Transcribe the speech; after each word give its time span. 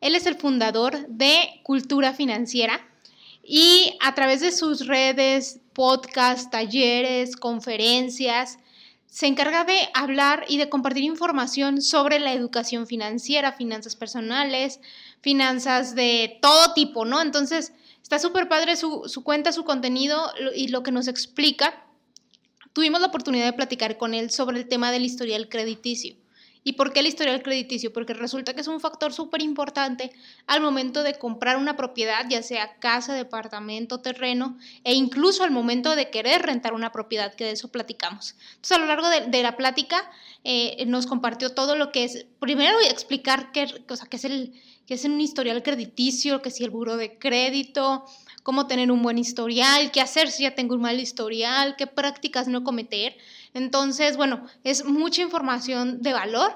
él 0.00 0.14
es 0.14 0.26
el 0.26 0.36
fundador 0.36 1.06
de 1.08 1.60
Cultura 1.62 2.12
Financiera 2.12 2.80
y 3.42 3.96
a 4.00 4.14
través 4.14 4.40
de 4.40 4.52
sus 4.52 4.86
redes, 4.86 5.60
podcasts, 5.72 6.50
talleres, 6.50 7.36
conferencias, 7.36 8.58
se 9.06 9.26
encarga 9.26 9.64
de 9.64 9.88
hablar 9.94 10.44
y 10.48 10.58
de 10.58 10.68
compartir 10.68 11.02
información 11.02 11.80
sobre 11.80 12.18
la 12.20 12.32
educación 12.32 12.86
financiera, 12.86 13.52
finanzas 13.52 13.96
personales, 13.96 14.80
finanzas 15.22 15.94
de 15.94 16.38
todo 16.42 16.74
tipo, 16.74 17.04
¿no? 17.04 17.22
Entonces, 17.22 17.72
está 18.02 18.18
súper 18.18 18.48
padre 18.48 18.76
su, 18.76 19.04
su, 19.06 19.24
cuenta, 19.24 19.50
su 19.52 19.64
contenido 19.64 20.30
y 20.54 20.68
lo 20.68 20.82
que 20.82 20.92
nos 20.92 21.08
explica. 21.08 21.86
Tuvimos 22.74 23.00
la 23.00 23.06
oportunidad 23.06 23.46
de 23.46 23.54
platicar 23.54 23.96
con 23.96 24.12
él 24.14 24.30
sobre 24.30 24.58
el 24.58 24.68
tema 24.68 24.92
del 24.92 25.04
historial 25.04 25.48
crediticio. 25.48 26.14
¿Y 26.68 26.74
por 26.74 26.92
qué 26.92 27.00
el 27.00 27.06
historial 27.06 27.42
crediticio? 27.42 27.94
Porque 27.94 28.12
resulta 28.12 28.52
que 28.52 28.60
es 28.60 28.68
un 28.68 28.78
factor 28.78 29.14
súper 29.14 29.40
importante 29.40 30.12
al 30.46 30.60
momento 30.60 31.02
de 31.02 31.14
comprar 31.14 31.56
una 31.56 31.78
propiedad, 31.78 32.26
ya 32.28 32.42
sea 32.42 32.74
casa, 32.78 33.14
departamento, 33.14 34.00
terreno, 34.00 34.58
e 34.84 34.92
incluso 34.92 35.44
al 35.44 35.50
momento 35.50 35.96
de 35.96 36.10
querer 36.10 36.42
rentar 36.42 36.74
una 36.74 36.92
propiedad, 36.92 37.34
que 37.34 37.44
de 37.44 37.52
eso 37.52 37.68
platicamos. 37.68 38.34
Entonces, 38.50 38.72
a 38.72 38.80
lo 38.80 38.86
largo 38.86 39.08
de, 39.08 39.42
la 39.42 39.56
plática 39.56 40.10
eh, 40.44 40.84
nos 40.84 41.06
compartió 41.06 41.54
todo 41.54 41.74
lo 41.74 41.90
que 41.90 42.04
es, 42.04 42.26
primero 42.38 42.78
explicar 42.80 43.50
qué, 43.50 43.64
o 43.88 43.96
sea, 43.96 44.06
qué, 44.06 44.18
es 44.18 44.26
el, 44.26 44.52
qué 44.86 44.92
es 44.92 45.06
un 45.06 45.18
historial 45.18 45.62
crediticio, 45.62 46.42
qué 46.42 46.50
es 46.50 46.60
el 46.60 46.68
buro 46.68 46.98
de 46.98 47.16
crédito, 47.16 48.04
cómo 48.42 48.66
tener 48.66 48.92
un 48.92 49.02
buen 49.02 49.16
historial, 49.16 49.90
qué 49.90 50.02
hacer 50.02 50.30
si 50.30 50.42
ya 50.42 50.54
tengo 50.54 50.74
un 50.74 50.82
mal 50.82 51.00
historial, 51.00 51.76
qué 51.76 51.86
prácticas 51.86 52.46
no 52.46 52.62
cometer. 52.62 53.16
Entonces, 53.54 54.16
bueno, 54.16 54.46
es 54.64 54.84
mucha 54.84 55.22
información 55.22 56.02
de 56.02 56.12
valor, 56.12 56.52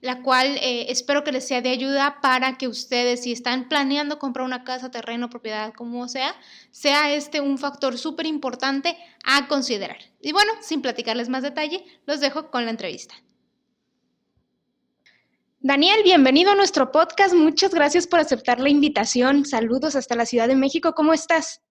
la 0.00 0.22
cual 0.22 0.58
eh, 0.60 0.86
espero 0.90 1.22
que 1.22 1.32
les 1.32 1.46
sea 1.46 1.62
de 1.62 1.70
ayuda 1.70 2.18
para 2.20 2.58
que 2.58 2.66
ustedes, 2.68 3.22
si 3.22 3.32
están 3.32 3.68
planeando 3.68 4.18
comprar 4.18 4.44
una 4.44 4.64
casa, 4.64 4.90
terreno, 4.90 5.30
propiedad, 5.30 5.72
como 5.74 6.08
sea, 6.08 6.34
sea 6.70 7.14
este 7.14 7.40
un 7.40 7.56
factor 7.56 7.96
súper 7.96 8.26
importante 8.26 8.96
a 9.24 9.46
considerar. 9.46 9.98
Y 10.20 10.32
bueno, 10.32 10.52
sin 10.60 10.82
platicarles 10.82 11.28
más 11.28 11.42
detalle, 11.42 11.84
los 12.06 12.20
dejo 12.20 12.50
con 12.50 12.64
la 12.64 12.72
entrevista. 12.72 13.14
Daniel, 15.64 16.00
bienvenido 16.02 16.50
a 16.50 16.56
nuestro 16.56 16.90
podcast. 16.90 17.32
Muchas 17.36 17.72
gracias 17.72 18.08
por 18.08 18.18
aceptar 18.18 18.58
la 18.58 18.68
invitación. 18.68 19.44
Saludos 19.44 19.94
hasta 19.94 20.16
la 20.16 20.26
Ciudad 20.26 20.48
de 20.48 20.56
México. 20.56 20.92
¿Cómo 20.92 21.12
estás? 21.12 21.62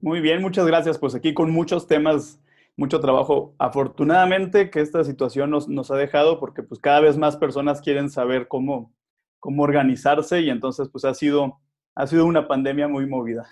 Muy 0.00 0.20
bien, 0.20 0.42
muchas 0.42 0.66
gracias. 0.66 0.98
Pues 0.98 1.14
aquí 1.14 1.32
con 1.32 1.50
muchos 1.50 1.86
temas, 1.86 2.38
mucho 2.76 3.00
trabajo. 3.00 3.54
Afortunadamente 3.58 4.70
que 4.70 4.80
esta 4.80 5.02
situación 5.04 5.50
nos, 5.50 5.68
nos 5.68 5.90
ha 5.90 5.96
dejado 5.96 6.38
porque 6.38 6.62
pues 6.62 6.80
cada 6.80 7.00
vez 7.00 7.16
más 7.16 7.36
personas 7.36 7.80
quieren 7.80 8.10
saber 8.10 8.48
cómo, 8.48 8.94
cómo 9.40 9.62
organizarse 9.62 10.40
y 10.40 10.50
entonces 10.50 10.88
pues 10.90 11.04
ha 11.04 11.14
sido, 11.14 11.60
ha 11.94 12.06
sido 12.06 12.26
una 12.26 12.46
pandemia 12.46 12.86
muy 12.86 13.06
movida. 13.06 13.48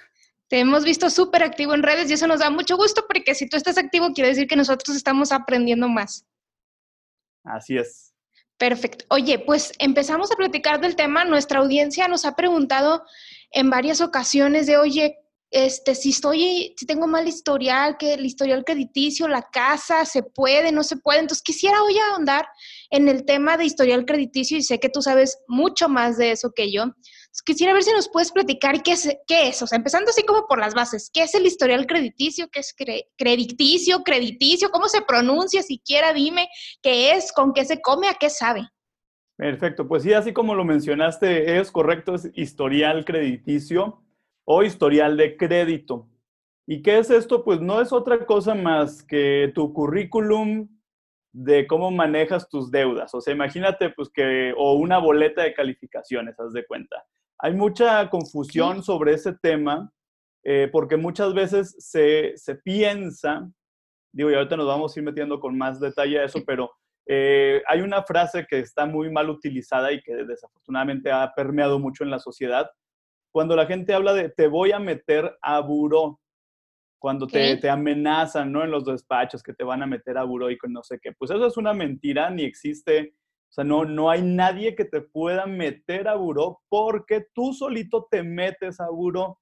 Te 0.49 0.61
hemos 0.61 0.85
visto 0.85 1.09
súper 1.09 1.43
activo 1.43 1.75
en 1.75 1.83
redes 1.83 2.11
y 2.11 2.15
eso 2.15 2.27
nos 2.27 2.41
da 2.41 2.51
mucho 2.51 2.77
gusto 2.77 3.05
porque 3.09 3.35
si 3.35 3.49
tú 3.49 3.57
estás 3.57 3.79
activo 3.79 4.13
quiere 4.13 4.29
decir 4.29 4.47
que 4.47 4.57
nosotros 4.57 4.97
estamos 4.97 5.33
aprendiendo 5.33 5.89
más. 5.89 6.27
Así 7.45 7.77
es. 7.77 8.15
Perfecto. 8.59 9.05
Oye, 9.09 9.39
pues 9.39 9.73
empezamos 9.79 10.31
a 10.31 10.37
platicar 10.37 10.81
del 10.81 10.97
tema. 10.97 11.25
Nuestra 11.25 11.59
audiencia 11.59 12.09
nos 12.09 12.25
ha 12.25 12.37
preguntado 12.37 13.05
en 13.51 13.69
varias 13.69 14.01
ocasiones 14.01 14.67
de, 14.67 14.77
oye, 14.77 15.19
este, 15.55 15.95
si 15.95 16.11
estoy, 16.11 16.75
si 16.77 16.85
tengo 16.85 17.07
mal 17.07 17.29
historial, 17.29 17.97
que 17.97 18.15
el 18.15 18.27
historial 18.27 18.65
crediticio, 18.65 19.29
la 19.29 19.43
casa, 19.53 20.05
se 20.05 20.25
puede, 20.25 20.73
no 20.73 20.83
se 20.83 20.97
puede. 20.97 21.21
Entonces 21.21 21.45
quisiera 21.45 21.81
hoy 21.81 21.97
ahondar 21.97 22.49
en 22.91 23.09
el 23.09 23.25
tema 23.25 23.57
de 23.57 23.65
historial 23.65 24.05
crediticio 24.05 24.59
y 24.59 24.65
sé 24.65 24.81
que 24.81 24.89
tú 24.89 25.01
sabes 25.01 25.39
mucho 25.47 25.89
más 25.89 26.19
de 26.19 26.33
eso 26.33 26.51
que 26.53 26.73
yo. 26.73 26.87
quisiera 27.47 27.73
ver 27.73 27.85
si 27.85 27.93
nos 27.93 28.09
puedes 28.09 28.33
platicar 28.33 28.83
qué 28.83 28.93
es, 28.93 29.17
qué 29.29 29.47
es, 29.47 29.63
o 29.63 29.69
sea, 29.69 29.77
empezando 29.77 30.11
así 30.11 30.25
como 30.25 30.49
por 30.49 30.59
las 30.59 30.75
bases, 30.75 31.09
¿qué 31.15 31.23
es 31.23 31.37
el 31.37 31.47
historial 31.47 31.87
crediticio? 31.87 32.49
¿Qué 32.51 32.59
es 32.59 32.75
crediticio, 33.17 34.03
crediticio? 34.03 34.71
¿Cómo 34.71 34.89
se 34.89 35.03
pronuncia? 35.03 35.63
Siquiera 35.63 36.13
dime 36.13 36.49
qué 36.83 37.13
es, 37.13 37.31
con 37.31 37.53
qué 37.53 37.65
se 37.65 37.81
come, 37.81 38.09
a 38.09 38.15
qué 38.15 38.29
sabe. 38.29 38.69
Perfecto, 39.37 39.87
pues 39.87 40.03
sí, 40.03 40.13
así 40.13 40.33
como 40.33 40.57
lo 40.57 40.65
mencionaste, 40.65 41.61
es 41.61 41.71
correcto, 41.71 42.17
es 42.17 42.29
historial 42.35 43.05
crediticio 43.05 44.04
o 44.45 44.63
historial 44.63 45.17
de 45.17 45.37
crédito. 45.37 46.09
¿Y 46.67 46.83
qué 46.83 46.99
es 46.99 47.11
esto? 47.11 47.45
Pues 47.45 47.61
no 47.61 47.81
es 47.81 47.93
otra 47.93 48.25
cosa 48.25 48.55
más 48.55 49.03
que 49.03 49.53
tu 49.55 49.73
currículum 49.73 50.69
de 51.33 51.67
cómo 51.67 51.91
manejas 51.91 52.49
tus 52.49 52.71
deudas. 52.71 53.15
O 53.15 53.21
sea, 53.21 53.35
imagínate 53.35 53.91
pues 53.91 54.09
que, 54.09 54.55
o 54.57 54.75
una 54.75 54.99
boleta 54.99 55.43
de 55.43 55.53
calificaciones, 55.53 56.39
haz 56.39 56.53
de 56.53 56.65
cuenta. 56.65 57.05
Hay 57.39 57.55
mucha 57.55 58.09
confusión 58.09 58.83
sobre 58.83 59.15
ese 59.15 59.35
tema 59.43 59.93
eh, 60.45 60.69
porque 60.71 60.97
muchas 60.97 61.33
veces 61.35 61.75
se, 61.79 62.37
se, 62.37 62.55
piensa, 62.57 63.51
digo, 64.13 64.31
y 64.31 64.35
ahorita 64.35 64.57
nos 64.59 64.67
vamos 64.67 64.95
a 64.95 65.01
ir 65.01 65.05
metiendo 65.05 65.41
con 65.41 65.57
más 65.57 65.81
detalle 65.81 66.21
a 66.21 66.25
eso, 66.25 66.41
pero 66.47 66.71
eh, 67.07 67.63
hay 67.67 67.81
una 67.81 68.03
frase 68.03 68.47
que 68.47 68.59
está 68.59 68.85
muy 68.85 69.11
mal 69.11 69.31
utilizada 69.31 69.91
y 69.91 70.03
que 70.03 70.15
desafortunadamente 70.15 71.11
ha 71.11 71.33
permeado 71.35 71.79
mucho 71.79 72.05
en 72.05 72.11
la 72.11 72.19
sociedad, 72.19 72.71
cuando 73.35 73.57
la 73.57 73.67
gente 73.67 73.93
habla 73.93 74.13
de 74.13 74.29
te 74.29 74.47
voy 74.47 74.71
a 74.71 74.79
meter 74.79 75.37
a 75.43 75.59
buró, 75.59 76.21
cuando 77.01 77.27
te, 77.27 77.57
te, 77.57 77.69
amenazan, 77.69 78.53
¿no? 78.53 78.63
En 78.63 78.71
los 78.71 78.85
despachos 78.85 79.43
que 79.43 79.53
te 79.53 79.65
van 79.65 79.83
a 79.83 79.89
meter 79.89 80.17
a 80.17 80.23
buró 80.23 80.53
y 80.53 80.57
con 80.57 80.73
no 80.73 80.85
sé 80.85 81.01
qué. 81.03 81.11
Pues 81.11 81.33
eso 81.33 81.45
es 81.45 81.57
una 81.57 81.75
mentira, 81.75 82.31
ni 82.31 82.45
existe, 82.45 83.17
o 83.51 83.53
sea, 83.53 83.65
no, 83.65 83.85
no 83.85 84.09
hay 84.09 84.23
nadie 84.23 84.77
que 84.77 84.85
te 84.85 85.01
pueda 85.01 85.47
meter 85.47 86.07
a 86.07 86.15
buró 86.15 86.63
porque 86.69 87.27
tú 87.35 87.53
solito 87.53 88.07
te 88.09 88.23
metes 88.23 88.79
a 88.79 88.89
buró. 88.89 89.41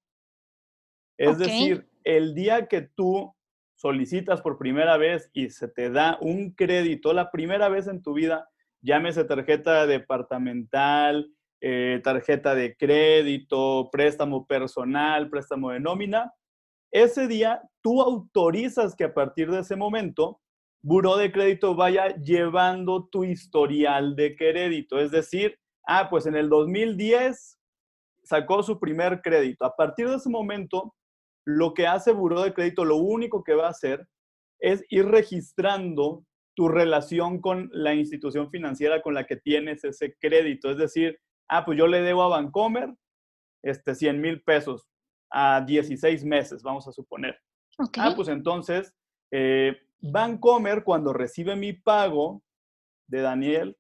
Es 1.18 1.36
decir, 1.36 1.86
el 2.02 2.34
día 2.34 2.68
que 2.68 2.80
tú 2.80 3.36
solicitas 3.74 4.40
por 4.40 4.56
primera 4.56 4.96
vez 4.96 5.28
y 5.34 5.50
se 5.50 5.68
te 5.68 5.90
da 5.90 6.16
un 6.22 6.52
crédito, 6.52 7.12
la 7.12 7.30
primera 7.30 7.68
vez 7.68 7.88
en 7.88 8.02
tu 8.02 8.14
vida, 8.14 8.48
llámese 8.80 9.24
tarjeta 9.24 9.86
departamental, 9.86 11.30
eh, 11.64 12.00
tarjeta 12.02 12.56
de 12.56 12.76
crédito, 12.76 13.88
préstamo 13.92 14.46
personal, 14.46 15.30
préstamo 15.30 15.70
de 15.70 15.78
nómina, 15.78 16.32
ese 16.90 17.28
día 17.28 17.62
tú 17.80 18.02
autorizas 18.02 18.94
que 18.94 19.04
a 19.04 19.14
partir 19.14 19.50
de 19.50 19.60
ese 19.60 19.76
momento, 19.76 20.40
Buró 20.84 21.16
de 21.16 21.30
Crédito 21.30 21.76
vaya 21.76 22.14
llevando 22.16 23.06
tu 23.06 23.22
historial 23.22 24.16
de 24.16 24.34
crédito. 24.36 24.98
Es 24.98 25.12
decir, 25.12 25.56
ah, 25.86 26.10
pues 26.10 26.26
en 26.26 26.34
el 26.34 26.48
2010 26.48 27.58
sacó 28.24 28.62
su 28.64 28.80
primer 28.80 29.22
crédito. 29.22 29.64
A 29.64 29.76
partir 29.76 30.08
de 30.08 30.16
ese 30.16 30.28
momento, 30.28 30.94
lo 31.46 31.74
que 31.74 31.86
hace 31.86 32.12
Buró 32.12 32.42
de 32.42 32.52
Crédito, 32.52 32.84
lo 32.84 32.96
único 32.96 33.44
que 33.44 33.54
va 33.54 33.68
a 33.68 33.70
hacer 33.70 34.06
es 34.60 34.84
ir 34.90 35.06
registrando 35.06 36.24
tu 36.54 36.68
relación 36.68 37.40
con 37.40 37.70
la 37.72 37.94
institución 37.94 38.50
financiera 38.50 39.00
con 39.00 39.14
la 39.14 39.24
que 39.24 39.36
tienes 39.36 39.84
ese 39.84 40.16
crédito. 40.20 40.70
Es 40.70 40.76
decir, 40.76 41.18
ah, 41.52 41.64
pues 41.64 41.78
yo 41.78 41.86
le 41.86 42.00
debo 42.02 42.22
a 42.22 42.28
Bancomer 42.28 42.94
este, 43.62 43.94
100 43.94 44.20
mil 44.20 44.42
pesos 44.42 44.88
a 45.30 45.60
16 45.60 46.24
meses, 46.24 46.62
vamos 46.62 46.86
a 46.88 46.92
suponer. 46.92 47.38
Ah, 47.98 48.12
pues 48.14 48.28
entonces, 48.28 48.94
eh, 49.30 49.76
Bancomer, 50.00 50.82
cuando 50.84 51.12
recibe 51.12 51.56
mi 51.56 51.72
pago 51.72 52.42
de 53.08 53.20
Daniel, 53.20 53.76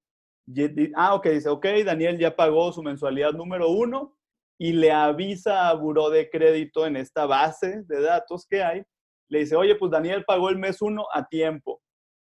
ah, 0.94 1.14
ok, 1.14 1.26
dice, 1.28 1.48
ok, 1.48 1.66
Daniel 1.84 2.18
ya 2.18 2.34
pagó 2.36 2.72
su 2.72 2.82
mensualidad 2.82 3.32
número 3.32 3.68
uno 3.70 4.16
y 4.58 4.72
le 4.72 4.92
avisa 4.92 5.68
a 5.68 5.74
Buró 5.74 6.10
de 6.10 6.30
Crédito 6.30 6.86
en 6.86 6.96
esta 6.96 7.26
base 7.26 7.82
de 7.86 8.00
datos 8.00 8.46
que 8.46 8.62
hay, 8.62 8.82
le 9.28 9.40
dice, 9.40 9.56
oye, 9.56 9.74
pues 9.76 9.90
Daniel 9.90 10.24
pagó 10.26 10.50
el 10.50 10.58
mes 10.58 10.82
uno 10.82 11.06
a 11.12 11.26
tiempo. 11.26 11.80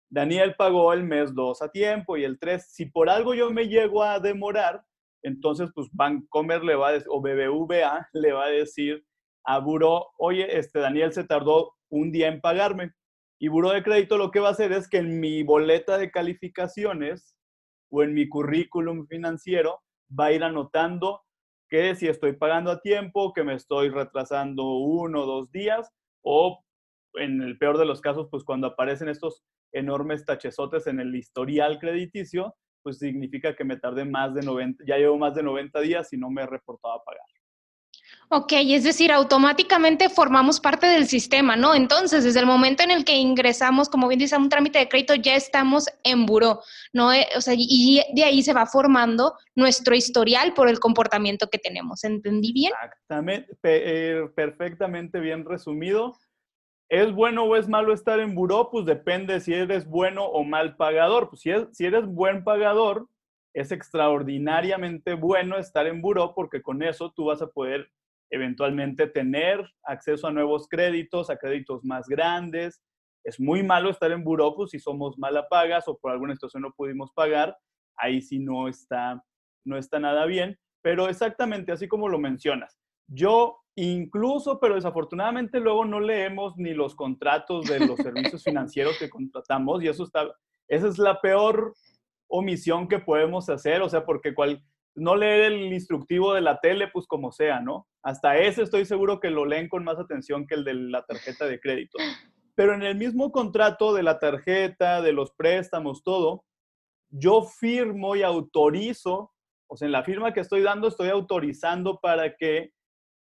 Daniel 0.10 0.56
pagó 0.58 0.94
el 0.94 1.04
mes 1.04 1.34
dos 1.34 1.62
a 1.62 1.70
tiempo 1.70 2.18
y 2.18 2.24
el 2.24 2.38
tres, 2.38 2.68
si 2.72 2.86
por 2.86 3.10
algo 3.10 3.34
yo 3.34 3.50
me 3.50 3.68
llego 3.68 4.04
a 4.04 4.20
demorar, 4.20 4.84
entonces 5.24 5.70
pues 5.74 5.88
Bancomer 5.92 6.64
le 6.64 6.76
va 6.76 6.90
a 6.90 6.92
decir, 6.94 7.08
o 7.10 7.22
BBVA 7.22 8.10
le 8.14 8.32
va 8.32 8.46
a 8.46 8.50
decir 8.50 9.04
a 9.44 9.60
Buró, 9.60 10.08
oye, 10.18 10.58
este 10.58 10.80
Daniel 10.80 11.14
se 11.14 11.24
tardó 11.24 11.74
un 11.90 12.12
día 12.12 12.28
en 12.28 12.42
pagarme. 12.42 12.92
Y 13.40 13.48
Buró 13.48 13.72
de 13.72 13.84
Crédito 13.84 14.18
lo 14.18 14.30
que 14.30 14.40
va 14.40 14.50
a 14.50 14.52
hacer 14.52 14.72
es 14.72 14.88
que 14.88 14.98
en 14.98 15.20
mi 15.20 15.42
boleta 15.42 15.98
de 15.98 16.12
calificaciones 16.12 17.36
o 17.90 18.04
en 18.04 18.14
mi 18.14 18.30
currículum 18.30 19.08
financiero 19.08 19.82
va 20.18 20.26
a 20.26 20.32
ir 20.32 20.44
anotando 20.44 21.22
que 21.68 21.96
si 21.96 22.08
estoy 22.08 22.34
pagando 22.34 22.70
a 22.70 22.82
tiempo, 22.82 23.34
que 23.34 23.44
me 23.44 23.56
estoy 23.56 23.90
retrasando 23.90 24.78
uno 24.78 25.24
o 25.24 25.26
dos 25.26 25.52
días, 25.52 25.90
o 26.22 26.64
en 27.16 27.42
el 27.42 27.58
peor 27.58 27.78
de 27.78 27.86
los 27.86 28.02
casos, 28.02 28.28
pues 28.30 28.44
cuando 28.44 28.68
aparecen 28.68 29.10
estos 29.10 29.44
enormes 29.72 30.26
tachezotes 30.26 30.86
en 30.88 31.00
el 31.00 31.16
historial 31.16 31.80
crediticio, 31.80 32.56
pues 32.84 32.98
significa 32.98 33.56
que 33.56 33.64
me 33.64 33.78
tardé 33.78 34.06
más 34.06 34.34
de 34.34 34.42
90, 34.42 34.84
ya 34.88 34.98
llevo 34.98 35.18
más 35.18 35.36
de 35.36 35.44
90 35.44 35.80
días 35.82 36.12
y 36.14 36.18
no 36.18 36.30
me 36.30 36.44
he 36.44 36.48
reportado 36.48 36.96
a 36.96 37.04
pagar. 37.04 37.26
Ok, 38.34 38.54
es 38.54 38.86
decir, 38.86 39.12
automáticamente 39.12 40.08
formamos 40.08 40.62
parte 40.62 40.88
del 40.88 41.06
sistema, 41.06 41.58
¿no? 41.58 41.76
Entonces, 41.76 42.24
desde 42.24 42.40
el 42.40 42.46
momento 42.46 42.82
en 42.82 42.90
el 42.90 43.04
que 43.04 43.18
ingresamos, 43.18 43.90
como 43.90 44.08
bien 44.08 44.20
dice, 44.20 44.36
a 44.36 44.38
un 44.38 44.48
trámite 44.48 44.80
de 44.80 44.88
crédito, 44.88 45.16
ya 45.16 45.36
estamos 45.36 45.88
en 46.04 46.26
buró, 46.26 46.62
¿no? 46.94 47.12
Eh, 47.12 47.28
o 47.36 47.42
sea, 47.42 47.56
y 47.58 48.02
de 48.14 48.24
ahí 48.24 48.42
se 48.42 48.54
va 48.54 48.66
formando 48.66 49.34
nuestro 49.54 49.96
historial 49.96 50.54
por 50.54 50.70
el 50.70 50.80
comportamiento 50.80 51.50
que 51.50 51.58
tenemos. 51.58 52.06
¿Entendí 52.06 52.54
bien? 52.54 52.72
Exactamente, 52.82 53.54
eh, 53.64 54.30
perfectamente 54.34 55.20
bien 55.20 55.44
resumido. 55.44 56.16
¿Es 56.92 57.14
bueno 57.14 57.46
o 57.46 57.56
es 57.56 57.70
malo 57.70 57.94
estar 57.94 58.20
en 58.20 58.36
buró? 58.36 58.70
Pues 58.70 58.86
depende 58.86 59.40
si 59.40 59.54
eres 59.54 59.88
bueno 59.88 60.26
o 60.26 60.44
mal 60.44 60.76
pagador. 60.76 61.30
Pues 61.30 61.40
si, 61.40 61.86
eres 61.86 62.06
buen 62.06 62.44
pagador, 62.44 63.08
es 63.54 63.72
extraordinariamente 63.72 65.14
bueno 65.14 65.58
estar 65.58 65.88
en 65.88 66.02
buró 66.02 66.36
porque 66.36 66.62
con 66.62 66.84
eso 66.84 67.14
tú 67.16 67.28
vas 67.28 67.42
a 67.42 67.48
poder 67.48 67.90
eventualmente 68.30 69.08
tener 69.08 69.66
acceso 69.84 70.28
a 70.28 70.34
nuevos 70.34 70.68
créditos, 70.68 71.30
a 71.30 71.38
créditos 71.38 71.86
más 71.86 72.10
grandes. 72.10 72.84
Es 73.24 73.40
muy 73.40 73.64
malo 73.64 73.90
estar 73.90 74.12
en 74.12 74.26
buró 74.26 74.54
pues, 74.54 74.72
si 74.72 74.80
somos 74.80 75.18
mala 75.18 75.48
pagas 75.48 75.88
o 75.88 75.98
por 75.98 76.12
alguna 76.12 76.34
situación 76.34 76.64
no 76.64 76.74
pudimos 76.74 77.14
pagar. 77.14 77.58
Ahí 77.96 78.22
sí 78.22 78.38
no 78.38 78.68
está, 78.68 79.24
no 79.64 79.78
está 79.78 79.98
nada 79.98 80.26
bien. 80.26 80.60
Pero 80.82 81.08
exactamente 81.08 81.72
así 81.72 81.88
como 81.88 82.10
lo 82.10 82.20
mencionas. 82.20 82.78
Yo 83.08 83.61
incluso, 83.76 84.60
pero 84.60 84.76
desafortunadamente 84.76 85.60
luego 85.60 85.86
no 85.86 86.00
leemos 86.00 86.58
ni 86.58 86.74
los 86.74 86.96
contratos 86.96 87.66
de 87.66 87.80
los 87.80 87.98
servicios 87.98 88.44
financieros 88.44 88.98
que 88.98 89.10
contratamos 89.10 89.82
y 89.84 89.88
eso 89.88 90.04
está, 90.04 90.28
esa 90.68 90.88
es 90.88 90.98
la 90.98 91.22
peor 91.22 91.74
omisión 92.28 92.88
que 92.88 93.00
podemos 93.00 93.50
hacer, 93.50 93.82
o 93.82 93.90
sea, 93.90 94.06
porque 94.06 94.34
cual, 94.34 94.64
no 94.96 95.16
leer 95.16 95.54
el 95.54 95.74
instructivo 95.74 96.34
de 96.34 96.42
la 96.42 96.60
tele, 96.60 96.88
pues 96.88 97.08
como 97.08 97.32
sea, 97.32 97.60
¿no? 97.62 97.88
Hasta 98.04 98.38
ese 98.38 98.64
estoy 98.64 98.86
seguro 98.86 99.20
que 99.20 99.30
lo 99.30 99.46
leen 99.46 99.70
con 99.70 99.84
más 99.84 100.00
atención 100.00 100.46
que 100.48 100.56
el 100.56 100.64
de 100.64 100.74
la 100.74 101.06
tarjeta 101.06 101.46
de 101.46 101.60
crédito. 101.60 101.98
Pero 102.56 102.74
en 102.74 102.84
el 102.84 102.96
mismo 102.96 103.32
contrato 103.32 103.94
de 103.94 104.04
la 104.04 104.20
tarjeta, 104.20 105.02
de 105.02 105.14
los 105.14 105.32
préstamos, 105.32 106.04
todo, 106.04 106.44
yo 107.10 107.44
firmo 107.44 108.16
y 108.16 108.24
autorizo, 108.24 109.32
o 109.68 109.78
sea, 109.78 109.86
en 109.86 109.94
la 109.94 110.04
firma 110.04 110.34
que 110.34 110.42
estoy 110.42 110.62
dando 110.62 110.88
estoy 110.88 111.10
autorizando 111.10 112.00
para 112.00 112.36
que 112.36 112.72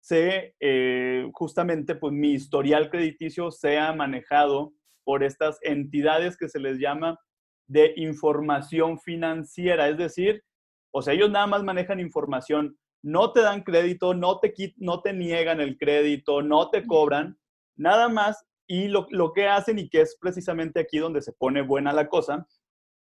se, 0.01 0.55
eh, 0.59 1.29
justamente, 1.33 1.95
pues 1.95 2.13
mi 2.13 2.31
historial 2.31 2.89
crediticio 2.89 3.51
sea 3.51 3.93
manejado 3.93 4.73
por 5.03 5.23
estas 5.23 5.59
entidades 5.61 6.37
que 6.37 6.49
se 6.49 6.59
les 6.59 6.79
llama 6.79 7.19
de 7.67 7.93
información 7.97 8.99
financiera, 8.99 9.89
es 9.89 9.97
decir, 9.97 10.43
o 10.91 11.01
sea, 11.01 11.13
ellos 11.13 11.29
nada 11.29 11.47
más 11.47 11.63
manejan 11.63 11.99
información, 11.99 12.77
no 13.03 13.31
te 13.31 13.41
dan 13.41 13.63
crédito, 13.63 14.13
no 14.13 14.39
te, 14.39 14.53
no 14.77 15.01
te 15.01 15.13
niegan 15.13 15.61
el 15.61 15.77
crédito, 15.77 16.41
no 16.41 16.69
te 16.69 16.85
cobran, 16.85 17.37
nada 17.75 18.09
más. 18.09 18.45
Y 18.67 18.87
lo, 18.87 19.07
lo 19.09 19.33
que 19.33 19.47
hacen 19.47 19.79
y 19.79 19.89
que 19.89 20.01
es 20.01 20.17
precisamente 20.19 20.79
aquí 20.79 20.99
donde 20.99 21.21
se 21.21 21.33
pone 21.33 21.61
buena 21.61 21.93
la 21.93 22.07
cosa, 22.07 22.47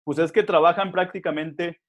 pues 0.03 0.19
es 0.19 0.31
que 0.31 0.43
trabajan 0.43 0.91
prácticamente 0.91 1.81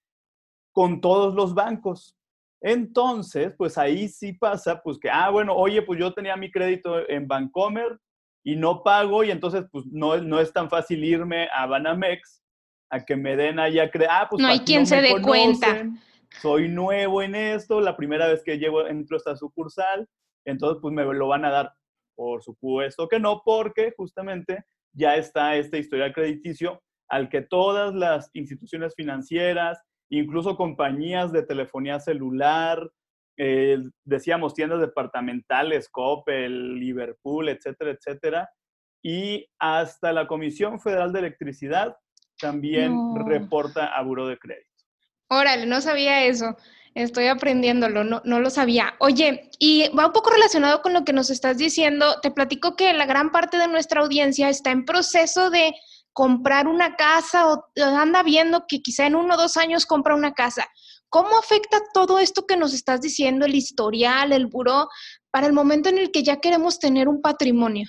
con 0.73 1.01
todos 1.01 1.35
los 1.35 1.55
bancos. 1.55 2.17
Entonces, 2.61 3.55
pues 3.57 3.77
ahí 3.79 4.09
sí 4.09 4.33
pasa, 4.33 4.81
pues 4.83 4.99
que, 4.99 5.11
ah, 5.11 5.31
bueno, 5.31 5.55
oye, 5.55 5.83
pues 5.83 6.01
yo 6.01 6.13
tenía 6.13 6.37
mi 6.37 6.51
crédito 6.51 7.09
en 7.09 7.29
Bancomer 7.29 7.99
y 8.45 8.57
no 8.57 8.83
pago 8.83 9.25
y 9.25 9.31
entonces 9.31 9.65
pues 9.71 9.85
no, 9.87 10.17
no 10.19 10.41
es 10.41 10.53
tan 10.53 10.71
fácil 10.71 11.03
irme 11.05 11.49
a 11.53 11.67
Banamex 11.67 12.43
a 12.91 13.05
que 13.05 13.17
me 13.17 13.37
den 13.37 13.59
allá, 13.59 13.91
ah, 14.09 14.27
pues 14.31 14.41
no 14.41 14.49
hay 14.49 14.61
quien 14.61 14.87
se 14.87 15.01
dé 15.01 15.21
cuenta. 15.21 15.85
Soy 16.41 16.69
nuevo 16.69 17.23
en 17.23 17.35
esto, 17.35 17.81
la 17.81 17.97
primera 17.97 18.29
vez 18.29 18.43
que 18.45 18.59
llego 18.59 18.87
entro 18.87 19.17
a 19.17 19.19
esta 19.19 19.37
sucursal, 19.37 20.09
entonces 20.45 20.79
pues 20.81 20.95
me 20.95 21.05
lo 21.05 21.29
van 21.29 21.45
a 21.45 21.51
dar. 21.51 21.73
Por 22.15 22.43
supuesto 22.43 23.09
que 23.09 23.19
no, 23.19 23.43
porque 23.45 23.93
justamente 23.97 24.65
ya 24.93 25.17
está 25.17 25.57
este 25.57 25.79
historial 25.79 26.13
crediticio 26.13 26.81
al 27.09 27.29
que 27.29 27.43
todas 27.43 27.95
las 27.95 28.31
instituciones 28.33 28.95
financieras, 28.95 29.79
incluso 30.11 30.57
compañías 30.57 31.33
de 31.33 31.43
telefonía 31.43 32.01
celular, 32.01 32.91
eh, 33.39 33.79
decíamos 34.05 34.55
tiendas 34.55 34.81
departamentales, 34.81 35.89
Coppel, 35.89 36.79
Liverpool, 36.79 37.49
etcétera, 37.49 37.91
etcétera, 37.91 38.51
y 39.03 39.47
hasta 39.59 40.13
la 40.13 40.27
Comisión 40.27 40.81
Federal 40.81 41.13
de 41.13 41.21
Electricidad 41.21 41.97
también 42.39 42.95
reporta 43.27 43.87
a 43.87 44.03
Buro 44.03 44.27
de 44.27 44.39
Crédito. 44.39 44.67
Órale, 45.29 45.67
no 45.67 45.81
sabía 45.81 46.25
eso. 46.25 46.57
Estoy 46.95 47.27
aprendiéndolo, 47.27 48.05
no, 48.05 48.23
no 48.25 48.41
lo 48.41 48.49
sabía. 48.49 48.95
Oye, 49.01 49.51
y 49.59 49.89
va 49.91 50.07
un 50.07 50.13
poco 50.13 50.31
relacionado 50.31 50.81
con 50.81 50.95
lo 50.95 51.05
que 51.05 51.13
nos 51.13 51.29
estás 51.29 51.59
diciendo. 51.59 52.21
Te 52.23 52.31
platico 52.31 52.75
que 52.75 52.93
la 52.95 53.05
gran 53.05 53.33
parte 53.33 53.59
de 53.59 53.69
nuestra 53.69 54.01
audiencia 54.01 54.49
está 54.49 54.71
en 54.71 54.87
proceso 54.87 55.51
de 55.51 55.75
comprar 56.17 56.67
una 56.67 56.97
casa 56.97 57.53
o 57.53 57.63
anda 57.77 58.23
viendo 58.23 58.65
que 58.67 58.81
quizá 58.81 59.07
en 59.07 59.17
uno 59.17 59.35
o 59.35 59.37
dos 59.37 59.59
años 59.59 59.85
compra 59.85 60.15
una 60.15 60.33
casa. 60.33 60.67
¿Cómo 61.11 61.37
afecta 61.39 61.77
todo 61.93 62.19
esto 62.19 62.47
que 62.47 62.57
nos 62.57 62.73
estás 62.73 63.03
diciendo, 63.03 63.45
el 63.45 63.55
historial, 63.55 64.33
el 64.33 64.47
buró, 64.47 64.89
para 65.31 65.47
el 65.47 65.53
momento 65.53 65.91
en 65.91 65.99
el 65.99 66.11
que 66.11 66.23
ya 66.23 66.41
queremos 66.41 66.79
tener 66.79 67.07
un 67.07 67.21
patrimonio? 67.21 67.87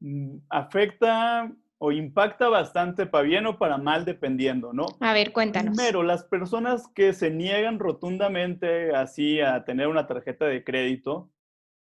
Mm, 0.00 0.36
afecta 0.50 1.50
o 1.78 1.92
impacta 1.92 2.50
bastante 2.50 3.06
para 3.06 3.24
bien 3.24 3.46
o 3.46 3.58
para 3.58 3.78
mal, 3.78 4.04
dependiendo, 4.04 4.74
¿no? 4.74 4.84
A 5.00 5.14
ver, 5.14 5.32
cuéntanos. 5.32 5.76
Primero, 5.76 6.02
las 6.02 6.24
personas 6.24 6.88
que 6.94 7.14
se 7.14 7.30
niegan 7.30 7.78
rotundamente 7.78 8.94
así 8.94 9.40
a 9.40 9.64
tener 9.64 9.88
una 9.88 10.06
tarjeta 10.06 10.44
de 10.44 10.62
crédito 10.62 11.30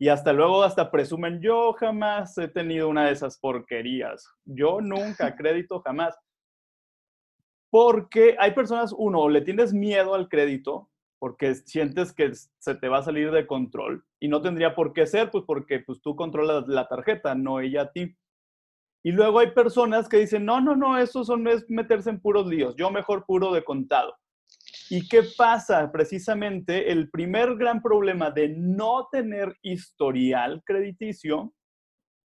y 0.01 0.09
hasta 0.09 0.33
luego 0.33 0.63
hasta 0.63 0.89
presumen, 0.89 1.41
yo 1.41 1.73
jamás 1.73 2.35
he 2.39 2.47
tenido 2.47 2.89
una 2.89 3.05
de 3.05 3.11
esas 3.11 3.37
porquerías, 3.37 4.27
yo 4.45 4.81
nunca 4.81 5.35
crédito 5.35 5.79
jamás. 5.81 6.17
Porque 7.69 8.35
hay 8.39 8.55
personas, 8.55 8.95
uno, 8.97 9.29
le 9.29 9.41
tienes 9.41 9.73
miedo 9.73 10.15
al 10.15 10.27
crédito 10.27 10.89
porque 11.19 11.53
sientes 11.53 12.13
que 12.13 12.31
se 12.33 12.73
te 12.73 12.89
va 12.89 12.97
a 12.97 13.03
salir 13.03 13.29
de 13.29 13.45
control 13.45 14.03
y 14.19 14.27
no 14.27 14.41
tendría 14.41 14.73
por 14.73 14.91
qué 14.91 15.05
ser, 15.05 15.29
pues 15.29 15.43
porque 15.45 15.81
pues, 15.81 16.01
tú 16.01 16.15
controlas 16.15 16.67
la 16.67 16.87
tarjeta, 16.87 17.35
no 17.35 17.59
ella 17.59 17.83
a 17.83 17.91
ti. 17.91 18.17
Y 19.03 19.11
luego 19.11 19.37
hay 19.37 19.51
personas 19.51 20.09
que 20.09 20.17
dicen, 20.17 20.45
no, 20.45 20.61
no, 20.61 20.75
no, 20.75 20.97
eso 20.97 21.23
son, 21.23 21.47
es 21.47 21.69
meterse 21.69 22.09
en 22.09 22.19
puros 22.19 22.47
líos, 22.47 22.75
yo 22.75 22.89
mejor 22.89 23.23
puro 23.27 23.53
de 23.53 23.63
contado. 23.63 24.17
¿Y 24.91 25.07
qué 25.07 25.21
pasa? 25.37 25.89
Precisamente 25.89 26.91
el 26.91 27.09
primer 27.09 27.55
gran 27.55 27.81
problema 27.81 28.29
de 28.29 28.49
no 28.49 29.07
tener 29.09 29.55
historial 29.61 30.61
crediticio 30.65 31.53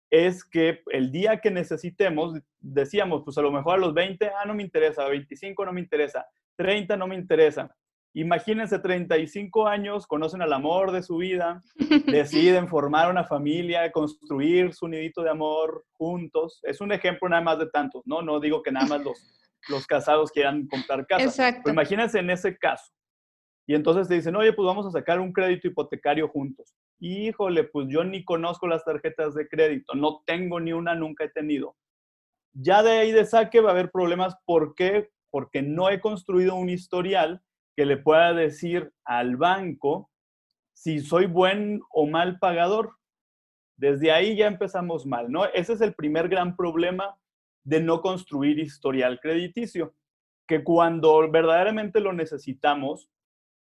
es 0.09 0.45
que 0.45 0.79
el 0.93 1.12
día 1.12 1.41
que 1.41 1.51
necesitemos, 1.51 2.39
decíamos, 2.62 3.24
pues 3.25 3.38
a 3.38 3.41
lo 3.41 3.51
mejor 3.51 3.75
a 3.75 3.81
los 3.81 3.93
20, 3.93 4.27
ah, 4.27 4.45
no 4.45 4.55
me 4.55 4.63
interesa, 4.63 5.03
a 5.03 5.09
25 5.09 5.65
no 5.65 5.74
me 5.74 5.81
interesa, 5.81 6.25
30 6.55 6.95
no 6.95 7.07
me 7.07 7.15
interesa. 7.15 7.75
Imagínense 8.13 8.79
35 8.79 9.67
años, 9.67 10.07
conocen 10.07 10.41
al 10.41 10.53
amor 10.53 10.93
de 10.93 11.03
su 11.03 11.17
vida, 11.17 11.62
deciden 12.07 12.69
formar 12.69 13.12
una 13.12 13.25
familia, 13.25 13.91
construir 13.91 14.74
su 14.74 14.88
nidito 14.88 15.24
de 15.24 15.31
amor 15.31 15.83
juntos. 15.91 16.62
Es 16.63 16.79
un 16.79 16.93
ejemplo 16.93 17.27
nada 17.27 17.41
más 17.41 17.59
de 17.59 17.69
tantos, 17.69 18.03
¿no? 18.05 18.21
No 18.21 18.39
digo 18.39 18.63
que 18.63 18.71
nada 18.71 18.88
más 18.88 19.03
los, 19.03 19.45
los 19.69 19.88
casados 19.88 20.31
quieran 20.31 20.67
comprar 20.67 21.05
casa. 21.07 21.24
Exacto. 21.24 21.69
imagínense 21.69 22.19
en 22.19 22.29
ese 22.29 22.57
caso. 22.57 22.91
Y 23.67 23.74
entonces 23.74 24.07
te 24.07 24.15
dicen, 24.15 24.36
oye, 24.36 24.53
pues 24.53 24.65
vamos 24.65 24.86
a 24.86 24.91
sacar 24.91 25.19
un 25.19 25.34
crédito 25.34 25.67
hipotecario 25.67 26.27
juntos. 26.27 26.75
Híjole, 27.00 27.63
pues 27.63 27.88
yo 27.89 28.03
ni 28.03 28.24
conozco 28.24 28.67
las 28.67 28.86
tarjetas 28.86 29.34
de 29.34 29.48
crédito, 29.48 29.95
no 29.95 30.22
tengo 30.25 30.60
ni 30.60 30.72
una, 30.72 30.93
nunca 30.93 31.24
he 31.24 31.29
tenido. 31.29 31.75
Ya 32.53 32.84
de 32.84 32.91
ahí 32.91 33.12
de 33.12 33.25
saque 33.25 33.60
va 33.60 33.69
a 33.69 33.74
haber 33.74 33.91
problemas. 33.91 34.36
¿Por 34.45 34.75
qué? 34.75 35.10
Porque 35.29 35.62
no 35.62 35.89
he 35.89 36.00
construido 36.00 36.55
un 36.55 36.69
historial 36.69 37.41
que 37.75 37.86
le 37.86 37.98
pueda 37.98 38.34
decir 38.34 38.93
al 39.03 39.36
banco 39.36 40.10
si 40.74 41.00
soy 41.00 41.25
buen 41.25 41.81
o 41.89 42.07
mal 42.07 42.39
pagador. 42.39 42.95
Desde 43.77 44.12
ahí 44.12 44.38
ya 44.38 44.48
empezamos 44.48 45.05
mal, 45.05 45.29
¿no? 45.29 45.45
Ese 45.48 45.74
es 45.74 45.81
el 45.81 45.93
primer 45.95 46.29
gran 46.29 46.55
problema 46.55 47.17
de 47.65 47.81
no 47.81 48.01
construir 48.01 48.60
historial 48.60 49.19
crediticio, 49.19 49.93
que 50.48 50.63
cuando 50.63 51.29
verdaderamente 51.29 52.00
lo 52.00 52.13
necesitamos, 52.13 53.10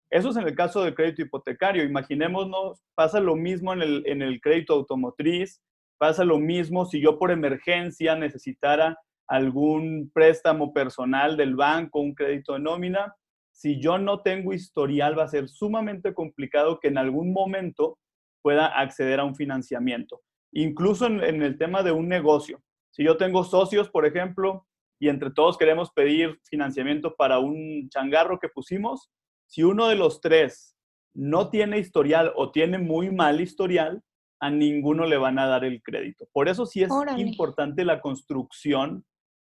eso 0.09 0.29
es 0.29 0.37
en 0.37 0.47
el 0.47 0.55
caso 0.55 0.83
del 0.83 0.95
crédito 0.95 1.23
hipotecario, 1.23 1.83
imaginémonos, 1.83 2.81
pasa 2.95 3.19
lo 3.19 3.35
mismo 3.35 3.73
en 3.73 3.81
el, 3.81 4.03
en 4.05 4.21
el 4.21 4.39
crédito 4.39 4.73
automotriz, 4.73 5.61
pasa 5.97 6.23
lo 6.23 6.39
mismo 6.39 6.85
si 6.85 7.01
yo 7.01 7.19
por 7.19 7.31
emergencia 7.31 8.15
necesitara 8.15 8.97
algún 9.27 10.11
préstamo 10.13 10.71
personal 10.71 11.35
del 11.35 11.55
banco, 11.55 11.99
un 11.99 12.13
crédito 12.13 12.53
de 12.53 12.59
nómina, 12.59 13.15
si 13.51 13.79
yo 13.79 13.97
no 13.97 14.21
tengo 14.21 14.53
historial, 14.53 15.17
va 15.17 15.23
a 15.23 15.29
ser 15.29 15.47
sumamente 15.47 16.13
complicado 16.13 16.79
que 16.79 16.89
en 16.89 16.97
algún 16.97 17.31
momento 17.31 17.97
pueda 18.41 18.67
acceder 18.67 19.19
a 19.19 19.23
un 19.23 19.35
financiamiento. 19.35 20.21
Incluso 20.51 21.07
en, 21.07 21.41
el 21.41 21.57
tema 21.57 21.81
de 21.81 21.91
un 21.91 22.07
negocio. 22.07 22.61
Si 22.95 23.03
yo 23.03 23.17
tengo 23.17 23.43
socios, 23.43 23.89
por 23.89 24.05
ejemplo, 24.05 24.65
y 25.01 25.09
entre 25.09 25.29
todos 25.29 25.57
queremos 25.57 25.91
pedir 25.91 26.39
financiamiento 26.49 27.13
para 27.17 27.39
un 27.39 27.89
changarro 27.89 28.39
que 28.39 28.47
pusimos, 28.47 29.11
si 29.47 29.63
uno 29.63 29.89
de 29.89 29.97
los 29.97 30.21
tres 30.21 30.77
no 31.13 31.49
tiene 31.49 31.77
historial 31.77 32.31
o 32.37 32.51
tiene 32.51 32.77
muy 32.77 33.11
mal 33.11 33.41
historial, 33.41 34.01
a 34.39 34.49
ninguno 34.49 35.05
le 35.05 35.17
van 35.17 35.39
a 35.39 35.45
dar 35.45 35.65
el 35.65 35.81
crédito. 35.81 36.25
Por 36.31 36.47
eso 36.47 36.65
sí 36.65 36.83
es 36.83 36.89
importante 37.17 37.83
la 37.83 37.99
construcción 37.99 39.03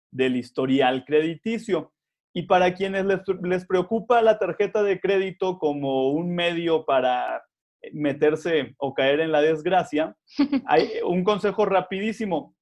del 0.09 0.37
historial 0.37 1.03
crediticio. 1.03 1.91
Y 2.33 2.43
para 2.43 2.73
quienes 2.73 3.05
les, 3.05 3.65
preocupa 3.65 4.21
la 4.21 4.39
tarjeta 4.39 4.83
de 4.83 5.01
crédito 5.01 5.59
como 5.59 6.11
un 6.11 6.33
medio 6.33 6.85
para 6.85 7.43
meterse 7.91 8.73
o 8.77 8.93
caer 8.93 9.19
en 9.19 9.33
la 9.33 9.41
desgracia, 9.41 10.15
hay 10.65 10.87
un 11.05 11.25
consejo 11.25 11.65
rapidísimo. 11.65 12.55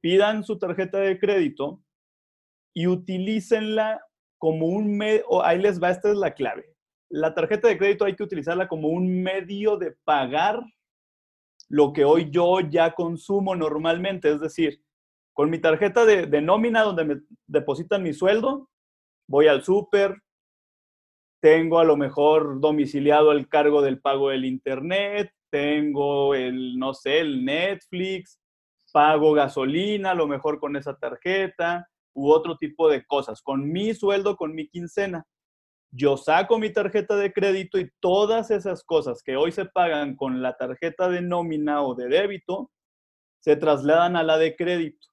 Pidan 0.00 0.44
su 0.44 0.58
tarjeta 0.58 0.98
de 0.98 1.18
crédito 1.18 1.82
y 2.74 2.86
utilícenla 2.86 4.02
como 4.38 4.66
un 4.66 4.96
medio, 4.96 5.44
ahí 5.44 5.58
les 5.58 5.82
va, 5.82 5.90
esta 5.90 6.10
es 6.10 6.16
la 6.16 6.34
clave. 6.34 6.74
La 7.10 7.34
tarjeta 7.34 7.68
de 7.68 7.76
crédito 7.76 8.04
hay 8.04 8.16
que 8.16 8.22
utilizarla 8.22 8.68
como 8.68 8.88
un 8.88 9.22
medio 9.22 9.76
de 9.76 9.96
pagar 10.04 10.60
lo 11.68 11.92
que 11.92 12.04
hoy 12.04 12.30
yo 12.30 12.60
ya 12.60 12.94
consumo 12.94 13.54
normalmente, 13.54 14.30
es 14.30 14.40
decir, 14.40 14.82
con 15.34 15.50
mi 15.50 15.58
tarjeta 15.58 16.04
de, 16.04 16.26
de 16.26 16.40
nómina 16.40 16.82
donde 16.82 17.04
me 17.04 17.20
depositan 17.46 18.02
mi 18.02 18.12
sueldo, 18.12 18.68
voy 19.28 19.46
al 19.46 19.62
súper, 19.62 20.20
tengo 21.40 21.78
a 21.78 21.84
lo 21.84 21.96
mejor 21.96 22.60
domiciliado 22.60 23.32
el 23.32 23.48
cargo 23.48 23.82
del 23.82 24.00
pago 24.00 24.30
del 24.30 24.44
internet, 24.44 25.32
tengo 25.50 26.34
el, 26.34 26.78
no 26.78 26.94
sé, 26.94 27.20
el 27.20 27.44
Netflix, 27.44 28.38
pago 28.92 29.32
gasolina, 29.32 30.12
a 30.12 30.14
lo 30.14 30.26
mejor 30.26 30.60
con 30.60 30.76
esa 30.76 30.96
tarjeta, 30.96 31.88
u 32.14 32.30
otro 32.30 32.56
tipo 32.56 32.88
de 32.88 33.04
cosas, 33.06 33.42
con 33.42 33.70
mi 33.70 33.94
sueldo, 33.94 34.36
con 34.36 34.54
mi 34.54 34.68
quincena. 34.68 35.26
Yo 35.92 36.16
saco 36.16 36.58
mi 36.58 36.72
tarjeta 36.72 37.16
de 37.16 37.32
crédito 37.32 37.78
y 37.78 37.90
todas 38.00 38.50
esas 38.50 38.84
cosas 38.84 39.22
que 39.22 39.36
hoy 39.36 39.52
se 39.52 39.64
pagan 39.64 40.14
con 40.16 40.40
la 40.42 40.56
tarjeta 40.56 41.08
de 41.08 41.20
nómina 41.20 41.82
o 41.82 41.94
de 41.94 42.08
débito, 42.08 42.70
se 43.40 43.56
trasladan 43.56 44.16
a 44.16 44.22
la 44.22 44.38
de 44.38 44.54
crédito. 44.54 45.08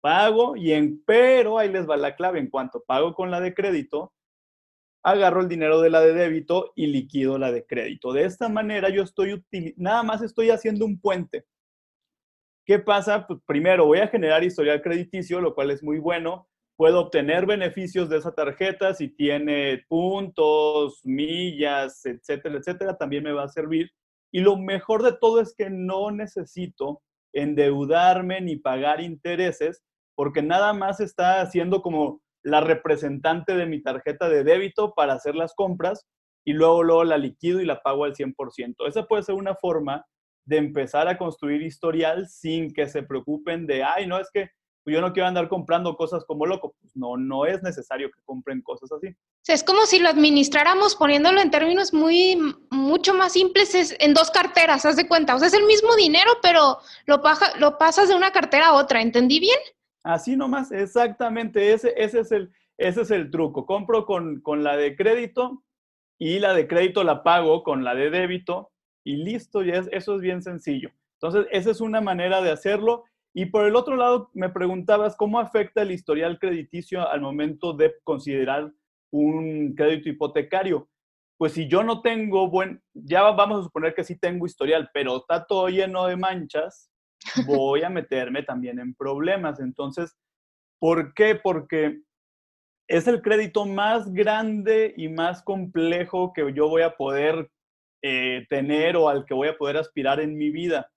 Pago 0.00 0.56
y 0.56 0.72
en, 0.72 1.02
pero 1.04 1.58
ahí 1.58 1.70
les 1.70 1.88
va 1.88 1.96
la 1.96 2.14
clave, 2.14 2.38
en 2.38 2.48
cuanto 2.48 2.82
pago 2.86 3.14
con 3.14 3.30
la 3.30 3.40
de 3.40 3.54
crédito, 3.54 4.12
agarro 5.02 5.40
el 5.40 5.48
dinero 5.48 5.80
de 5.80 5.90
la 5.90 6.00
de 6.00 6.12
débito 6.12 6.72
y 6.76 6.86
liquido 6.86 7.38
la 7.38 7.50
de 7.52 7.66
crédito. 7.66 8.12
De 8.12 8.24
esta 8.24 8.48
manera 8.48 8.90
yo 8.90 9.02
estoy, 9.02 9.44
nada 9.76 10.02
más 10.02 10.22
estoy 10.22 10.50
haciendo 10.50 10.84
un 10.84 11.00
puente. 11.00 11.46
¿Qué 12.70 12.78
pasa? 12.78 13.26
Pues 13.26 13.40
primero 13.46 13.84
voy 13.84 13.98
a 13.98 14.06
generar 14.06 14.44
historial 14.44 14.80
crediticio, 14.80 15.40
lo 15.40 15.56
cual 15.56 15.72
es 15.72 15.82
muy 15.82 15.98
bueno. 15.98 16.46
Puedo 16.76 17.00
obtener 17.00 17.44
beneficios 17.44 18.08
de 18.08 18.18
esa 18.18 18.32
tarjeta 18.32 18.94
si 18.94 19.08
tiene 19.08 19.84
puntos, 19.88 21.00
millas, 21.02 22.06
etcétera, 22.06 22.58
etcétera. 22.58 22.96
También 22.96 23.24
me 23.24 23.32
va 23.32 23.42
a 23.42 23.48
servir. 23.48 23.90
Y 24.32 24.38
lo 24.38 24.56
mejor 24.56 25.02
de 25.02 25.14
todo 25.20 25.40
es 25.40 25.52
que 25.58 25.68
no 25.68 26.12
necesito 26.12 27.02
endeudarme 27.32 28.40
ni 28.40 28.54
pagar 28.54 29.00
intereses 29.00 29.82
porque 30.14 30.40
nada 30.40 30.72
más 30.72 31.00
está 31.00 31.40
haciendo 31.40 31.82
como 31.82 32.22
la 32.44 32.60
representante 32.60 33.56
de 33.56 33.66
mi 33.66 33.82
tarjeta 33.82 34.28
de 34.28 34.44
débito 34.44 34.94
para 34.94 35.14
hacer 35.14 35.34
las 35.34 35.54
compras 35.56 36.06
y 36.46 36.52
luego, 36.52 36.84
luego 36.84 37.02
la 37.02 37.18
liquido 37.18 37.60
y 37.60 37.66
la 37.66 37.82
pago 37.82 38.04
al 38.04 38.14
100%. 38.14 38.86
Esa 38.86 39.08
puede 39.08 39.24
ser 39.24 39.34
una 39.34 39.56
forma 39.56 40.06
de 40.44 40.56
empezar 40.56 41.08
a 41.08 41.18
construir 41.18 41.62
historial 41.62 42.28
sin 42.28 42.72
que 42.72 42.88
se 42.88 43.02
preocupen 43.02 43.66
de, 43.66 43.82
ay, 43.84 44.06
no, 44.06 44.18
es 44.18 44.30
que 44.32 44.50
yo 44.86 45.00
no 45.00 45.12
quiero 45.12 45.28
andar 45.28 45.48
comprando 45.48 45.96
cosas 45.96 46.24
como 46.24 46.46
loco. 46.46 46.74
Pues 46.80 46.96
no, 46.96 47.16
no 47.16 47.46
es 47.46 47.62
necesario 47.62 48.10
que 48.10 48.20
compren 48.24 48.60
cosas 48.60 48.90
así. 48.92 49.14
es 49.46 49.62
como 49.62 49.86
si 49.86 49.98
lo 49.98 50.08
administráramos 50.08 50.96
poniéndolo 50.96 51.40
en 51.40 51.50
términos 51.50 51.92
muy, 51.92 52.36
mucho 52.70 53.14
más 53.14 53.32
simples, 53.32 53.74
es 53.74 53.96
en 54.00 54.14
dos 54.14 54.30
carteras, 54.30 54.84
haz 54.84 54.96
de 54.96 55.06
cuenta. 55.06 55.34
O 55.34 55.38
sea, 55.38 55.48
es 55.48 55.54
el 55.54 55.64
mismo 55.64 55.94
dinero, 55.96 56.30
pero 56.42 56.78
lo, 57.06 57.22
lo 57.58 57.78
pasas 57.78 58.08
de 58.08 58.14
una 58.14 58.32
cartera 58.32 58.68
a 58.68 58.74
otra. 58.74 59.00
¿Entendí 59.00 59.40
bien? 59.40 59.58
Así 60.02 60.36
nomás, 60.36 60.72
exactamente, 60.72 61.72
ese, 61.72 61.92
ese, 61.96 62.20
es, 62.20 62.32
el, 62.32 62.50
ese 62.78 63.02
es 63.02 63.10
el 63.10 63.30
truco. 63.30 63.66
Compro 63.66 64.06
con, 64.06 64.42
la 64.62 64.76
de 64.76 64.96
crédito 64.96 65.62
y 66.18 66.38
la 66.38 66.54
de 66.54 66.66
crédito 66.66 67.04
la 67.04 67.22
pago 67.22 67.62
con 67.62 67.84
la 67.84 67.94
de 67.94 68.10
débito 68.10 68.70
y 69.04 69.16
listo, 69.16 69.62
ya 69.62 69.82
eso 69.92 70.16
es 70.16 70.20
bien 70.20 70.42
sencillo. 70.42 70.90
Entonces, 71.14 71.46
esa 71.50 71.70
es 71.70 71.80
una 71.80 72.00
manera 72.00 72.40
de 72.40 72.50
hacerlo. 72.50 73.04
Y 73.34 73.46
por 73.46 73.64
el 73.64 73.76
otro 73.76 73.96
lado, 73.96 74.30
me 74.34 74.48
preguntabas 74.48 75.16
cómo 75.16 75.38
afecta 75.38 75.82
el 75.82 75.92
historial 75.92 76.38
crediticio 76.38 77.08
al 77.08 77.20
momento 77.20 77.72
de 77.72 77.94
considerar 78.04 78.72
un 79.12 79.74
crédito 79.74 80.08
hipotecario. 80.08 80.88
Pues 81.38 81.52
si 81.52 81.68
yo 81.68 81.82
no 81.82 82.02
tengo 82.02 82.48
buen, 82.48 82.82
ya 82.92 83.22
vamos 83.22 83.60
a 83.60 83.64
suponer 83.64 83.94
que 83.94 84.04
sí 84.04 84.18
tengo 84.18 84.46
historial, 84.46 84.90
pero 84.92 85.18
está 85.18 85.46
todo 85.46 85.68
lleno 85.68 86.06
de 86.06 86.16
manchas, 86.16 86.90
voy 87.46 87.82
a 87.82 87.90
meterme 87.90 88.42
también 88.42 88.78
en 88.78 88.94
problemas. 88.94 89.60
Entonces, 89.60 90.16
¿por 90.78 91.14
qué? 91.14 91.34
Porque 91.36 92.02
es 92.88 93.06
el 93.06 93.22
crédito 93.22 93.66
más 93.66 94.12
grande 94.12 94.92
y 94.96 95.08
más 95.08 95.42
complejo 95.42 96.32
que 96.32 96.52
yo 96.52 96.68
voy 96.68 96.82
a 96.82 96.96
poder 96.96 97.50
eh, 98.02 98.46
tener 98.48 98.96
o 98.96 99.08
al 99.08 99.24
que 99.24 99.34
voy 99.34 99.48
a 99.48 99.56
poder 99.56 99.76
aspirar 99.76 100.20
en 100.20 100.36
mi 100.36 100.50
vida. 100.50 100.90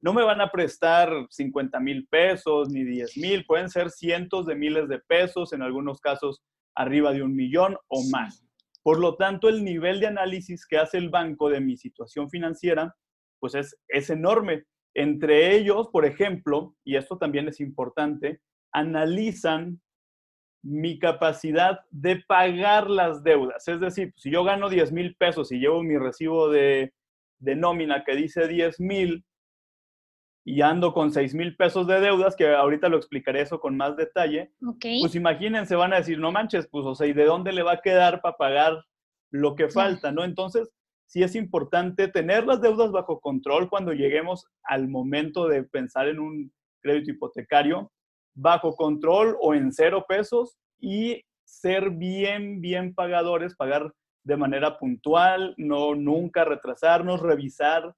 No 0.00 0.12
me 0.12 0.22
van 0.22 0.40
a 0.40 0.50
prestar 0.50 1.10
50 1.30 1.78
mil 1.80 2.06
pesos 2.08 2.68
ni 2.70 2.84
10 2.84 3.16
mil, 3.18 3.44
pueden 3.46 3.70
ser 3.70 3.90
cientos 3.90 4.46
de 4.46 4.56
miles 4.56 4.88
de 4.88 4.98
pesos, 4.98 5.52
en 5.52 5.62
algunos 5.62 6.00
casos 6.00 6.42
arriba 6.74 7.12
de 7.12 7.22
un 7.22 7.36
millón 7.36 7.76
o 7.88 8.02
más. 8.10 8.44
Por 8.82 8.98
lo 8.98 9.16
tanto, 9.16 9.48
el 9.48 9.62
nivel 9.62 10.00
de 10.00 10.08
análisis 10.08 10.66
que 10.66 10.78
hace 10.78 10.98
el 10.98 11.08
banco 11.08 11.48
de 11.48 11.60
mi 11.60 11.76
situación 11.76 12.28
financiera, 12.28 12.94
pues 13.38 13.54
es, 13.54 13.76
es 13.88 14.10
enorme. 14.10 14.64
Entre 14.94 15.54
ellos, 15.56 15.88
por 15.92 16.04
ejemplo, 16.04 16.74
y 16.84 16.96
esto 16.96 17.16
también 17.16 17.48
es 17.48 17.60
importante, 17.60 18.40
analizan 18.72 19.80
mi 20.62 20.98
capacidad 20.98 21.80
de 21.90 22.22
pagar 22.26 22.88
las 22.88 23.24
deudas. 23.24 23.66
Es 23.66 23.80
decir, 23.80 24.12
si 24.16 24.30
yo 24.30 24.44
gano 24.44 24.68
10 24.68 24.92
mil 24.92 25.16
pesos 25.16 25.50
y 25.50 25.58
llevo 25.58 25.82
mi 25.82 25.98
recibo 25.98 26.48
de, 26.48 26.92
nómina 27.40 28.04
que 28.04 28.14
dice 28.14 28.46
10 28.46 28.78
mil 28.80 29.24
y 30.44 30.60
ando 30.60 30.92
con 30.92 31.12
6 31.12 31.34
mil 31.34 31.56
pesos 31.56 31.86
de 31.86 32.00
deudas, 32.00 32.36
que 32.36 32.54
ahorita 32.54 32.88
lo 32.88 32.96
explicaré 32.96 33.42
eso 33.42 33.60
con 33.60 33.76
más 33.76 33.96
detalle, 33.96 34.52
pues 34.80 35.14
imagínense, 35.14 35.74
van 35.74 35.92
a 35.92 35.96
decir, 35.96 36.18
no 36.18 36.32
manches, 36.32 36.68
pues, 36.68 36.84
o 36.84 36.94
sea, 36.94 37.06
¿y 37.06 37.12
de 37.12 37.24
dónde 37.24 37.52
le 37.52 37.62
va 37.62 37.72
a 37.72 37.80
quedar 37.80 38.20
para 38.20 38.36
pagar 38.36 38.84
lo 39.30 39.54
que 39.54 39.68
falta, 39.68 40.10
no? 40.12 40.24
Entonces, 40.24 40.70
sí 41.06 41.22
es 41.22 41.34
importante 41.36 42.08
tener 42.08 42.46
las 42.46 42.60
deudas 42.60 42.90
bajo 42.90 43.20
control 43.20 43.68
cuando 43.68 43.92
lleguemos 43.92 44.46
al 44.64 44.88
momento 44.88 45.46
de 45.46 45.62
pensar 45.62 46.08
en 46.08 46.18
un 46.18 46.52
crédito 46.80 47.10
hipotecario, 47.10 47.92
bajo 48.34 48.74
control 48.74 49.36
o 49.40 49.54
en 49.54 49.72
cero 49.72 50.04
pesos 50.08 50.58
y 50.80 51.22
ser 51.44 51.90
bien, 51.90 52.60
bien 52.60 52.94
pagadores, 52.94 53.56
pagar 53.56 53.92
de 54.24 54.36
manera 54.36 54.78
puntual, 54.78 55.54
no 55.56 55.94
nunca 55.94 56.44
retrasarnos, 56.44 57.20
revisar 57.20 57.94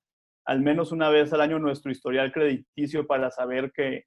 al 0.47 0.61
menos 0.61 0.93
una 0.93 1.09
vez 1.09 1.33
al 1.33 1.41
año 1.41 1.59
nuestro 1.59 1.91
historial 1.91 2.33
crediticio 2.33 3.07
para 3.07 3.31
saber 3.31 3.73
que, 3.73 4.05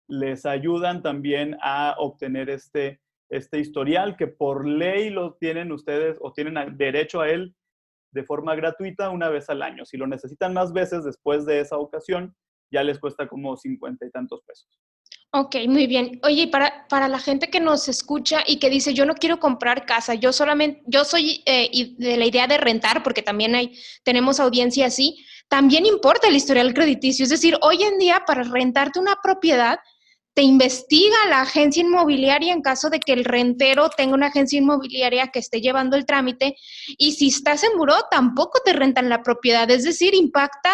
les 0.08 0.48
ayudan 0.48 1.04
también 1.04 1.56
a 1.62 1.94
obtener 2.00 2.50
este, 2.50 3.00
este 3.30 3.60
historial 3.60 4.18
que 4.18 4.26
por 4.26 4.68
ley 4.68 5.12
lo 5.12 5.36
tienen 5.36 5.72
ustedes 5.72 6.18
o 6.20 6.34
tienen 6.34 6.76
derecho 6.78 7.22
a 7.22 7.30
él 7.30 7.54
de 8.18 8.24
forma 8.24 8.56
gratuita 8.56 9.12
una 9.12 9.30
vez 9.30 9.48
al 9.50 9.62
año. 9.62 9.86
Si 9.86 9.96
lo 9.96 10.08
necesitan 10.08 10.52
más 10.52 10.74
veces 10.74 11.04
después 11.04 11.46
de 11.46 11.60
esa 11.60 11.78
ocasión, 11.78 12.36
ya 12.72 12.82
les 12.82 12.98
cuesta 12.98 13.28
como 13.28 13.56
cincuenta 13.56 14.08
y 14.08 14.10
tantos 14.10 14.42
pesos. 14.42 14.68
Ok, 15.32 15.56
muy 15.68 15.86
bien. 15.86 16.20
Oye, 16.24 16.48
para, 16.48 16.88
para 16.88 17.08
la 17.08 17.20
gente 17.20 17.50
que 17.50 17.60
nos 17.60 17.88
escucha 17.88 18.40
y 18.48 18.58
que 18.58 18.72
dice, 18.72 18.96
yo 18.96 19.06
no 19.06 19.14
quiero 19.14 19.40
comprar 19.40 19.86
casa, 19.86 20.16
yo 20.16 20.34
solamente, 20.34 20.82
yo 20.88 21.06
soy 21.06 21.44
eh, 21.46 21.70
de 21.98 22.18
la 22.18 22.26
idea 22.26 22.48
de 22.48 22.58
rentar, 22.58 23.04
porque 23.04 23.22
también 23.22 23.54
hay, 23.54 23.78
tenemos 24.04 24.40
audiencia 24.40 24.88
así, 24.88 25.24
también 25.48 25.86
importa 25.86 26.28
el 26.28 26.36
historial 26.36 26.74
crediticio. 26.74 27.24
Es 27.24 27.30
decir, 27.30 27.56
hoy 27.62 27.84
en 27.84 28.00
día 28.00 28.24
para 28.26 28.44
rentarte 28.44 29.00
una 29.00 29.18
propiedad, 29.22 29.78
te 30.38 30.44
investiga 30.44 31.17
la 31.32 31.41
agencia 31.41 31.82
inmobiliaria 31.82 32.53
en 32.53 32.62
caso 32.62 32.91
de 32.91 33.00
que 33.00 33.12
el 33.12 33.25
rentero 33.25 33.89
tenga 33.89 34.13
una 34.13 34.27
agencia 34.27 34.60
inmobiliaria 34.60 35.29
que 35.29 35.39
esté 35.39 35.62
llevando 35.62 35.98
el 35.98 36.06
trámite 36.06 36.56
y 36.96 37.13
si 37.13 37.29
estás 37.29 37.63
en 37.63 37.75
buró 37.75 37.96
tampoco 38.12 38.60
te 38.63 38.74
rentan 38.74 39.10
la 39.10 39.24
propiedad, 39.24 39.67
es 39.72 39.84
decir, 39.84 40.13
impacta 40.13 40.70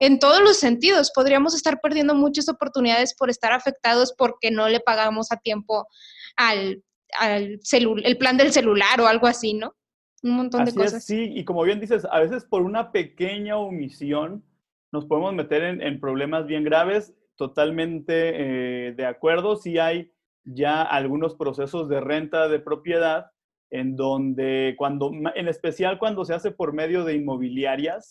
en 0.00 0.18
todos 0.18 0.40
los 0.40 0.56
sentidos. 0.56 1.12
Podríamos 1.14 1.54
estar 1.54 1.80
perdiendo 1.80 2.16
muchas 2.16 2.48
oportunidades 2.48 3.14
por 3.14 3.30
estar 3.30 3.52
afectados 3.52 4.12
porque 4.12 4.50
no 4.50 4.68
le 4.68 4.80
pagamos 4.80 5.30
a 5.30 5.36
tiempo 5.36 5.86
al, 6.34 6.82
al 7.16 7.60
el 8.02 8.18
plan 8.18 8.36
del 8.36 8.52
celular 8.52 9.00
o 9.00 9.06
algo 9.06 9.28
así, 9.28 9.54
¿no? 9.54 9.76
Un 10.24 10.32
montón 10.32 10.64
de 10.64 10.74
cosas. 10.74 11.04
sí, 11.04 11.30
y 11.32 11.44
como 11.44 11.62
bien 11.62 11.78
dices, 11.78 12.04
a 12.10 12.18
veces 12.18 12.44
por 12.44 12.62
una 12.62 12.90
pequeña 12.90 13.56
omisión 13.56 14.42
nos 14.90 15.04
podemos 15.04 15.32
meter 15.32 15.62
en 15.62 16.00
problemas 16.00 16.48
bien 16.48 16.64
graves 16.64 17.14
totalmente 17.36 18.88
eh, 18.88 18.92
de 18.92 19.06
acuerdo. 19.06 19.56
si 19.56 19.78
hay 19.78 20.12
ya 20.44 20.82
algunos 20.82 21.34
procesos 21.34 21.88
de 21.88 22.00
renta 22.00 22.48
de 22.48 22.60
propiedad 22.60 23.26
en 23.70 23.96
donde, 23.96 24.74
cuando, 24.78 25.10
en 25.34 25.48
especial 25.48 25.98
cuando 25.98 26.24
se 26.24 26.34
hace 26.34 26.52
por 26.52 26.72
medio 26.72 27.04
de 27.04 27.14
inmobiliarias, 27.14 28.08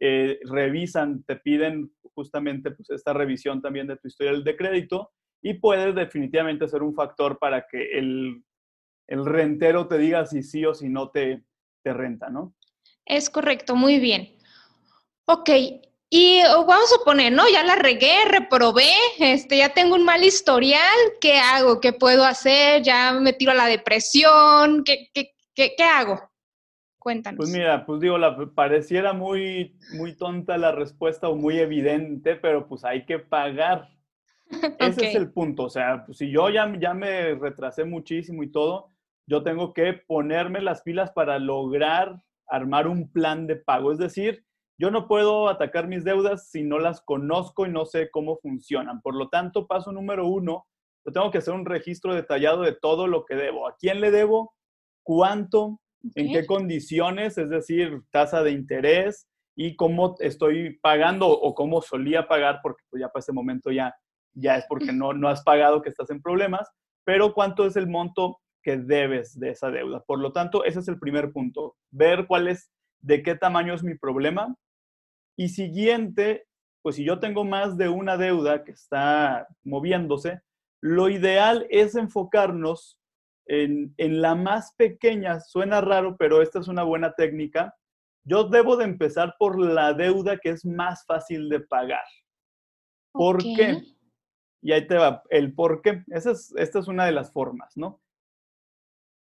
eh, 0.00 0.40
revisan, 0.44 1.22
te 1.24 1.36
piden 1.36 1.92
justamente 2.14 2.70
pues, 2.70 2.90
esta 2.90 3.12
revisión 3.12 3.60
también 3.60 3.86
de 3.86 3.96
tu 3.96 4.08
historial 4.08 4.42
de 4.42 4.56
crédito 4.56 5.10
y 5.42 5.54
puede 5.54 5.92
definitivamente 5.92 6.68
ser 6.68 6.82
un 6.82 6.94
factor 6.94 7.38
para 7.38 7.66
que 7.70 7.98
el, 7.98 8.42
el 9.08 9.26
rentero 9.26 9.88
te 9.88 9.98
diga 9.98 10.24
si 10.26 10.42
sí 10.42 10.64
o 10.64 10.74
si 10.74 10.88
no 10.88 11.10
te, 11.10 11.44
te 11.82 11.92
renta, 11.92 12.30
¿no? 12.30 12.54
Es 13.04 13.28
correcto, 13.28 13.76
muy 13.76 13.98
bien. 13.98 14.36
Ok, 15.26 15.50
y 16.14 16.42
vamos 16.42 16.94
a 16.94 17.02
poner, 17.06 17.32
¿no? 17.32 17.44
Ya 17.50 17.64
la 17.64 17.74
regué, 17.76 18.26
reprobé, 18.28 18.92
este, 19.18 19.56
ya 19.56 19.70
tengo 19.70 19.94
un 19.94 20.04
mal 20.04 20.22
historial, 20.22 20.94
¿qué 21.22 21.38
hago? 21.38 21.80
¿Qué 21.80 21.94
puedo 21.94 22.26
hacer? 22.26 22.82
Ya 22.82 23.14
me 23.14 23.32
tiro 23.32 23.52
a 23.52 23.54
la 23.54 23.64
depresión, 23.64 24.84
¿qué, 24.84 25.08
qué, 25.14 25.30
qué, 25.54 25.72
qué 25.74 25.84
hago? 25.84 26.20
Cuéntanos. 26.98 27.38
Pues 27.38 27.48
mira, 27.48 27.86
pues 27.86 28.02
digo, 28.02 28.18
la, 28.18 28.36
pareciera 28.54 29.14
muy, 29.14 29.74
muy 29.94 30.14
tonta 30.14 30.58
la 30.58 30.70
respuesta 30.72 31.30
o 31.30 31.34
muy 31.34 31.58
evidente, 31.58 32.36
pero 32.36 32.68
pues 32.68 32.84
hay 32.84 33.06
que 33.06 33.18
pagar. 33.18 33.88
Ese 34.80 35.08
es 35.08 35.14
el 35.14 35.32
punto. 35.32 35.62
O 35.62 35.70
sea, 35.70 36.04
pues 36.04 36.18
si 36.18 36.30
yo 36.30 36.50
ya, 36.50 36.70
ya 36.78 36.92
me 36.92 37.36
retrasé 37.36 37.86
muchísimo 37.86 38.42
y 38.42 38.52
todo, 38.52 38.90
yo 39.26 39.42
tengo 39.42 39.72
que 39.72 39.94
ponerme 39.94 40.60
las 40.60 40.82
pilas 40.82 41.10
para 41.10 41.38
lograr 41.38 42.20
armar 42.48 42.86
un 42.86 43.10
plan 43.10 43.46
de 43.46 43.56
pago. 43.56 43.92
Es 43.92 43.98
decir, 43.98 44.44
yo 44.82 44.90
no 44.90 45.06
puedo 45.06 45.48
atacar 45.48 45.86
mis 45.86 46.02
deudas 46.02 46.50
si 46.50 46.64
no 46.64 46.80
las 46.80 47.02
conozco 47.02 47.66
y 47.66 47.70
no 47.70 47.86
sé 47.86 48.10
cómo 48.10 48.38
funcionan. 48.38 49.00
Por 49.00 49.14
lo 49.14 49.28
tanto, 49.28 49.68
paso 49.68 49.92
número 49.92 50.26
uno, 50.26 50.66
yo 51.06 51.12
tengo 51.12 51.30
que 51.30 51.38
hacer 51.38 51.54
un 51.54 51.64
registro 51.64 52.16
detallado 52.16 52.62
de 52.62 52.72
todo 52.72 53.06
lo 53.06 53.24
que 53.24 53.36
debo. 53.36 53.68
¿A 53.68 53.76
quién 53.76 54.00
le 54.00 54.10
debo? 54.10 54.56
¿Cuánto? 55.04 55.78
¿En 56.16 56.32
qué 56.32 56.46
condiciones? 56.46 57.38
Es 57.38 57.48
decir, 57.48 58.02
tasa 58.10 58.42
de 58.42 58.50
interés 58.50 59.28
y 59.54 59.76
cómo 59.76 60.16
estoy 60.18 60.80
pagando 60.80 61.28
o 61.28 61.54
cómo 61.54 61.80
solía 61.80 62.26
pagar, 62.26 62.58
porque 62.60 62.82
pues, 62.90 63.02
ya 63.02 63.08
para 63.08 63.20
ese 63.20 63.32
momento 63.32 63.70
ya, 63.70 63.94
ya 64.34 64.56
es 64.56 64.64
porque 64.68 64.92
no, 64.92 65.12
no 65.12 65.28
has 65.28 65.44
pagado 65.44 65.80
que 65.80 65.90
estás 65.90 66.10
en 66.10 66.20
problemas, 66.20 66.68
pero 67.04 67.34
cuánto 67.34 67.66
es 67.66 67.76
el 67.76 67.86
monto 67.86 68.40
que 68.64 68.78
debes 68.78 69.38
de 69.38 69.50
esa 69.50 69.70
deuda. 69.70 70.02
Por 70.04 70.18
lo 70.18 70.32
tanto, 70.32 70.64
ese 70.64 70.80
es 70.80 70.88
el 70.88 70.98
primer 70.98 71.30
punto, 71.30 71.76
ver 71.92 72.26
cuál 72.26 72.48
es, 72.48 72.72
de 72.98 73.22
qué 73.22 73.36
tamaño 73.36 73.74
es 73.74 73.84
mi 73.84 73.96
problema 73.96 74.56
y 75.36 75.48
siguiente, 75.48 76.46
pues 76.82 76.96
si 76.96 77.04
yo 77.04 77.18
tengo 77.18 77.44
más 77.44 77.76
de 77.76 77.88
una 77.88 78.16
deuda 78.16 78.64
que 78.64 78.72
está 78.72 79.48
moviéndose, 79.64 80.40
lo 80.80 81.08
ideal 81.08 81.66
es 81.70 81.94
enfocarnos 81.94 82.98
en, 83.46 83.94
la 83.98 84.34
más 84.34 84.74
pequeña. 84.76 85.40
Suena 85.40 85.80
raro, 85.80 86.16
pero 86.16 86.42
esta 86.42 86.58
es 86.58 86.68
una 86.68 86.82
buena 86.82 87.12
técnica. 87.14 87.76
Yo 88.24 88.44
debo 88.44 88.76
de 88.76 88.84
empezar 88.84 89.34
por 89.38 89.58
la 89.60 89.94
deuda 89.94 90.38
que 90.38 90.50
es 90.50 90.64
más 90.64 91.04
fácil 91.06 91.48
de 91.48 91.60
pagar. 91.60 92.04
¿Por 93.12 93.38
qué? 93.38 93.82
Y 94.60 94.72
ahí 94.72 94.86
te 94.86 94.96
va 94.96 95.22
el 95.30 95.54
por 95.54 95.82
qué. 95.82 96.04
Esa 96.08 96.32
es, 96.32 96.52
esta 96.56 96.78
es 96.78 96.88
una 96.88 97.04
de 97.04 97.12
las 97.12 97.32
formas, 97.32 97.76
¿no? 97.76 98.00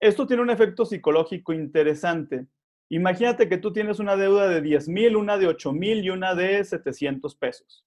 Esto 0.00 0.26
tiene 0.26 0.42
un 0.42 0.50
efecto 0.50 0.84
psicológico 0.84 1.52
interesante 1.52 2.46
Imagínate 2.90 3.48
que 3.48 3.56
tú 3.56 3.72
tienes 3.72 4.00
una 4.00 4.16
deuda 4.16 4.48
de 4.48 4.60
10 4.60 4.88
mil, 4.88 5.16
una 5.16 5.38
de 5.38 5.46
8 5.46 5.72
mil 5.72 6.04
y 6.04 6.10
una 6.10 6.34
de 6.34 6.64
700 6.64 7.36
pesos. 7.36 7.84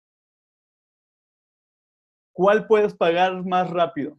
¿Cuál 2.31 2.67
puedes 2.67 2.93
pagar 2.93 3.45
más 3.45 3.69
rápido? 3.69 4.17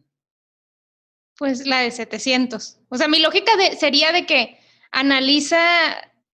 Pues 1.37 1.65
la 1.65 1.79
de 1.79 1.89
700. 1.89 2.77
O 2.89 2.97
sea, 2.97 3.07
mi 3.07 3.19
lógica 3.19 3.51
sería 3.77 4.11
de 4.11 4.27
que 4.27 4.59
analiza, 4.91 5.57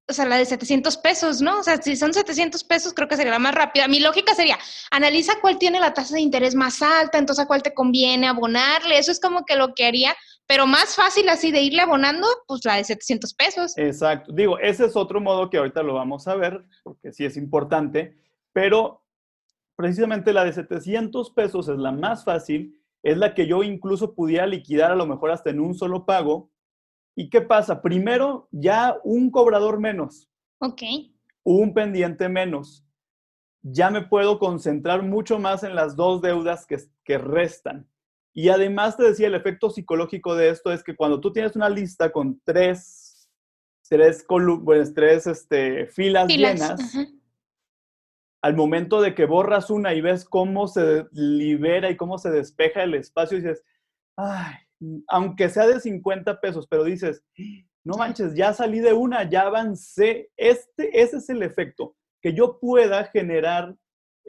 o 0.07 0.13
sea, 0.13 0.25
la 0.25 0.37
de 0.37 0.45
700 0.45 0.97
pesos, 0.97 1.41
¿no? 1.41 1.59
O 1.59 1.63
sea, 1.63 1.81
si 1.81 1.95
son 1.95 2.13
700 2.13 2.63
pesos, 2.65 2.93
creo 2.93 3.07
que 3.07 3.15
sería 3.15 3.31
la 3.31 3.39
más 3.39 3.55
rápida. 3.55 3.87
Mi 3.87 4.01
lógica 4.01 4.35
sería, 4.35 4.59
analiza 4.91 5.39
cuál 5.41 5.57
tiene 5.57 5.79
la 5.79 5.93
tasa 5.93 6.15
de 6.15 6.21
interés 6.21 6.55
más 6.55 6.81
alta, 6.81 7.17
entonces 7.17 7.45
a 7.45 7.47
cuál 7.47 7.63
te 7.63 7.73
conviene 7.73 8.27
abonarle. 8.27 8.99
Eso 8.99 9.13
es 9.13 9.21
como 9.21 9.45
que 9.45 9.55
lo 9.55 9.73
que 9.73 9.85
haría 9.85 10.13
pero 10.51 10.67
más 10.67 10.97
fácil 10.97 11.29
así 11.29 11.49
de 11.49 11.61
irle 11.61 11.81
abonando, 11.81 12.27
pues 12.45 12.65
la 12.65 12.75
de 12.75 12.83
700 12.83 13.33
pesos. 13.35 13.77
Exacto. 13.77 14.33
Digo, 14.33 14.59
ese 14.59 14.85
es 14.85 14.97
otro 14.97 15.21
modo 15.21 15.49
que 15.49 15.57
ahorita 15.57 15.81
lo 15.81 15.93
vamos 15.93 16.27
a 16.27 16.35
ver, 16.35 16.65
porque 16.83 17.13
sí 17.13 17.23
es 17.23 17.37
importante, 17.37 18.17
pero 18.51 19.01
precisamente 19.77 20.33
la 20.33 20.43
de 20.43 20.51
700 20.51 21.31
pesos 21.31 21.69
es 21.69 21.77
la 21.77 21.93
más 21.93 22.25
fácil, 22.25 22.77
es 23.01 23.17
la 23.17 23.33
que 23.33 23.47
yo 23.47 23.63
incluso 23.63 24.13
pudiera 24.13 24.45
liquidar 24.45 24.91
a 24.91 24.97
lo 24.97 25.05
mejor 25.05 25.31
hasta 25.31 25.51
en 25.51 25.61
un 25.61 25.73
solo 25.73 26.05
pago. 26.05 26.51
¿Y 27.15 27.29
qué 27.29 27.39
pasa? 27.39 27.81
Primero, 27.81 28.49
ya 28.51 28.97
un 29.05 29.31
cobrador 29.31 29.79
menos. 29.79 30.29
Ok. 30.59 30.81
Un 31.43 31.73
pendiente 31.73 32.27
menos. 32.27 32.85
Ya 33.61 33.89
me 33.89 34.01
puedo 34.01 34.37
concentrar 34.37 35.01
mucho 35.01 35.39
más 35.39 35.63
en 35.63 35.75
las 35.75 35.95
dos 35.95 36.21
deudas 36.21 36.65
que, 36.65 36.77
que 37.05 37.17
restan. 37.17 37.87
Y 38.33 38.49
además 38.49 38.97
te 38.97 39.03
decía, 39.03 39.27
el 39.27 39.35
efecto 39.35 39.69
psicológico 39.69 40.35
de 40.35 40.49
esto 40.49 40.71
es 40.71 40.83
que 40.83 40.95
cuando 40.95 41.19
tú 41.19 41.33
tienes 41.33 41.55
una 41.55 41.69
lista 41.69 42.11
con 42.11 42.39
tres 42.45 43.11
tres, 43.91 44.25
pues, 44.63 44.93
tres 44.93 45.27
este, 45.27 45.85
filas, 45.87 46.29
llenas, 46.29 46.79
al 48.41 48.55
momento 48.55 49.01
de 49.01 49.13
que 49.13 49.25
borras 49.25 49.69
una 49.69 49.93
y 49.93 49.99
ves 49.99 50.23
cómo 50.23 50.69
se 50.69 51.07
libera 51.11 51.91
y 51.91 51.97
cómo 51.97 52.17
se 52.17 52.31
despeja 52.31 52.83
el 52.83 52.93
espacio, 52.93 53.37
dices, 53.37 53.61
ay, 54.15 54.55
aunque 55.09 55.49
sea 55.49 55.67
de 55.67 55.81
50 55.81 56.39
pesos, 56.39 56.67
pero 56.67 56.85
dices, 56.85 57.21
no 57.83 57.97
manches, 57.97 58.33
ya 58.33 58.53
salí 58.53 58.79
de 58.79 58.93
una, 58.93 59.29
ya 59.29 59.41
avancé. 59.41 60.31
Este, 60.37 61.01
ese 61.01 61.17
es 61.17 61.29
el 61.29 61.43
efecto, 61.43 61.97
que 62.21 62.33
yo 62.33 62.59
pueda 62.59 63.03
generar 63.05 63.75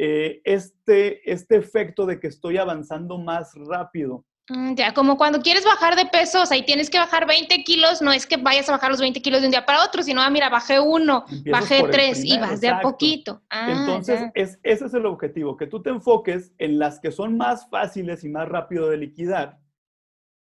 eh, 0.05 0.43
este, 0.43 1.31
este 1.31 1.55
efecto 1.55 2.07
de 2.07 2.19
que 2.19 2.27
estoy 2.27 2.59
avanzando 2.59 3.19
más 3.19 3.55
rápido. 3.55 4.25
Mm, 4.49 4.75
ya, 4.75 4.93
como 4.95 5.17
cuando 5.17 5.41
quieres 5.41 5.65
bajar 5.65 5.95
de 5.95 6.07
peso, 6.07 6.43
o 6.43 6.47
sea, 6.47 6.57
y 6.57 6.67
tienes 6.67 6.91
que 6.91 6.99
bajar 6.99 7.25
20 7.25 7.63
kilos, 7.63 8.03
no 8.03 8.11
es 8.11 8.27
que 8.27 8.37
vayas 8.37 8.69
a 8.69 8.73
bajar 8.73 8.91
los 8.91 8.99
20 8.99 9.23
kilos 9.23 9.43
de 9.43 9.47
un 9.47 9.53
día 9.53 9.65
para 9.65 9.85
otro, 9.85 10.03
sino, 10.03 10.21
ah, 10.21 10.29
mira, 10.29 10.49
bajé 10.49 10.81
uno, 10.81 11.25
bajé 11.49 11.85
tres 11.89 12.25
y 12.25 12.37
vas 12.37 12.61
de 12.61 12.71
a 12.71 12.81
poquito. 12.81 13.43
Ah, 13.49 13.71
Entonces, 13.71 14.23
es, 14.35 14.59
ese 14.65 14.87
es 14.87 14.95
el 14.95 15.07
objetivo, 15.07 15.57
que 15.57 15.69
tú 15.69 15.81
te 15.81 15.91
enfoques 15.91 16.53
en 16.59 16.81
las 16.81 16.99
que 16.99 17.13
son 17.13 17.37
más 17.37 17.71
fáciles 17.71 18.25
y 18.25 18.29
más 18.29 18.49
rápido 18.49 18.91
de 18.91 18.97
liquidar. 18.97 19.61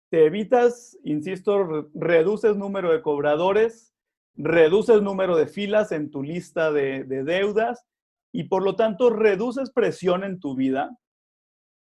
Te 0.09 0.25
evitas, 0.27 0.97
insisto, 1.03 1.90
reduces 1.94 2.55
número 2.55 2.92
de 2.92 3.03
cobradores, 3.03 3.92
reduces 4.37 5.03
número 5.03 5.37
de 5.37 5.49
filas 5.49 5.90
en 5.90 6.12
tu 6.12 6.23
lista 6.23 6.71
de, 6.71 7.03
de 7.03 7.25
deudas 7.25 7.85
y 8.38 8.44
por 8.44 8.62
lo 8.62 8.77
tanto 8.77 9.11
reduces 9.11 9.72
presión 9.72 10.22
en 10.22 10.38
tu 10.38 10.55
vida 10.55 10.96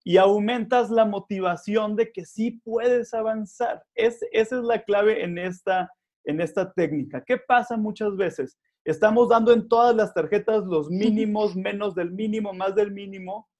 y 0.02 0.16
aumentas 0.16 0.88
la 0.88 1.04
motivación 1.04 1.96
de 1.96 2.10
que 2.12 2.24
sí 2.24 2.62
puedes 2.64 3.12
avanzar. 3.12 3.84
Es, 3.94 4.24
esa 4.32 4.56
es 4.56 4.62
la 4.62 4.82
clave 4.82 5.22
en 5.22 5.36
esta, 5.36 5.92
en 6.24 6.40
esta 6.40 6.72
técnica. 6.72 7.22
¿Qué 7.22 7.36
pasa 7.36 7.76
muchas 7.76 8.16
veces? 8.16 8.58
Estamos 8.86 9.28
dando 9.28 9.52
en 9.52 9.68
todas 9.68 9.94
las 9.94 10.14
tarjetas 10.14 10.64
los 10.64 10.88
mínimos, 10.88 11.54
menos 11.54 11.94
del 11.94 12.12
mínimo, 12.12 12.54
más 12.54 12.74
del 12.74 12.90
mínimo, 12.90 13.50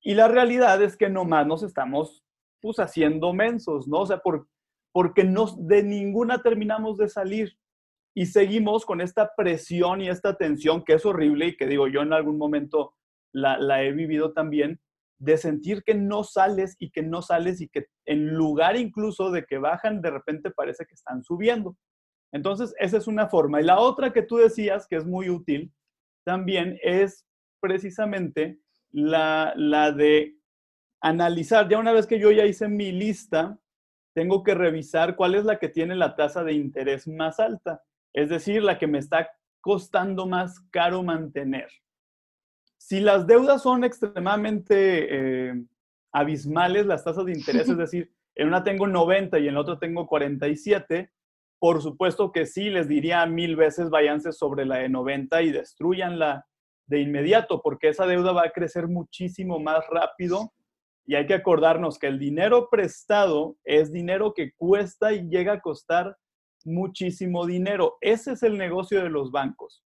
y 0.00 0.14
la 0.14 0.26
realidad 0.26 0.82
es 0.82 0.96
que 0.96 1.10
nomás 1.10 1.46
nos 1.46 1.62
estamos 1.62 2.24
pues, 2.62 2.78
haciendo 2.78 3.34
mensos, 3.34 3.86
¿no? 3.86 3.98
O 3.98 4.06
sea, 4.06 4.16
por, 4.16 4.48
porque 4.92 5.24
no, 5.24 5.44
de 5.58 5.82
ninguna 5.82 6.40
terminamos 6.40 6.96
de 6.96 7.10
salir 7.10 7.54
y 8.14 8.26
seguimos 8.26 8.84
con 8.84 9.00
esta 9.00 9.30
presión 9.36 10.00
y 10.00 10.08
esta 10.08 10.36
tensión 10.36 10.84
que 10.84 10.94
es 10.94 11.06
horrible 11.06 11.48
y 11.48 11.56
que 11.56 11.66
digo, 11.66 11.88
yo 11.88 12.02
en 12.02 12.12
algún 12.12 12.38
momento 12.38 12.94
la, 13.32 13.82
he 13.82 13.92
vivido 13.92 14.32
también, 14.32 14.80
de 15.18 15.36
sentir 15.36 15.82
que 15.84 15.94
no 15.94 16.24
sales 16.24 16.76
y 16.78 16.90
que 16.90 17.02
no 17.02 17.22
sales 17.22 17.60
y 17.60 17.68
que 17.68 17.86
en 18.06 18.34
lugar 18.34 18.76
incluso 18.76 19.30
de 19.30 19.44
que 19.44 19.58
bajan, 19.58 20.00
de 20.00 20.10
repente 20.10 20.50
parece 20.50 20.86
que 20.86 20.94
están 20.94 21.22
subiendo. 21.22 21.76
Entonces, 22.32 22.74
esa 22.78 22.96
es 22.96 23.06
una 23.06 23.28
forma. 23.28 23.60
Y 23.60 23.64
la 23.64 23.78
otra 23.78 24.12
que 24.12 24.22
tú 24.22 24.36
decías, 24.36 24.86
que 24.88 24.96
es 24.96 25.04
muy 25.04 25.28
útil, 25.28 25.72
también 26.24 26.78
es 26.82 27.26
precisamente 27.60 28.58
la, 28.92 29.52
la 29.56 29.92
de 29.92 30.36
analizar, 31.02 31.68
ya 31.68 31.78
una 31.78 31.92
vez 31.92 32.06
que 32.06 32.18
yo 32.18 32.30
ya 32.30 32.46
hice 32.46 32.68
mi 32.68 32.92
lista, 32.92 33.58
tengo 34.14 34.42
que 34.42 34.54
revisar 34.54 35.16
cuál 35.16 35.34
es 35.34 35.44
la 35.44 35.58
que 35.58 35.68
tiene 35.68 35.94
la 35.96 36.16
tasa 36.16 36.44
de 36.44 36.52
interés 36.54 37.06
más 37.06 37.40
alta, 37.40 37.82
es 38.12 38.28
decir, 38.28 38.62
la 38.62 38.78
que 38.78 38.86
me 38.86 38.98
está 38.98 39.30
costando 39.60 40.26
más 40.26 40.60
caro 40.70 41.02
mantener. 41.02 41.68
Si 42.78 43.00
las 43.00 43.26
deudas 43.26 43.62
son 43.62 43.84
extremadamente 43.84 45.48
eh, 45.50 45.64
abismales, 46.12 46.86
las 46.86 47.04
tasas 47.04 47.26
de 47.26 47.32
interés, 47.32 47.68
es 47.68 47.76
decir, 47.78 48.12
en 48.34 48.48
una 48.48 48.64
tengo 48.64 48.86
90 48.86 49.38
y 49.38 49.48
en 49.48 49.54
la 49.54 49.60
otra 49.60 49.78
tengo 49.78 50.06
47, 50.06 51.10
por 51.58 51.82
supuesto 51.82 52.32
que 52.32 52.46
sí, 52.46 52.70
les 52.70 52.88
diría 52.88 53.26
mil 53.26 53.54
veces 53.54 53.90
váyanse 53.90 54.32
sobre 54.32 54.64
la 54.64 54.78
de 54.78 54.88
90 54.88 55.42
y 55.42 55.52
destruyanla 55.52 56.46
de 56.86 57.00
inmediato, 57.00 57.60
porque 57.62 57.88
esa 57.88 58.06
deuda 58.06 58.32
va 58.32 58.44
a 58.46 58.50
crecer 58.50 58.88
muchísimo 58.88 59.60
más 59.60 59.84
rápido 59.90 60.52
y 61.06 61.16
hay 61.16 61.26
que 61.26 61.34
acordarnos 61.34 61.98
que 61.98 62.06
el 62.06 62.18
dinero 62.18 62.68
prestado 62.70 63.56
es 63.64 63.92
dinero 63.92 64.32
que 64.32 64.52
cuesta 64.54 65.12
y 65.12 65.28
llega 65.28 65.54
a 65.54 65.60
costar 65.60 66.16
muchísimo 66.64 67.46
dinero. 67.46 67.98
Ese 68.00 68.32
es 68.32 68.42
el 68.42 68.58
negocio 68.58 69.02
de 69.02 69.10
los 69.10 69.30
bancos 69.30 69.82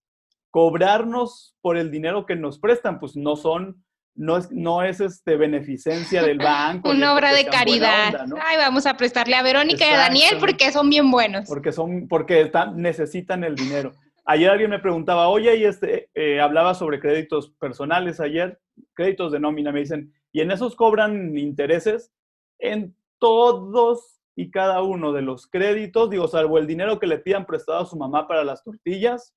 cobrarnos 0.54 1.56
por 1.62 1.76
el 1.76 1.90
dinero 1.90 2.26
que 2.26 2.36
nos 2.36 2.60
prestan, 2.60 3.00
pues 3.00 3.16
no 3.16 3.34
son, 3.34 3.84
no 4.14 4.36
es, 4.36 4.52
no 4.52 4.84
es 4.84 5.00
este 5.00 5.36
beneficencia 5.36 6.22
del 6.22 6.38
banco. 6.38 6.90
Una 6.90 7.12
obra 7.12 7.32
de 7.32 7.44
caridad. 7.46 8.24
Ay, 8.40 8.56
vamos 8.58 8.86
a 8.86 8.96
prestarle 8.96 9.34
a 9.34 9.42
Verónica 9.42 9.84
y 9.84 9.92
a 9.92 9.96
Daniel 9.96 10.36
porque 10.38 10.70
son 10.70 10.88
bien 10.88 11.10
buenos. 11.10 11.48
Porque 11.48 11.72
son, 11.72 12.06
porque 12.06 12.40
están, 12.40 12.80
necesitan 12.80 13.42
el 13.42 13.56
dinero. 13.56 13.94
Ayer 14.26 14.48
alguien 14.48 14.70
me 14.70 14.78
preguntaba, 14.78 15.26
oye, 15.26 15.56
y 15.56 15.64
este, 15.64 16.08
eh, 16.14 16.40
hablaba 16.40 16.74
sobre 16.74 17.00
créditos 17.00 17.50
personales 17.58 18.20
ayer, 18.20 18.60
créditos 18.94 19.32
de 19.32 19.40
nómina, 19.40 19.72
me 19.72 19.80
dicen, 19.80 20.14
¿y 20.30 20.40
en 20.40 20.52
esos 20.52 20.76
cobran 20.76 21.36
intereses? 21.36 22.12
En 22.60 22.94
todos 23.18 24.13
y 24.36 24.50
cada 24.50 24.82
uno 24.82 25.12
de 25.12 25.22
los 25.22 25.46
créditos, 25.46 26.10
digo, 26.10 26.26
salvo 26.28 26.58
el 26.58 26.66
dinero 26.66 26.98
que 26.98 27.06
le 27.06 27.18
pidan 27.18 27.46
prestado 27.46 27.80
a 27.80 27.86
su 27.86 27.96
mamá 27.96 28.26
para 28.26 28.44
las 28.44 28.62
tortillas, 28.64 29.34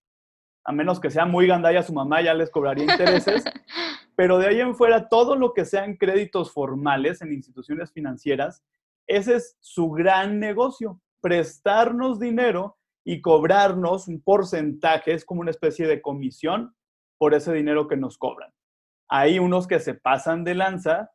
a 0.66 0.72
menos 0.72 1.00
que 1.00 1.10
sea 1.10 1.26
muy 1.26 1.48
gandalla 1.48 1.84
su 1.84 1.94
mamá, 1.94 2.22
ya 2.22 2.34
les 2.34 2.50
cobraría 2.50 2.86
intereses. 2.86 3.44
Pero 4.16 4.40
de 4.40 4.48
ahí 4.48 4.60
en 4.60 4.76
fuera, 4.76 5.08
todo 5.08 5.36
lo 5.36 5.54
que 5.54 5.64
sean 5.64 5.96
créditos 5.96 6.52
formales 6.52 7.22
en 7.22 7.32
instituciones 7.32 7.92
financieras, 7.92 8.64
ese 9.06 9.36
es 9.36 9.58
su 9.62 9.92
gran 9.92 10.40
negocio, 10.40 11.00
prestarnos 11.22 12.20
dinero 12.20 12.78
y 13.06 13.22
cobrarnos 13.22 14.08
un 14.08 14.22
porcentaje, 14.22 15.14
es 15.14 15.24
como 15.24 15.42
una 15.42 15.52
especie 15.52 15.88
de 15.88 16.02
comisión 16.02 16.76
por 17.18 17.34
ese 17.34 17.54
dinero 17.54 17.88
que 17.88 17.96
nos 17.96 18.18
cobran. 18.18 18.52
Hay 19.08 19.40
unos 19.40 19.68
que 19.68 19.80
se 19.80 19.94
pasan 19.94 20.44
de 20.44 20.56
lanza, 20.56 21.12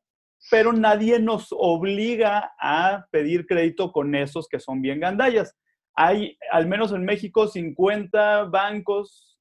pero 0.51 0.73
nadie 0.73 1.19
nos 1.19 1.49
obliga 1.51 2.53
a 2.59 3.07
pedir 3.11 3.47
crédito 3.47 3.93
con 3.93 4.15
esos 4.15 4.49
que 4.49 4.61
son 4.61 4.83
bien 4.83 5.01
gandallas. 5.01 5.57
Hay, 5.95 6.37
al 6.51 6.67
menos 6.67 6.93
en 6.93 7.05
México, 7.05 7.47
50 7.47 8.45
bancos 8.45 9.33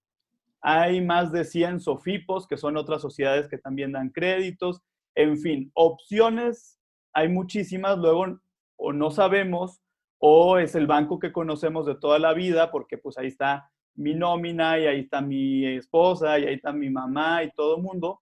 hay 0.62 1.02
más 1.02 1.32
de 1.32 1.44
100 1.44 1.80
SOFIPOS, 1.80 2.48
que 2.48 2.58
son 2.58 2.78
otras 2.78 3.02
sociedades 3.02 3.48
que 3.48 3.58
también 3.58 3.92
dan 3.92 4.10
créditos. 4.10 4.82
En 5.16 5.38
fin, 5.38 5.72
opciones 5.74 6.80
hay 7.14 7.30
muchísimas. 7.30 7.98
Luego, 7.98 8.40
o 8.78 8.94
no 8.94 9.10
sabemos, 9.10 9.82
o 10.20 10.60
es 10.60 10.76
el 10.76 10.86
banco 10.86 11.20
que 11.20 11.32
conocemos 11.32 11.88
de 11.88 11.96
toda 11.96 12.20
la 12.20 12.34
vida, 12.34 12.70
porque 12.72 12.98
pues 12.98 13.18
ahí 13.18 13.28
está 13.28 13.72
mi 13.96 14.14
nómina 14.14 14.80
y 14.80 14.86
ahí 14.86 15.00
está 15.02 15.20
mi 15.20 15.66
esposa 15.66 16.38
y 16.38 16.46
ahí 16.46 16.54
está 16.54 16.72
mi 16.72 16.90
mamá 16.90 17.44
y 17.44 17.52
todo 17.52 17.78
el 17.78 17.82
mundo. 17.82 18.22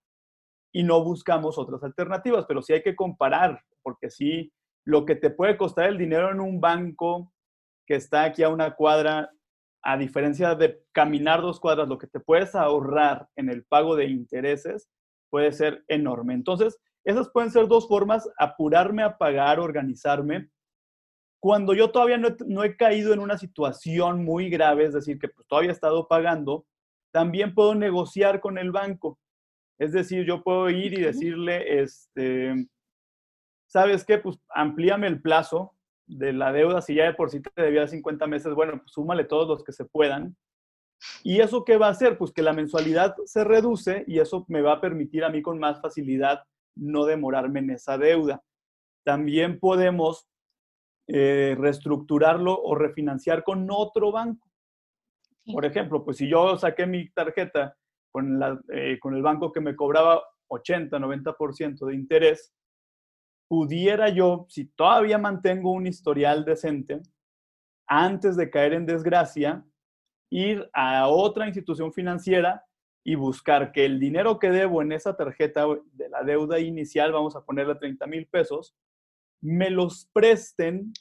Y 0.71 0.83
no 0.83 1.03
buscamos 1.03 1.57
otras 1.57 1.83
alternativas, 1.83 2.45
pero 2.47 2.61
sí 2.61 2.73
hay 2.73 2.83
que 2.83 2.95
comparar, 2.95 3.63
porque 3.81 4.09
sí, 4.09 4.51
lo 4.85 5.05
que 5.05 5.15
te 5.15 5.29
puede 5.29 5.57
costar 5.57 5.85
el 5.85 5.97
dinero 5.97 6.31
en 6.31 6.39
un 6.39 6.61
banco 6.61 7.33
que 7.85 7.95
está 7.95 8.23
aquí 8.23 8.43
a 8.43 8.49
una 8.49 8.75
cuadra 8.75 9.31
a 9.81 9.97
diferencia 9.97 10.55
de 10.55 10.83
caminar 10.91 11.41
dos 11.41 11.59
cuadras, 11.59 11.87
lo 11.87 11.97
que 11.97 12.07
te 12.07 12.19
puedes 12.19 12.53
ahorrar 12.53 13.27
en 13.35 13.49
el 13.49 13.63
pago 13.63 13.95
de 13.95 14.05
intereses 14.05 14.89
puede 15.29 15.51
ser 15.51 15.83
enorme. 15.87 16.33
Entonces, 16.33 16.79
esas 17.03 17.29
pueden 17.29 17.51
ser 17.51 17.67
dos 17.67 17.87
formas, 17.87 18.29
apurarme 18.37 19.03
a 19.03 19.17
pagar, 19.17 19.59
organizarme. 19.59 20.49
Cuando 21.41 21.73
yo 21.73 21.91
todavía 21.91 22.17
no 22.17 22.63
he, 22.63 22.75
caído 22.75 23.13
en 23.13 23.19
una 23.19 23.37
situación 23.37 24.25
muy 24.25 24.49
grave, 24.49 24.85
es 24.85 24.93
decir, 24.93 25.17
que 25.17 25.29
pues, 25.29 25.47
todavía 25.47 25.71
he 25.71 25.73
estado 25.73 26.07
pagando, 26.07 26.65
también 27.11 27.53
puedo 27.53 27.73
negociar 27.73 28.41
con 28.41 28.57
el 28.57 28.71
banco. 28.71 29.17
Es 29.79 29.93
decir, 29.93 30.25
yo 30.25 30.43
puedo 30.43 30.69
ir 30.69 30.93
y 30.93 31.01
decirle, 31.01 31.81
este, 31.81 32.67
¿sabes 33.67 34.03
qué? 34.03 34.17
Pues 34.17 34.37
amplíame 34.49 35.07
el 35.07 35.21
plazo, 35.21 35.73
de 36.09 36.33
la 36.33 36.51
deuda, 36.51 36.81
si 36.81 36.95
ya 36.95 37.05
de 37.05 37.13
por 37.13 37.29
sí 37.29 37.39
te 37.39 37.61
debía 37.61 37.87
50 37.87 38.25
meses, 38.27 38.53
bueno, 38.53 38.79
pues 38.79 38.91
súmale 38.91 39.23
todos 39.23 39.47
los 39.47 39.63
que 39.63 39.71
se 39.71 39.85
puedan. 39.85 40.35
¿Y 41.23 41.39
eso 41.39 41.63
qué 41.63 41.77
va 41.77 41.87
a 41.87 41.91
hacer? 41.91 42.17
Pues 42.17 42.33
que 42.33 42.41
la 42.41 42.51
mensualidad 42.51 43.15
se 43.25 43.43
reduce 43.43 44.03
y 44.07 44.19
eso 44.19 44.43
me 44.49 44.61
va 44.61 44.73
a 44.73 44.81
permitir 44.81 45.23
a 45.23 45.29
mí 45.29 45.41
con 45.41 45.59
más 45.59 45.79
facilidad 45.79 46.43
no 46.75 47.05
demorarme 47.05 47.59
en 47.59 47.69
esa 47.69 47.97
deuda. 47.97 48.41
También 49.05 49.59
podemos 49.59 50.27
eh, 51.07 51.55
reestructurarlo 51.57 52.59
o 52.59 52.75
refinanciar 52.75 53.43
con 53.43 53.67
otro 53.71 54.11
banco. 54.11 54.49
Por 55.45 55.65
ejemplo, 55.65 56.03
pues 56.03 56.17
si 56.17 56.27
yo 56.27 56.57
saqué 56.57 56.85
mi 56.85 57.09
tarjeta 57.11 57.77
eh, 58.73 58.99
con 58.99 59.15
el 59.15 59.21
banco 59.21 59.51
que 59.51 59.61
me 59.61 59.75
cobraba 59.75 60.21
80, 60.47 60.97
90% 60.97 61.85
de 61.85 61.95
interés, 61.95 62.53
pudiera 63.47 64.09
yo, 64.09 64.45
si 64.49 64.65
todavía 64.65 65.17
mantengo 65.17 65.71
un 65.71 65.87
historial 65.87 66.45
decente, 66.45 67.01
antes 67.87 68.35
de 68.37 68.49
caer 68.49 68.73
en 68.73 68.85
desgracia, 68.85 69.65
ir 70.31 70.69
a 70.73 71.07
otra 71.07 71.47
institución 71.47 71.91
financiera 71.91 72.63
y 73.03 73.15
buscar 73.15 73.71
que 73.71 73.85
el 73.85 73.99
dinero 73.99 74.37
que 74.37 74.51
debo 74.51 74.81
en 74.81 74.91
esa 74.91 75.17
tarjeta 75.17 75.65
de 75.93 76.09
la 76.09 76.23
deuda 76.23 76.59
inicial, 76.59 77.11
vamos 77.11 77.35
a 77.35 77.43
ponerle 77.43 77.75
30 77.75 78.05
mil 78.05 78.27
pesos, 78.27 78.75
me 79.41 79.69
los 79.69 80.09
presten 80.13 80.93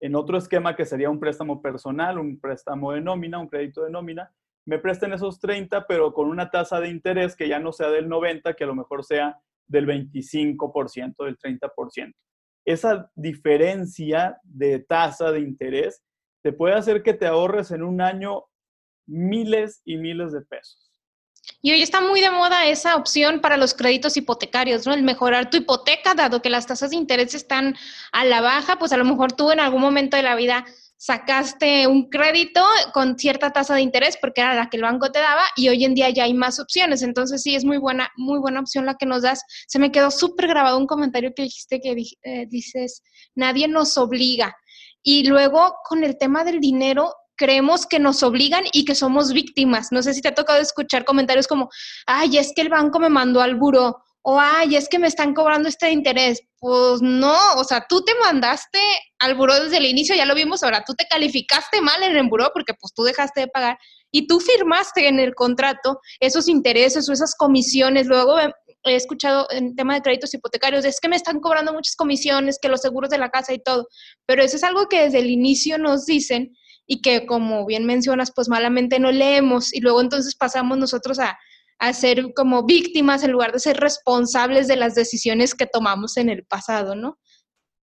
en 0.00 0.14
otro 0.14 0.38
esquema 0.38 0.76
que 0.76 0.84
sería 0.84 1.10
un 1.10 1.18
préstamo 1.18 1.62
personal, 1.62 2.18
un 2.18 2.38
préstamo 2.38 2.92
de 2.92 3.00
nómina, 3.00 3.38
un 3.38 3.48
crédito 3.48 3.82
de 3.82 3.90
nómina, 3.90 4.32
me 4.68 4.78
presten 4.78 5.14
esos 5.14 5.40
30, 5.40 5.86
pero 5.86 6.12
con 6.12 6.28
una 6.28 6.50
tasa 6.50 6.78
de 6.78 6.90
interés 6.90 7.34
que 7.34 7.48
ya 7.48 7.58
no 7.58 7.72
sea 7.72 7.88
del 7.88 8.06
90, 8.06 8.52
que 8.52 8.64
a 8.64 8.66
lo 8.66 8.74
mejor 8.74 9.02
sea 9.02 9.40
del 9.66 9.86
25%, 9.86 11.24
del 11.24 11.38
30%. 11.38 12.14
Esa 12.66 13.10
diferencia 13.14 14.38
de 14.42 14.80
tasa 14.80 15.32
de 15.32 15.40
interés 15.40 16.02
te 16.42 16.52
puede 16.52 16.74
hacer 16.74 17.02
que 17.02 17.14
te 17.14 17.26
ahorres 17.26 17.70
en 17.70 17.82
un 17.82 18.02
año 18.02 18.44
miles 19.06 19.80
y 19.86 19.96
miles 19.96 20.32
de 20.32 20.42
pesos. 20.42 20.92
Y 21.62 21.72
hoy 21.72 21.80
está 21.80 22.02
muy 22.02 22.20
de 22.20 22.30
moda 22.30 22.66
esa 22.66 22.96
opción 22.96 23.40
para 23.40 23.56
los 23.56 23.72
créditos 23.72 24.18
hipotecarios, 24.18 24.86
¿no? 24.86 24.92
El 24.92 25.02
mejorar 25.02 25.48
tu 25.48 25.56
hipoteca, 25.56 26.12
dado 26.12 26.42
que 26.42 26.50
las 26.50 26.66
tasas 26.66 26.90
de 26.90 26.96
interés 26.96 27.34
están 27.34 27.74
a 28.12 28.26
la 28.26 28.42
baja, 28.42 28.78
pues 28.78 28.92
a 28.92 28.98
lo 28.98 29.06
mejor 29.06 29.32
tú 29.32 29.50
en 29.50 29.60
algún 29.60 29.80
momento 29.80 30.18
de 30.18 30.24
la 30.24 30.36
vida 30.36 30.66
sacaste 30.98 31.86
un 31.86 32.10
crédito 32.10 32.60
con 32.92 33.16
cierta 33.16 33.52
tasa 33.52 33.76
de 33.76 33.82
interés 33.82 34.18
porque 34.20 34.40
era 34.40 34.54
la 34.54 34.68
que 34.68 34.76
el 34.76 34.82
banco 34.82 35.12
te 35.12 35.20
daba 35.20 35.44
y 35.56 35.68
hoy 35.68 35.84
en 35.84 35.94
día 35.94 36.10
ya 36.10 36.24
hay 36.24 36.34
más 36.34 36.58
opciones. 36.58 37.02
Entonces 37.02 37.42
sí, 37.42 37.54
es 37.54 37.64
muy 37.64 37.78
buena, 37.78 38.10
muy 38.16 38.40
buena 38.40 38.60
opción 38.60 38.84
la 38.84 38.96
que 38.96 39.06
nos 39.06 39.22
das. 39.22 39.42
Se 39.68 39.78
me 39.78 39.92
quedó 39.92 40.10
súper 40.10 40.48
grabado 40.48 40.76
un 40.76 40.88
comentario 40.88 41.32
que 41.34 41.44
dijiste 41.44 41.80
que 41.80 41.96
eh, 42.22 42.46
dices, 42.48 43.02
nadie 43.36 43.68
nos 43.68 43.96
obliga. 43.96 44.56
Y 45.00 45.24
luego 45.24 45.76
con 45.88 46.02
el 46.02 46.18
tema 46.18 46.42
del 46.42 46.58
dinero, 46.58 47.14
creemos 47.36 47.86
que 47.86 48.00
nos 48.00 48.24
obligan 48.24 48.64
y 48.72 48.84
que 48.84 48.96
somos 48.96 49.32
víctimas. 49.32 49.92
No 49.92 50.02
sé 50.02 50.12
si 50.12 50.20
te 50.20 50.28
ha 50.28 50.34
tocado 50.34 50.60
escuchar 50.60 51.04
comentarios 51.04 51.46
como, 51.46 51.70
ay, 52.06 52.36
es 52.36 52.52
que 52.52 52.62
el 52.62 52.70
banco 52.70 52.98
me 52.98 53.08
mandó 53.08 53.40
al 53.40 53.54
buro 53.54 54.02
o 54.22 54.38
ay, 54.40 54.76
es 54.76 54.88
que 54.88 54.98
me 54.98 55.06
están 55.06 55.34
cobrando 55.34 55.68
este 55.68 55.90
interés. 55.90 56.42
Pues 56.58 57.00
no, 57.00 57.36
o 57.56 57.64
sea, 57.64 57.86
tú 57.88 58.02
te 58.04 58.14
mandaste 58.16 58.80
al 59.20 59.36
buro 59.36 59.62
desde 59.62 59.76
el 59.76 59.86
inicio, 59.86 60.14
ya 60.14 60.26
lo 60.26 60.34
vimos 60.34 60.62
ahora, 60.62 60.84
tú 60.84 60.94
te 60.94 61.06
calificaste 61.06 61.80
mal 61.80 62.02
en 62.02 62.16
el 62.16 62.28
buro 62.28 62.50
porque 62.52 62.74
pues 62.74 62.92
tú 62.94 63.04
dejaste 63.04 63.40
de 63.42 63.48
pagar 63.48 63.78
y 64.10 64.26
tú 64.26 64.40
firmaste 64.40 65.06
en 65.06 65.20
el 65.20 65.34
contrato 65.34 66.00
esos 66.18 66.48
intereses 66.48 67.08
o 67.08 67.12
esas 67.12 67.34
comisiones. 67.36 68.06
Luego 68.06 68.38
he 68.38 68.94
escuchado 68.94 69.46
en 69.50 69.76
tema 69.76 69.94
de 69.94 70.02
créditos 70.02 70.34
hipotecarios, 70.34 70.84
es 70.84 71.00
que 71.00 71.08
me 71.08 71.16
están 71.16 71.40
cobrando 71.40 71.72
muchas 71.72 71.94
comisiones, 71.94 72.58
que 72.60 72.68
los 72.68 72.80
seguros 72.80 73.10
de 73.10 73.18
la 73.18 73.30
casa 73.30 73.52
y 73.52 73.60
todo, 73.60 73.86
pero 74.26 74.42
eso 74.42 74.56
es 74.56 74.64
algo 74.64 74.88
que 74.88 75.02
desde 75.02 75.18
el 75.20 75.30
inicio 75.30 75.78
nos 75.78 76.06
dicen 76.06 76.56
y 76.86 77.02
que 77.02 77.26
como 77.26 77.66
bien 77.66 77.84
mencionas, 77.84 78.32
pues 78.34 78.48
malamente 78.48 78.98
no 78.98 79.12
leemos 79.12 79.74
y 79.74 79.80
luego 79.80 80.00
entonces 80.00 80.34
pasamos 80.34 80.78
nosotros 80.78 81.18
a, 81.18 81.38
a 81.78 81.92
ser 81.92 82.32
como 82.34 82.64
víctimas 82.64 83.22
en 83.22 83.32
lugar 83.32 83.52
de 83.52 83.60
ser 83.60 83.76
responsables 83.78 84.68
de 84.68 84.76
las 84.76 84.94
decisiones 84.94 85.54
que 85.54 85.66
tomamos 85.66 86.16
en 86.16 86.28
el 86.28 86.44
pasado, 86.44 86.94
¿no? 86.94 87.18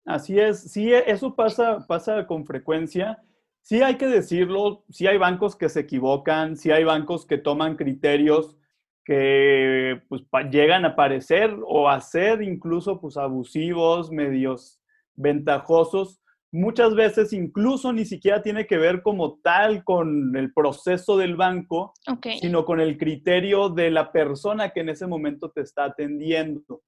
Así 0.06 0.40
es, 0.40 0.72
sí, 0.72 0.94
eso 0.94 1.36
pasa, 1.36 1.86
pasa 1.88 2.28
con 2.28 2.46
frecuencia. 2.46 3.24
Sí 3.62 3.82
hay 3.82 3.96
que 3.96 4.06
decirlo, 4.06 4.86
sí 4.90 5.08
hay 5.08 5.18
bancos 5.18 5.56
que 5.56 5.70
se 5.70 5.80
equivocan, 5.80 6.56
sí 6.58 6.72
hay 6.72 6.84
bancos 6.84 7.26
que 7.26 7.40
toman 7.40 7.76
criterios 7.76 8.56
que 9.06 10.02
pues, 10.10 10.24
llegan 10.52 10.84
a 10.84 10.96
parecer 10.96 11.56
o 11.66 11.88
a 11.90 12.02
ser 12.02 12.42
incluso 12.42 13.00
pues, 13.00 13.18
abusivos, 13.18 14.12
medios 14.12 14.82
ventajosos, 15.16 16.20
muchas 16.56 16.96
veces 16.96 17.34
incluso 17.34 17.91
ni 17.91 18.06
siquiera 18.06 18.41
tiene 18.41 18.65
que 18.65 18.78
ver 18.78 19.02
como 19.02 19.39
tal 19.39 19.84
con 19.84 20.36
el 20.36 20.54
proceso 20.54 21.18
del 21.18 21.36
banco, 21.36 21.94
sino 22.39 22.65
con 22.65 22.80
el 22.80 22.98
criterio 22.98 23.70
de 23.70 23.91
la 23.91 24.12
persona 24.12 24.70
que 24.70 24.80
en 24.80 24.89
ese 24.89 25.06
momento 25.06 25.52
te 25.52 25.62
está 25.62 25.84
atendiendo, 25.84 26.82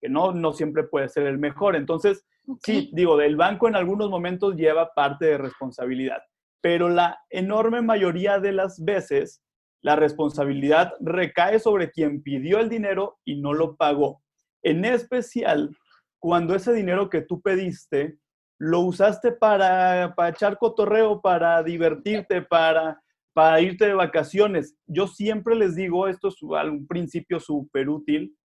que 0.00 0.08
no, 0.08 0.32
no 0.32 0.52
siempre 0.52 0.84
puede 0.84 1.08
ser 1.08 1.26
el 1.26 1.38
mejor. 1.38 1.76
Entonces, 1.76 2.26
sí, 2.64 2.90
digo, 2.92 3.16
del 3.16 3.36
banco 3.36 3.68
en 3.68 3.76
algunos 3.76 4.10
momentos 4.10 4.56
lleva 4.56 4.92
parte 4.92 5.26
de 5.26 5.38
responsabilidad, 5.38 6.22
pero 6.60 6.88
la 6.88 7.18
enorme 7.30 7.80
mayoría 7.80 8.40
de 8.40 8.52
las 8.52 8.84
veces 8.84 9.42
la 9.82 9.96
responsabilidad 9.96 10.94
recae 11.00 11.58
sobre 11.58 11.90
quien 11.90 12.22
pidió 12.22 12.58
el 12.58 12.68
dinero 12.68 13.18
y 13.24 13.40
no 13.40 13.52
lo 13.52 13.76
pagó. 13.76 14.22
En 14.62 14.84
especial 14.84 15.70
cuando 16.18 16.54
ese 16.54 16.72
dinero 16.72 17.10
que 17.10 17.22
tú 17.22 17.40
pediste 17.40 18.16
lo 18.64 18.78
usaste 18.78 19.32
para, 19.32 20.14
para 20.14 20.28
echar 20.28 20.56
cotorreo, 20.56 21.20
para 21.20 21.64
divertirte, 21.64 22.42
para, 22.50 23.02
para 23.34 23.60
irte 23.60 23.86
de 23.86 23.94
vacaciones. 23.94 24.76
Yo 24.86 25.08
siempre 25.08 25.56
les 25.56 25.74
digo, 25.74 26.06
esto 26.06 26.28
es 26.28 26.40
un 26.42 26.86
principio 26.86 27.40
súper 27.40 27.88
útil, 27.88 28.36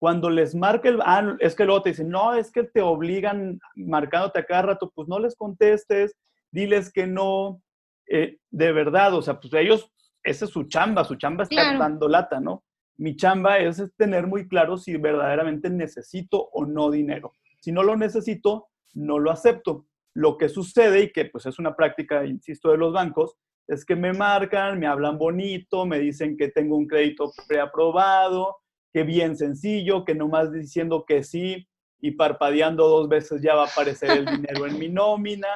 cuando 0.00 0.30
les 0.30 0.54
marca 0.54 0.88
el, 0.88 1.00
ah, 1.02 1.36
es 1.40 1.54
que 1.54 1.66
luego 1.66 1.82
te 1.82 1.90
dicen, 1.90 2.08
no, 2.08 2.32
es 2.32 2.50
que 2.50 2.62
te 2.62 2.80
obligan 2.80 3.58
marcándote 3.74 4.38
a 4.38 4.46
cada 4.46 4.62
rato, 4.62 4.90
pues 4.94 5.06
no 5.06 5.18
les 5.18 5.36
contestes, 5.36 6.16
diles 6.50 6.90
que 6.90 7.06
no, 7.06 7.60
eh, 8.06 8.38
de 8.50 8.72
verdad, 8.72 9.12
o 9.12 9.20
sea, 9.20 9.38
pues 9.38 9.52
ellos, 9.52 9.92
esa 10.22 10.46
es 10.46 10.50
su 10.50 10.64
chamba, 10.64 11.04
su 11.04 11.16
chamba 11.16 11.42
está 11.42 11.76
dando 11.76 12.08
lata, 12.08 12.40
¿no? 12.40 12.64
Mi 12.96 13.16
chamba 13.16 13.58
es 13.58 13.82
tener 13.96 14.26
muy 14.28 14.48
claro 14.48 14.78
si 14.78 14.96
verdaderamente 14.96 15.68
necesito 15.68 16.48
o 16.52 16.64
no 16.64 16.90
dinero. 16.90 17.34
Si 17.60 17.70
no 17.70 17.82
lo 17.82 17.96
necesito, 17.96 18.67
no 18.94 19.18
lo 19.18 19.30
acepto. 19.30 19.86
Lo 20.14 20.36
que 20.36 20.48
sucede, 20.48 21.02
y 21.02 21.12
que 21.12 21.26
pues 21.26 21.46
es 21.46 21.58
una 21.58 21.76
práctica, 21.76 22.24
insisto, 22.24 22.70
de 22.70 22.78
los 22.78 22.92
bancos, 22.92 23.36
es 23.68 23.84
que 23.84 23.94
me 23.94 24.12
marcan, 24.12 24.78
me 24.78 24.86
hablan 24.86 25.18
bonito, 25.18 25.84
me 25.84 25.98
dicen 25.98 26.36
que 26.36 26.48
tengo 26.48 26.76
un 26.76 26.86
crédito 26.86 27.30
preaprobado, 27.46 28.56
que 28.92 29.02
bien 29.02 29.36
sencillo, 29.36 30.04
que 30.04 30.14
nomás 30.14 30.52
diciendo 30.52 31.04
que 31.06 31.22
sí 31.22 31.68
y 32.00 32.12
parpadeando 32.12 32.88
dos 32.88 33.08
veces 33.08 33.42
ya 33.42 33.54
va 33.54 33.64
a 33.64 33.70
aparecer 33.70 34.10
el 34.10 34.26
dinero 34.26 34.66
en 34.66 34.78
mi 34.78 34.88
nómina. 34.88 35.48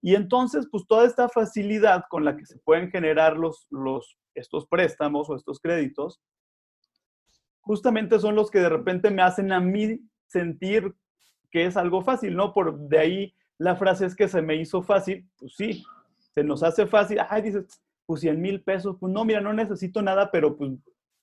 Y 0.00 0.14
entonces, 0.14 0.68
pues 0.70 0.84
toda 0.86 1.06
esta 1.06 1.28
facilidad 1.28 2.04
con 2.08 2.24
la 2.24 2.36
que 2.36 2.46
se 2.46 2.58
pueden 2.58 2.90
generar 2.90 3.36
los, 3.36 3.66
los, 3.70 4.18
estos 4.34 4.66
préstamos 4.66 5.28
o 5.30 5.36
estos 5.36 5.60
créditos, 5.60 6.20
justamente 7.60 8.18
son 8.18 8.34
los 8.34 8.50
que 8.50 8.58
de 8.58 8.68
repente 8.68 9.10
me 9.10 9.22
hacen 9.22 9.52
a 9.52 9.60
mí 9.60 10.00
sentir 10.26 10.94
que 11.52 11.66
es 11.66 11.76
algo 11.76 12.02
fácil, 12.02 12.34
¿no? 12.34 12.52
Por 12.52 12.76
de 12.88 12.98
ahí 12.98 13.34
la 13.58 13.76
frase 13.76 14.06
es 14.06 14.16
que 14.16 14.26
se 14.26 14.42
me 14.42 14.56
hizo 14.56 14.82
fácil, 14.82 15.28
pues 15.38 15.54
sí, 15.54 15.84
se 16.34 16.42
nos 16.42 16.62
hace 16.62 16.86
fácil, 16.86 17.18
ay, 17.28 17.42
dices, 17.42 17.80
pues 18.06 18.22
100 18.22 18.40
mil 18.40 18.62
pesos, 18.62 18.96
pues 18.98 19.12
no, 19.12 19.24
mira, 19.24 19.40
no 19.40 19.52
necesito 19.52 20.02
nada, 20.02 20.30
pero 20.30 20.56
pues 20.56 20.72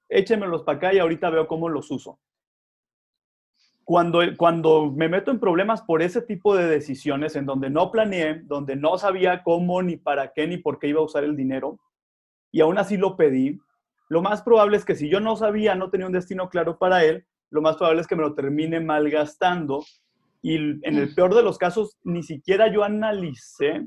échemelos 0.08 0.64
para 0.64 0.78
acá 0.78 0.94
y 0.94 1.00
ahorita 1.00 1.30
veo 1.32 1.48
cómo 1.48 1.68
los 1.68 1.90
uso. 1.92 2.20
Cuando, 3.84 4.22
cuando 4.38 4.92
me 4.92 5.10
meto 5.10 5.32
en 5.32 5.40
problemas 5.40 5.82
por 5.82 6.04
ese 6.04 6.22
tipo 6.22 6.56
de 6.56 6.68
decisiones 6.68 7.36
en 7.36 7.48
donde 7.48 7.72
no 7.72 7.90
planeé, 7.90 8.42
donde 8.44 8.76
no 8.76 9.00
sabía 9.00 9.42
cómo, 9.42 9.82
ni 9.82 9.98
para 9.98 10.32
qué, 10.32 10.46
ni 10.48 10.58
por 10.58 10.78
qué 10.78 10.88
iba 10.88 11.02
a 11.02 11.06
usar 11.06 11.24
el 11.24 11.36
dinero, 11.36 11.80
y 12.52 12.62
aún 12.62 12.78
así 12.78 12.98
lo 12.98 13.18
pedí, 13.18 13.60
lo 14.08 14.22
más 14.22 14.44
probable 14.44 14.78
es 14.78 14.86
que 14.86 14.96
si 14.96 15.10
yo 15.10 15.20
no 15.20 15.36
sabía, 15.36 15.74
no 15.74 15.90
tenía 15.90 16.06
un 16.06 16.14
destino 16.14 16.50
claro 16.50 16.78
para 16.78 17.04
él, 17.04 17.26
lo 17.50 17.64
más 17.64 17.78
probable 17.78 18.02
es 18.02 18.08
que 18.08 18.16
me 18.16 18.22
lo 18.22 18.36
termine 18.36 18.80
malgastando 18.80 19.84
y 20.42 20.56
en 20.56 20.98
el 20.98 21.14
peor 21.14 21.36
de 21.36 21.44
los 21.44 21.58
casos, 21.58 21.98
ni 22.04 22.24
siquiera 22.24 22.72
yo 22.72 22.84
analicé 22.84 23.86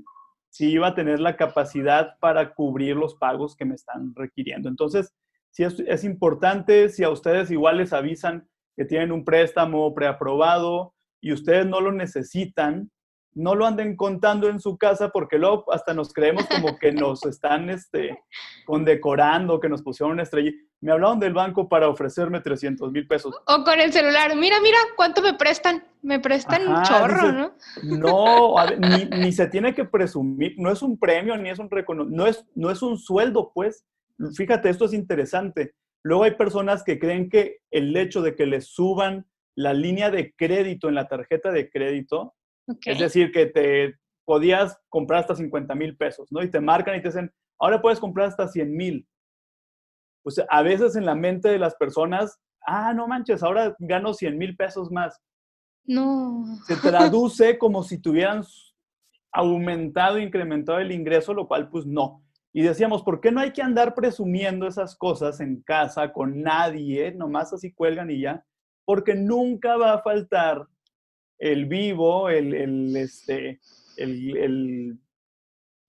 si 0.51 0.71
iba 0.71 0.89
a 0.89 0.95
tener 0.95 1.19
la 1.19 1.37
capacidad 1.37 2.19
para 2.21 2.53
cubrir 2.53 2.95
los 2.95 3.15
pagos 3.15 3.57
que 3.57 3.65
me 3.65 3.75
están 3.75 4.15
requiriendo. 4.15 4.69
Entonces, 4.69 5.15
si 5.51 5.65
es, 5.65 5.81
es 5.87 6.05
importante, 6.05 6.91
si 6.91 7.05
a 7.05 7.11
ustedes 7.11 7.51
igual 7.51 7.79
les 7.79 7.93
avisan 7.93 8.47
que 8.77 8.85
tienen 8.85 9.13
un 9.13 9.25
préstamo 9.25 9.95
preaprobado 9.95 10.95
y 11.23 11.33
ustedes 11.33 11.67
no 11.67 11.81
lo 11.81 11.93
necesitan, 11.93 12.91
no 13.35 13.55
lo 13.55 13.67
anden 13.67 13.97
contando 13.97 14.49
en 14.49 14.61
su 14.61 14.77
casa 14.77 15.11
porque 15.11 15.39
luego 15.39 15.73
hasta 15.73 15.95
nos 15.95 16.13
creemos 16.13 16.47
como 16.47 16.79
que 16.79 16.93
nos 16.93 17.25
están 17.25 17.71
este, 17.71 18.23
condecorando, 18.67 19.61
que 19.61 19.69
nos 19.69 19.83
pusieron 19.83 20.13
una 20.13 20.23
estrella. 20.23 20.53
Me 20.81 20.93
hablaron 20.93 21.21
del 21.21 21.33
banco 21.33 21.69
para 21.69 21.89
ofrecerme 21.89 22.41
300 22.41 22.91
mil 22.91 23.07
pesos. 23.07 23.35
O 23.47 23.65
con 23.65 23.81
el 23.81 23.93
celular, 23.93 24.35
mira, 24.37 24.57
mira, 24.61 24.79
¿cuánto 24.97 25.23
me 25.23 25.35
prestan? 25.35 25.85
Me 26.03 26.19
prestan 26.19 26.67
un 26.67 26.83
chorro, 26.83 27.33
¿no? 27.33 27.55
No, 27.85 28.57
ni, 28.77 29.33
se 29.33 29.47
tiene 29.47 29.75
que 29.75 29.85
presumir, 29.85 30.55
no 30.59 30.73
es 30.73 30.83
un 30.83 30.99
premio, 30.99 31.37
ni 31.37 31.51
es 31.51 31.61
un 31.61 31.71
reconocimiento, 31.71 32.25
no 32.25 32.29
es, 32.29 32.45
no 32.57 32.71
es 32.71 32.83
un 32.83 32.99
sueldo, 32.99 33.53
pues. 33.55 33.85
Fíjate, 34.37 34.69
esto 34.69 34.87
es 34.87 34.93
interesante. 34.93 35.75
Luego 36.03 36.25
hay 36.25 36.33
personas 36.33 36.83
que 36.83 36.99
creen 36.99 37.31
que 37.31 37.59
el 37.71 37.97
hecho 37.97 38.21
de 38.21 38.35
que 38.35 38.47
les 38.47 38.67
suban 38.67 39.27
la 39.55 39.73
línea 39.75 40.11
de 40.11 40.35
crédito 40.35 40.89
en 40.89 40.97
la 40.97 41.07
tarjeta 41.07 41.53
de 41.53 41.71
crédito, 41.71 42.35
es 42.85 42.99
decir, 42.99 43.33
que 43.33 43.47
te 43.47 43.95
podías 44.25 44.79
comprar 44.89 45.21
hasta 45.21 45.35
50 45.35 45.75
mil 45.75 45.97
pesos, 45.97 46.31
¿no? 46.31 46.43
Y 46.43 46.51
te 46.51 46.61
marcan 46.61 46.97
y 46.97 47.03
te 47.03 47.09
dicen, 47.09 47.33
ahora 47.59 47.83
puedes 47.83 48.01
comprar 48.01 48.29
hasta 48.29 48.49
100 48.49 48.77
mil. 48.77 49.09
Pues 50.23 50.41
a 50.49 50.63
veces 50.63 50.97
en 50.97 51.05
la 51.05 51.15
mente 51.15 51.49
de 51.49 51.59
las 51.59 51.75
personas, 51.75 52.41
ah, 52.67 52.95
no 52.95 53.09
manches, 53.09 53.43
ahora 53.43 53.75
gano 53.79 54.15
100 54.15 54.39
mil 54.39 54.57
pesos 54.57 54.91
más. 54.91 55.21
No. 55.85 56.45
Se 56.67 56.77
traduce 56.77 57.59
como 57.59 57.83
si 57.83 57.99
tuvieran 57.99 58.45
aumentado, 59.33 60.19
incrementado 60.19 60.79
el 60.79 60.93
ingreso, 60.93 61.35
lo 61.35 61.49
cual 61.49 61.69
pues 61.69 61.87
no. 61.87 62.23
Y 62.53 62.63
decíamos, 62.63 63.03
¿por 63.03 63.21
qué 63.21 63.33
no 63.33 63.41
hay 63.41 63.53
que 63.53 63.63
andar 63.63 63.95
presumiendo 63.95 64.67
esas 64.67 64.95
cosas 64.95 65.41
en 65.41 65.63
casa 65.63 66.13
con 66.13 66.43
nadie? 66.43 67.13
Nomás 67.13 67.53
así 67.53 67.73
cuelgan 67.73 68.11
y 68.11 68.21
ya. 68.21 68.45
Porque 68.85 69.15
nunca 69.15 69.77
va 69.77 69.95
a 69.95 70.03
faltar 70.03 70.69
el 71.43 71.67
vivo, 71.67 72.31
el, 72.31 72.97
este, 72.97 73.59
el, 73.97 74.37
el 74.37 74.99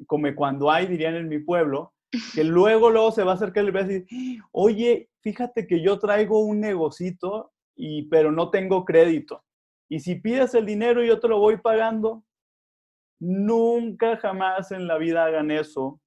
come 0.07 0.33
cuando 0.33 0.71
hay, 0.71 0.87
dirían 0.87 1.13
en 1.13 1.29
mi 1.29 1.37
pueblo, 1.37 1.93
que 2.33 2.43
luego, 2.43 2.89
luego 2.89 3.11
se 3.11 3.23
va 3.23 3.33
a 3.33 3.35
acercar 3.35 3.63
y 3.63 3.67
le 3.67 3.71
va 3.71 3.81
a 3.81 3.83
decir, 3.83 4.41
oye, 4.51 5.11
fíjate 5.21 5.67
que 5.67 5.81
yo 5.81 5.99
traigo 5.99 6.43
un 6.43 6.59
negocito, 6.59 7.53
y, 7.75 8.09
pero 8.09 8.31
no 8.31 8.49
tengo 8.49 8.83
crédito. 8.83 9.43
Y 9.89 9.99
si 9.99 10.15
pides 10.15 10.55
el 10.55 10.65
dinero 10.65 11.03
y 11.03 11.07
yo 11.07 11.19
te 11.19 11.27
lo 11.27 11.37
voy 11.37 11.57
pagando, 11.57 12.23
nunca 13.19 14.17
jamás 14.17 14.71
en 14.71 14.87
la 14.87 14.97
vida 14.97 15.23
hagan 15.23 15.51
eso, 15.51 16.01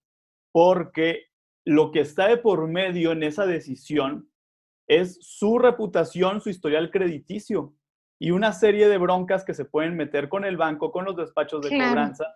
porque 0.50 1.26
lo 1.64 1.92
que 1.92 2.00
está 2.00 2.26
de 2.26 2.36
por 2.36 2.66
medio 2.66 3.12
en 3.12 3.22
esa 3.22 3.46
decisión 3.46 4.28
es 4.88 5.18
su 5.20 5.58
reputación, 5.60 6.40
su 6.40 6.50
historial 6.50 6.90
crediticio 6.90 7.76
y 8.18 8.30
una 8.30 8.52
serie 8.52 8.88
de 8.88 8.98
broncas 8.98 9.44
que 9.44 9.54
se 9.54 9.64
pueden 9.64 9.96
meter 9.96 10.28
con 10.28 10.44
el 10.44 10.56
banco, 10.56 10.90
con 10.90 11.04
los 11.04 11.16
despachos 11.16 11.62
de 11.62 11.70
cobranza, 11.70 12.34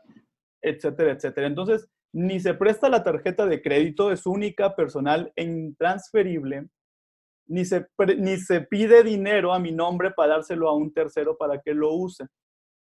etcétera, 0.62 1.12
etcétera. 1.12 1.46
Entonces, 1.46 1.88
ni 2.12 2.40
se 2.40 2.54
presta 2.54 2.88
la 2.88 3.02
tarjeta 3.02 3.46
de 3.46 3.62
crédito, 3.62 4.10
es 4.10 4.26
única, 4.26 4.74
personal 4.74 5.32
e 5.36 5.44
intransferible, 5.44 6.68
ni 7.46 7.64
se, 7.64 7.86
ni 8.18 8.36
se 8.36 8.62
pide 8.62 9.02
dinero 9.02 9.52
a 9.52 9.58
mi 9.58 9.72
nombre 9.72 10.10
para 10.10 10.34
dárselo 10.34 10.68
a 10.68 10.74
un 10.74 10.92
tercero 10.92 11.36
para 11.36 11.60
que 11.60 11.72
lo 11.72 11.92
use. 11.94 12.26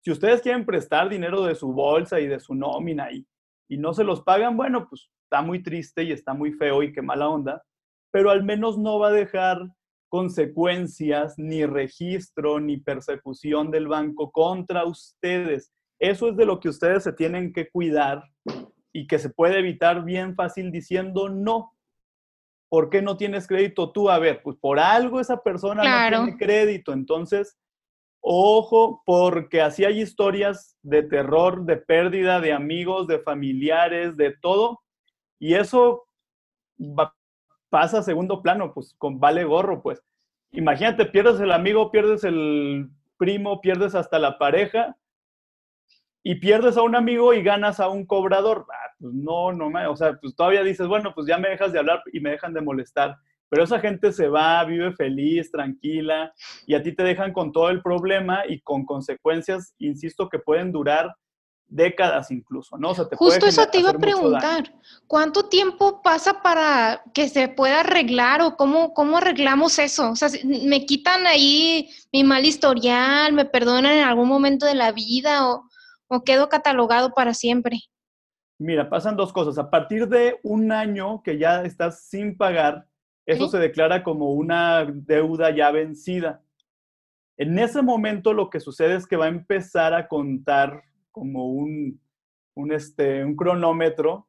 Si 0.04 0.12
ustedes 0.12 0.42
quieren 0.42 0.66
prestar 0.66 1.10
dinero 1.10 1.44
de 1.44 1.56
su 1.56 1.72
bolsa 1.74 2.20
y 2.20 2.28
de 2.28 2.40
su 2.40 2.56
nómina 2.56 3.12
y, 3.12 3.26
y 3.70 3.78
no 3.78 3.94
se 3.94 4.04
los 4.04 4.22
pagan, 4.22 4.58
bueno, 4.58 4.88
pues 4.90 5.10
está 5.24 5.42
muy 5.42 5.62
triste 5.62 6.04
y 6.04 6.12
está 6.12 6.34
muy 6.34 6.54
feo 6.54 6.84
y 6.84 6.94
qué 6.94 7.02
mala 7.02 7.30
onda, 7.30 7.64
pero 8.12 8.32
al 8.32 8.44
menos 8.44 8.78
no 8.78 9.00
va 9.00 9.10
a 9.10 9.12
dejar 9.12 9.60
consecuencias, 10.10 11.36
ni 11.38 11.65
registro, 11.65 12.60
ni 12.60 12.78
persecución 12.78 13.72
del 13.72 13.88
banco 13.88 14.32
contra 14.32 14.86
ustedes. 14.86 15.74
Eso 16.00 16.30
es 16.30 16.38
de 16.38 16.46
lo 16.46 16.60
que 16.60 16.70
ustedes 16.70 17.04
se 17.04 17.13
tienen 17.13 17.54
que 17.54 17.70
cuidar 17.70 18.24
y 18.93 19.08
que 19.08 19.20
se 19.20 19.30
puede 19.30 19.60
evitar 19.60 20.04
bien 20.04 20.36
fácil 20.36 20.72
diciendo 20.72 21.30
no. 21.30 21.74
¿Por 22.70 22.89
qué 22.89 23.02
no 23.02 23.17
tienes 23.17 23.48
crédito 23.48 23.91
tú? 23.91 24.10
A 24.10 24.20
ver, 24.20 24.41
pues 24.43 24.58
por 24.60 24.80
algo 24.80 25.20
esa 25.20 25.41
persona 25.41 26.10
no 26.10 26.24
tiene 26.26 26.38
crédito. 26.38 26.93
Entonces, 26.93 27.58
ojo, 28.20 29.02
porque 29.06 29.62
así 29.62 29.86
hay 29.86 30.02
historias 30.02 30.78
de 30.82 31.04
terror, 31.04 31.65
de 31.65 31.78
pérdida 31.78 32.41
de 32.41 32.54
amigos, 32.54 33.08
de 33.08 33.20
familiares, 33.20 34.17
de 34.17 34.36
todo. 34.41 34.82
Y 35.39 35.54
eso 35.54 36.08
pasa 37.78 38.00
a 38.00 38.02
segundo 38.02 38.42
plano, 38.42 38.74
pues 38.74 38.96
con 38.98 39.20
vale 39.20 39.44
gorro, 39.44 39.84
pues. 39.84 40.02
Imagínate, 40.52 41.06
pierdes 41.06 41.40
el 41.40 41.52
amigo, 41.52 41.92
pierdes 41.92 42.24
el 42.24 42.90
primo, 43.20 43.62
pierdes 43.62 43.94
hasta 43.94 44.18
la 44.18 44.40
pareja 44.40 44.98
y 46.24 46.34
pierdes 46.40 46.76
a 46.76 46.82
un 46.82 46.96
amigo 46.96 47.36
y 47.36 47.44
ganas 47.44 47.80
a 47.80 47.88
un 47.88 48.08
cobrador. 48.08 48.66
Ah, 48.74 48.96
pues 48.98 49.13
no, 49.13 49.54
no, 49.54 49.92
o 49.92 49.96
sea, 49.96 50.18
pues 50.20 50.36
todavía 50.36 50.63
dices, 50.63 50.88
bueno, 50.88 51.13
pues 51.13 51.28
ya 51.28 51.38
me 51.38 51.50
dejas 51.50 51.72
de 51.72 51.78
hablar 51.78 52.02
y 52.12 52.20
me 52.20 52.32
dejan 52.32 52.52
de 52.52 52.62
molestar. 52.62 53.16
Pero 53.48 53.66
esa 53.66 53.80
gente 53.80 54.12
se 54.12 54.28
va, 54.28 54.63
vive 54.63 54.92
feliz, 54.94 55.52
tranquila, 55.52 56.34
y 56.66 56.74
a 56.74 56.82
ti 56.82 56.96
te 56.96 57.04
dejan 57.04 57.32
con 57.32 57.52
todo 57.52 57.70
el 57.70 57.84
problema 57.84 58.42
y 58.50 58.60
con 58.62 58.86
consecuencias, 58.86 59.76
insisto, 59.78 60.30
que 60.30 60.40
pueden 60.40 60.72
durar 60.72 61.13
décadas 61.70 62.32
incluso, 62.32 62.78
¿no? 62.78 62.94
Justo 62.94 63.46
eso 63.46 63.68
te 63.68 63.80
iba 63.80 63.90
a 63.90 63.94
preguntar, 63.94 64.74
¿cuánto 65.06 65.50
tiempo 65.50 66.02
pasa 66.02 66.42
para 66.42 67.04
que 67.14 67.28
se 67.28 67.50
pueda 67.50 67.82
arreglar 67.82 68.42
o 68.42 68.56
cómo, 68.56 68.94
cómo 68.94 69.18
arreglamos 69.18 69.78
eso? 69.80 70.12
O 70.12 70.16
sea, 70.16 70.30
me 70.46 70.86
quitan 70.86 71.28
ahí 71.28 71.90
mi 72.14 72.24
mal 72.24 72.46
historial, 72.46 73.34
me 73.34 73.46
perdonan 73.46 73.98
en 73.98 74.04
algún 74.04 74.30
momento 74.30 74.66
de 74.66 74.76
la 74.76 74.92
vida 74.92 75.50
o, 75.50 75.66
o 76.08 76.24
quedo 76.24 76.50
catalogado 76.50 77.14
para 77.14 77.34
siempre. 77.34 77.80
Mira, 78.60 78.90
pasan 78.90 79.16
dos 79.16 79.34
cosas. 79.34 79.58
A 79.58 79.70
partir 79.70 80.08
de 80.08 80.40
un 80.44 80.72
año 80.72 81.22
que 81.22 81.38
ya 81.38 81.64
estás 81.64 82.06
sin 82.08 82.38
pagar, 82.38 82.88
eso 83.26 83.50
se 83.50 83.60
declara 83.60 84.04
como 84.04 84.32
una 84.32 84.86
deuda 84.86 85.54
ya 85.54 85.70
vencida. 85.70 86.42
En 87.38 87.60
ese 87.60 87.82
momento 87.82 88.34
lo 88.34 88.50
que 88.50 88.62
sucede 88.62 88.96
es 88.96 89.06
que 89.06 89.18
va 89.18 89.26
a 89.26 89.30
empezar 89.30 89.94
a 89.94 90.08
contar 90.08 90.82
como 91.18 91.48
un, 91.48 92.00
un, 92.56 92.72
este, 92.72 93.24
un 93.24 93.36
cronómetro 93.36 94.28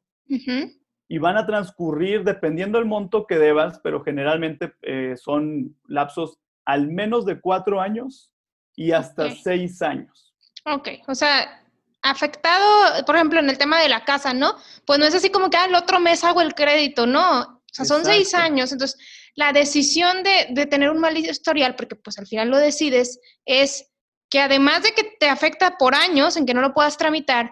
y 1.07 1.17
van 1.17 1.37
a 1.37 1.45
transcurrir 1.45 2.23
dependiendo 2.23 2.77
del 2.77 2.87
monto 2.87 3.27
que 3.27 3.37
debas, 3.37 3.79
pero 3.83 4.03
generalmente 4.03 4.73
eh, 4.81 5.15
son 5.17 5.75
lapsos 5.87 6.37
al 6.65 6.87
menos 6.87 7.25
de 7.25 7.39
cuatro 7.39 7.79
años 7.79 8.31
y 8.75 8.91
hasta 8.91 9.31
seis 9.31 9.81
años. 9.81 10.33
Ok, 10.65 10.89
o 11.07 11.15
sea, 11.15 11.63
afectado, 12.01 13.05
por 13.05 13.15
ejemplo, 13.15 13.39
en 13.39 13.49
el 13.49 13.57
tema 13.57 13.79
de 13.81 13.89
la 13.89 14.03
casa, 14.03 14.33
¿no? 14.33 14.55
Pues 14.85 14.99
no 14.99 15.05
es 15.05 15.15
así 15.15 15.29
como 15.29 15.49
que 15.49 15.57
al 15.57 15.73
ah, 15.75 15.79
otro 15.79 15.99
mes 15.99 16.23
hago 16.23 16.41
el 16.41 16.53
crédito, 16.53 17.05
no. 17.05 17.41
O 17.41 17.73
sea, 17.73 17.85
son 17.85 18.03
seis 18.03 18.33
años. 18.33 18.71
Entonces, 18.71 18.99
la 19.35 19.53
decisión 19.53 20.23
de, 20.23 20.47
de, 20.51 20.65
tener 20.65 20.89
un 20.89 20.99
mal 20.99 21.17
historial, 21.17 21.75
porque 21.75 21.95
pues 21.95 22.17
al 22.17 22.27
final 22.27 22.49
lo 22.49 22.57
decides, 22.57 23.19
es 23.45 23.89
que 24.29 24.39
además 24.39 24.83
de 24.83 24.91
que 24.91 25.03
te 25.19 25.27
afecta 25.27 25.77
por 25.77 25.95
años 25.95 26.37
en 26.37 26.45
que 26.45 26.53
no 26.53 26.61
lo 26.61 26.73
puedas 26.73 26.97
tramitar, 26.97 27.51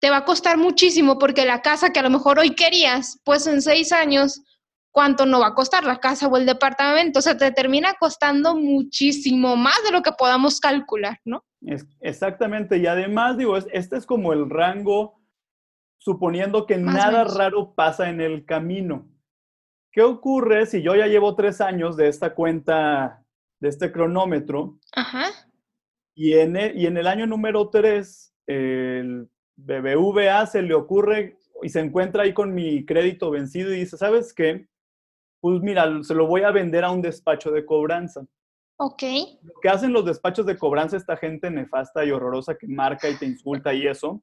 te 0.00 0.10
va 0.10 0.18
a 0.18 0.24
costar 0.24 0.58
muchísimo 0.58 1.18
porque 1.18 1.44
la 1.44 1.62
casa 1.62 1.90
que 1.90 1.98
a 1.98 2.02
lo 2.02 2.10
mejor 2.10 2.38
hoy 2.38 2.54
querías, 2.54 3.20
pues 3.24 3.46
en 3.46 3.62
seis 3.62 3.92
años, 3.92 4.42
¿cuánto 4.92 5.26
no 5.26 5.40
va 5.40 5.48
a 5.48 5.54
costar 5.54 5.84
la 5.84 5.98
casa 5.98 6.28
o 6.28 6.36
el 6.36 6.46
departamento? 6.46 7.18
O 7.18 7.22
sea, 7.22 7.36
te 7.36 7.50
termina 7.50 7.94
costando 7.98 8.54
muchísimo 8.54 9.56
más 9.56 9.82
de 9.84 9.90
lo 9.90 10.02
que 10.02 10.12
podamos 10.12 10.60
calcular, 10.60 11.18
¿no? 11.24 11.44
exactamente, 12.00 12.76
y 12.76 12.86
además, 12.86 13.36
digo, 13.36 13.56
este 13.56 13.96
es 13.96 14.06
como 14.06 14.32
el 14.32 14.48
rango, 14.48 15.20
suponiendo 15.96 16.66
que 16.66 16.76
nada 16.76 17.24
raro 17.24 17.74
pasa 17.74 18.10
en 18.10 18.20
el 18.20 18.44
camino. 18.44 19.08
¿Qué 19.90 20.02
ocurre 20.02 20.66
si 20.66 20.82
yo 20.82 20.94
ya 20.94 21.08
llevo 21.08 21.34
tres 21.34 21.60
años 21.60 21.96
de 21.96 22.06
esta 22.06 22.32
cuenta, 22.36 23.24
de 23.58 23.70
este 23.70 23.90
cronómetro? 23.90 24.78
Ajá 24.92 25.47
y 26.18 26.32
en 26.32 26.56
el, 26.56 26.76
y 26.76 26.86
en 26.86 26.96
el 26.96 27.06
año 27.06 27.28
número 27.28 27.68
3, 27.68 28.34
el 28.48 29.28
BBVA 29.54 30.46
se 30.46 30.62
le 30.62 30.74
ocurre 30.74 31.38
y 31.62 31.68
se 31.68 31.78
encuentra 31.78 32.24
ahí 32.24 32.34
con 32.34 32.52
mi 32.52 32.84
crédito 32.84 33.30
vencido 33.30 33.72
y 33.72 33.78
dice, 33.78 33.96
¿sabes 33.96 34.34
qué? 34.34 34.66
Pues 35.40 35.60
mira, 35.60 36.02
se 36.02 36.16
lo 36.16 36.26
voy 36.26 36.42
a 36.42 36.50
vender 36.50 36.82
a 36.82 36.90
un 36.90 37.02
despacho 37.02 37.52
de 37.52 37.64
cobranza. 37.64 38.26
Ok. 38.78 39.02
Lo 39.44 39.60
que 39.62 39.68
hacen 39.68 39.92
los 39.92 40.04
despachos 40.04 40.44
de 40.44 40.58
cobranza, 40.58 40.96
esta 40.96 41.16
gente 41.16 41.52
nefasta 41.52 42.04
y 42.04 42.10
horrorosa 42.10 42.58
que 42.58 42.66
marca 42.66 43.08
y 43.08 43.16
te 43.16 43.26
insulta 43.26 43.72
y 43.72 43.86
eso, 43.86 44.20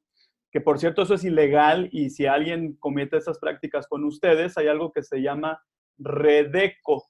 que 0.52 0.60
por 0.60 0.80
cierto 0.80 1.04
eso 1.04 1.14
es 1.14 1.24
ilegal 1.24 1.88
y 1.94 2.10
si 2.10 2.26
alguien 2.26 2.76
comete 2.76 3.16
esas 3.16 3.40
prácticas 3.40 3.88
con 3.88 4.04
ustedes, 4.04 4.58
hay 4.58 4.68
algo 4.68 4.92
que 4.92 5.02
se 5.02 5.22
llama 5.22 5.64
redeco 5.98 7.06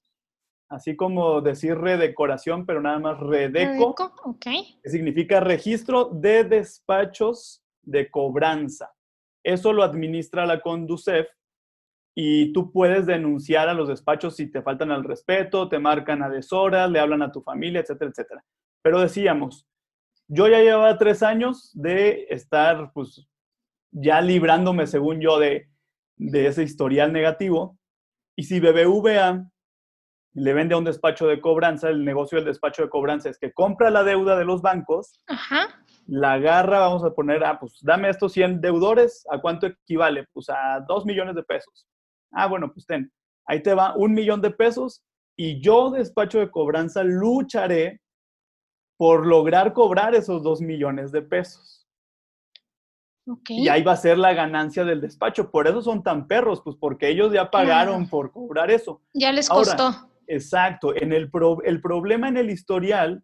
así 0.69 0.95
como 0.95 1.41
decir 1.41 1.77
redecoración, 1.77 2.65
pero 2.65 2.81
nada 2.81 2.99
más 2.99 3.19
redeco, 3.19 3.95
que 4.39 4.89
significa 4.89 5.39
registro 5.39 6.05
de 6.05 6.43
despachos 6.43 7.63
de 7.83 8.09
cobranza. 8.09 8.91
Eso 9.43 9.73
lo 9.73 9.83
administra 9.83 10.45
la 10.45 10.59
Conducef 10.59 11.27
y 12.15 12.51
tú 12.53 12.71
puedes 12.71 13.05
denunciar 13.05 13.69
a 13.69 13.73
los 13.73 13.89
despachos 13.89 14.35
si 14.37 14.49
te 14.49 14.61
faltan 14.61 14.91
al 14.91 15.03
respeto, 15.03 15.69
te 15.69 15.79
marcan 15.79 16.23
a 16.23 16.29
deshoras, 16.29 16.89
le 16.89 16.99
hablan 16.99 17.21
a 17.21 17.31
tu 17.31 17.41
familia, 17.41 17.81
etcétera, 17.81 18.09
etcétera. 18.09 18.45
Pero 18.81 19.01
decíamos, 19.01 19.67
yo 20.27 20.47
ya 20.47 20.61
llevaba 20.61 20.97
tres 20.97 21.21
años 21.21 21.71
de 21.73 22.25
estar, 22.29 22.91
pues, 22.93 23.27
ya 23.91 24.21
librándome, 24.21 24.87
según 24.87 25.19
yo, 25.19 25.37
de, 25.39 25.69
de 26.15 26.47
ese 26.47 26.63
historial 26.63 27.13
negativo. 27.13 27.77
Y 28.35 28.43
si 28.43 28.59
BBVA 28.59 29.45
le 30.35 30.53
vende 30.53 30.75
a 30.75 30.77
un 30.77 30.83
despacho 30.83 31.27
de 31.27 31.39
cobranza, 31.39 31.89
el 31.89 32.03
negocio 32.03 32.37
del 32.37 32.45
despacho 32.45 32.83
de 32.83 32.89
cobranza 32.89 33.29
es 33.29 33.39
que 33.39 33.53
compra 33.53 33.89
la 33.89 34.03
deuda 34.03 34.37
de 34.37 34.43
los 34.43 34.61
bancos, 34.61 35.21
la 36.07 36.33
agarra, 36.33 36.79
vamos 36.79 37.05
a 37.05 37.13
poner, 37.13 37.43
ah, 37.45 37.57
pues 37.57 37.79
dame 37.81 38.09
estos 38.09 38.33
100 38.33 38.59
deudores, 38.59 39.25
¿a 39.31 39.39
cuánto 39.39 39.67
equivale? 39.67 40.27
Pues 40.33 40.49
a 40.49 40.83
2 40.85 41.05
millones 41.05 41.35
de 41.35 41.43
pesos. 41.43 41.87
Ah, 42.31 42.47
bueno, 42.47 42.71
pues 42.73 42.85
ten, 42.85 43.11
ahí 43.45 43.63
te 43.63 43.73
va 43.73 43.95
un 43.95 44.13
millón 44.13 44.41
de 44.41 44.51
pesos 44.51 45.05
y 45.37 45.61
yo, 45.61 45.89
despacho 45.91 46.39
de 46.39 46.51
cobranza, 46.51 47.01
lucharé 47.03 48.01
por 48.97 49.25
lograr 49.25 49.71
cobrar 49.71 50.15
esos 50.15 50.43
2 50.43 50.61
millones 50.61 51.13
de 51.13 51.21
pesos. 51.21 51.87
Y 53.47 53.69
ahí 53.69 53.81
va 53.81 53.93
a 53.93 53.97
ser 53.97 54.19
la 54.19 54.33
ganancia 54.33 54.83
del 54.85 55.01
despacho. 55.01 55.49
Por 55.49 55.67
eso 55.67 55.81
son 55.81 56.03
tan 56.03 56.27
perros, 56.27 56.61
pues 56.61 56.75
porque 56.79 57.09
ellos 57.09 57.33
ya 57.33 57.49
pagaron 57.49 58.07
por 58.07 58.31
cobrar 58.31 58.69
eso. 58.69 59.01
Ya 59.13 59.31
les 59.31 59.49
costó. 59.49 60.11
Exacto. 60.27 60.95
En 60.95 61.13
el, 61.13 61.29
el 61.63 61.81
problema 61.81 62.27
en 62.27 62.37
el 62.37 62.49
historial 62.49 63.23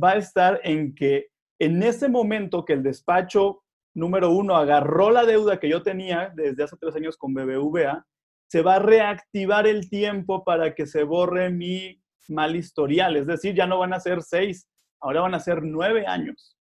va 0.00 0.10
a 0.12 0.16
estar 0.16 0.60
en 0.64 0.94
que 0.94 1.28
en 1.58 1.82
ese 1.82 2.08
momento 2.08 2.64
que 2.64 2.72
el 2.72 2.82
despacho 2.82 3.62
número 3.94 4.30
uno 4.30 4.56
agarró 4.56 5.10
la 5.10 5.24
deuda 5.24 5.60
que 5.60 5.68
yo 5.68 5.82
tenía 5.82 6.32
desde 6.34 6.64
hace 6.64 6.76
tres 6.76 6.96
años 6.96 7.16
con 7.16 7.32
BBVA, 7.32 8.04
se 8.48 8.62
va 8.62 8.76
a 8.76 8.80
reactivar 8.80 9.66
el 9.66 9.88
tiempo 9.88 10.44
para 10.44 10.74
que 10.74 10.86
se 10.86 11.04
borre 11.04 11.50
mi 11.50 12.00
mal 12.28 12.56
historial. 12.56 13.16
Es 13.16 13.26
decir, 13.26 13.54
ya 13.54 13.66
no 13.66 13.78
van 13.78 13.94
a 13.94 14.00
ser 14.00 14.22
seis, 14.22 14.68
ahora 15.00 15.22
van 15.22 15.34
a 15.34 15.40
ser 15.40 15.62
nueve 15.62 16.06
años. 16.06 16.56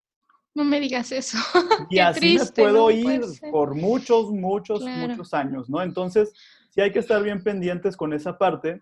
No 0.55 0.63
me 0.63 0.79
digas 0.79 1.11
eso. 1.11 1.37
Y 1.89 1.99
así 1.99 2.37
me 2.37 2.45
puedo 2.45 2.91
ir 2.91 3.21
por 3.51 3.75
muchos, 3.75 4.31
muchos, 4.31 4.83
muchos 4.83 5.33
años, 5.33 5.69
¿no? 5.69 5.81
Entonces, 5.81 6.33
sí 6.69 6.81
hay 6.81 6.91
que 6.91 6.99
estar 6.99 7.21
bien 7.23 7.43
pendientes 7.43 7.97
con 7.97 8.13
esa 8.13 8.37
parte 8.37 8.79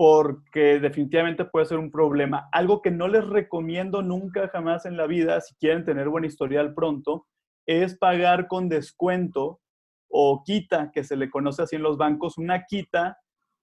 porque 0.00 0.80
definitivamente 0.80 1.44
puede 1.44 1.66
ser 1.66 1.76
un 1.76 1.90
problema. 1.90 2.48
Algo 2.52 2.80
que 2.80 2.90
no 2.90 3.06
les 3.06 3.28
recomiendo 3.28 4.00
nunca 4.00 4.48
jamás 4.48 4.86
en 4.86 4.96
la 4.96 5.06
vida, 5.06 5.38
si 5.42 5.54
quieren 5.56 5.84
tener 5.84 6.08
buen 6.08 6.24
historial 6.24 6.72
pronto, 6.72 7.26
es 7.66 7.98
pagar 7.98 8.48
con 8.48 8.70
descuento 8.70 9.60
o 10.08 10.42
quita, 10.42 10.90
que 10.90 11.04
se 11.04 11.16
le 11.16 11.28
conoce 11.28 11.64
así 11.64 11.76
en 11.76 11.82
los 11.82 11.98
bancos, 11.98 12.38
una 12.38 12.64
quita, 12.64 13.18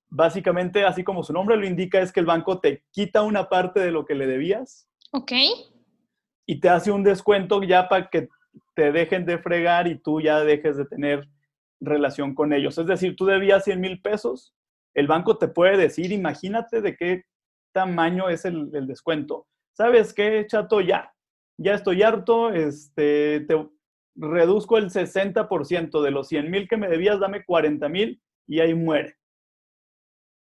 básicamente, 0.10 0.86
así 0.86 1.04
como 1.04 1.24
su 1.24 1.34
nombre 1.34 1.58
lo 1.58 1.66
indica, 1.66 2.02
es 2.02 2.12
que 2.12 2.20
el 2.20 2.28
banco 2.28 2.60
te 2.60 2.84
quita 2.92 3.24
una 3.24 3.50
parte 3.50 3.80
de 3.80 3.90
lo 3.90 4.06
que 4.06 4.14
le 4.14 4.28
debías. 4.28 4.88
Ok. 5.14 5.32
Y 6.46 6.60
te 6.60 6.70
hace 6.70 6.92
un 6.92 7.02
descuento 7.02 7.64
ya 7.64 7.90
para 7.90 8.12
que 8.12 8.30
te 8.76 8.92
dejen 8.92 9.26
de 9.26 9.40
fregar 9.40 9.88
y 9.88 9.98
tú 9.98 10.22
ya 10.22 10.42
dejes 10.42 10.78
de 10.78 10.86
tener 10.86 11.28
relación 11.80 12.36
con 12.36 12.54
ellos. 12.54 12.78
Es 12.78 12.86
decir, 12.86 13.16
tú 13.16 13.26
debías 13.26 13.64
100 13.64 13.82
mil 13.82 14.00
pesos, 14.04 14.54
el 14.98 15.08
banco 15.08 15.38
te 15.38 15.48
puede 15.48 15.78
decir, 15.78 16.12
imagínate 16.12 16.82
de 16.82 16.96
qué 16.96 17.24
tamaño 17.74 18.30
es 18.30 18.46
el, 18.46 18.72
descuento. 18.88 19.48
¿Sabes 19.74 20.14
qué, 20.14 20.46
chato? 20.48 20.82
Ya, 20.82 21.14
ya 21.58 21.76
estoy 21.76 22.02
harto, 22.02 22.52
este, 22.52 23.42
te 23.42 23.70
reduzco 24.16 24.78
el 24.78 24.90
60% 24.90 26.02
de 26.02 26.12
los 26.12 26.28
100 26.28 26.50
mil 26.50 26.68
que 26.68 26.78
me 26.78 26.88
debías, 26.88 27.20
dame 27.20 27.46
40 27.46 27.88
mil 27.90 28.22
y 28.48 28.60
ahí 28.60 28.74
muere. 28.74 29.18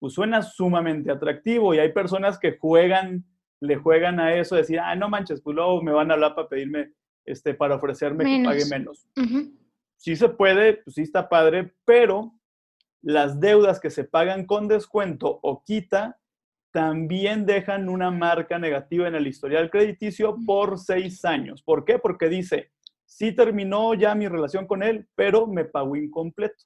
Pues 0.00 0.14
suena 0.14 0.42
sumamente 0.42 1.12
atractivo 1.12 1.72
y 1.72 1.78
hay 1.78 1.92
personas 1.92 2.38
que 2.38 2.58
juegan, 2.58 3.24
le 3.60 3.76
juegan 3.76 4.18
a 4.18 4.34
eso, 4.34 4.56
decir, 4.56 4.80
ah, 4.80 4.96
no 4.96 5.08
manches, 5.08 5.40
pues 5.40 5.54
luego 5.54 5.80
me 5.82 5.92
van 5.92 6.10
a 6.10 6.14
hablar 6.14 6.34
para 6.34 6.48
pedirme, 6.48 6.92
este, 7.24 7.54
para 7.54 7.76
ofrecerme 7.76 8.24
que 8.24 8.44
pague 8.44 8.66
menos 8.66 9.06
sí 10.02 10.16
se 10.16 10.28
puede, 10.28 10.78
pues 10.78 10.96
sí 10.96 11.02
está 11.02 11.28
padre, 11.28 11.72
pero 11.84 12.34
las 13.02 13.40
deudas 13.40 13.80
que 13.80 13.90
se 13.90 14.04
pagan 14.04 14.46
con 14.46 14.68
descuento 14.68 15.40
o 15.42 15.62
quita 15.64 16.18
también 16.70 17.44
dejan 17.44 17.88
una 17.88 18.10
marca 18.10 18.58
negativa 18.58 19.06
en 19.06 19.14
el 19.14 19.26
historial 19.26 19.70
crediticio 19.70 20.36
por 20.46 20.78
seis 20.78 21.24
años. 21.24 21.62
¿Por 21.62 21.84
qué? 21.84 21.98
Porque 21.98 22.28
dice, 22.28 22.70
sí 23.04 23.32
terminó 23.32 23.92
ya 23.94 24.14
mi 24.14 24.26
relación 24.26 24.66
con 24.66 24.82
él, 24.82 25.06
pero 25.14 25.46
me 25.46 25.64
pagó 25.64 25.96
incompleto. 25.96 26.64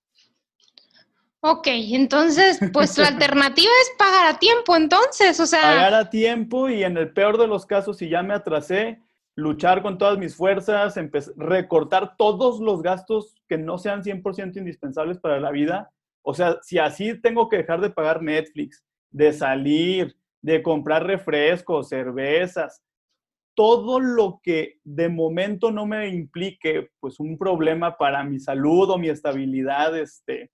Ok, 1.41 1.67
entonces, 1.69 2.59
pues 2.73 2.97
la 2.99 3.09
alternativa 3.09 3.71
es 3.83 3.93
pagar 3.99 4.35
a 4.35 4.39
tiempo, 4.39 4.77
entonces, 4.77 5.39
o 5.41 5.47
sea... 5.47 5.63
Pagar 5.63 5.95
a 5.95 6.11
tiempo 6.11 6.69
y 6.69 6.85
en 6.85 6.97
el 6.97 7.13
peor 7.13 7.39
de 7.39 7.47
los 7.47 7.67
casos, 7.67 7.99
si 7.99 8.09
ya 8.09 8.23
me 8.23 8.35
atrasé, 8.35 9.01
luchar 9.37 9.83
con 9.83 9.99
todas 9.99 10.19
mis 10.19 10.35
fuerzas, 10.35 10.95
recortar 11.37 12.17
todos 12.17 12.61
los 12.61 12.83
gastos 12.83 13.37
que 13.49 13.59
no 13.59 13.79
sean 13.79 14.03
100% 14.03 14.57
indispensables 14.57 15.19
para 15.19 15.39
la 15.39 15.51
vida. 15.51 15.93
O 16.29 16.35
sea, 16.35 16.59
si 16.61 16.77
así 16.77 17.21
tengo 17.21 17.49
que 17.49 17.59
dejar 17.59 17.81
de 17.81 17.89
pagar 17.89 18.21
Netflix, 18.21 18.85
de 19.13 19.33
salir, 19.33 20.17
de 20.43 20.61
comprar 20.61 21.07
refrescos, 21.07 21.89
cervezas, 21.89 22.83
todo 23.55 24.01
lo 24.01 24.41
que 24.43 24.81
de 24.83 25.09
momento 25.09 25.71
no 25.71 25.87
me 25.87 26.09
implique 26.09 26.91
pues 26.99 27.21
un 27.21 27.39
problema 27.39 27.97
para 27.97 28.25
mi 28.25 28.41
salud 28.41 28.91
o 28.91 28.99
mi 28.99 29.09
estabilidad 29.09 29.97
este, 29.97 30.51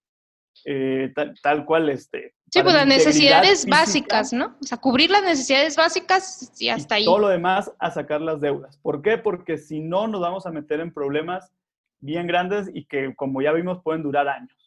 eh, 0.66 1.10
tal, 1.42 1.64
cual 1.64 1.88
este. 1.88 2.34
Sí, 2.50 2.62
pues 2.62 2.74
las 2.74 2.86
necesidades 2.86 3.64
básicas, 3.64 4.34
¿no? 4.34 4.58
O 4.60 4.64
sea, 4.64 4.76
cubrir 4.76 5.10
las 5.10 5.22
necesidades 5.22 5.74
básicas 5.76 6.52
y 6.60 6.68
hasta 6.68 6.96
ahí. 6.96 7.06
Todo 7.06 7.18
lo 7.18 7.28
demás 7.28 7.72
a 7.78 7.90
sacar 7.90 8.20
las 8.20 8.42
deudas. 8.42 8.76
¿Por 8.76 9.00
qué? 9.00 9.16
Porque 9.16 9.56
si 9.56 9.80
no 9.80 10.06
nos 10.06 10.20
vamos 10.20 10.44
a 10.44 10.50
meter 10.50 10.80
en 10.80 10.92
problemas 10.92 11.50
bien 11.98 12.26
grandes 12.26 12.70
y 12.74 12.84
que, 12.84 13.14
como 13.16 13.40
ya 13.40 13.52
vimos, 13.52 13.80
pueden 13.82 14.02
durar 14.02 14.28
años. 14.28 14.61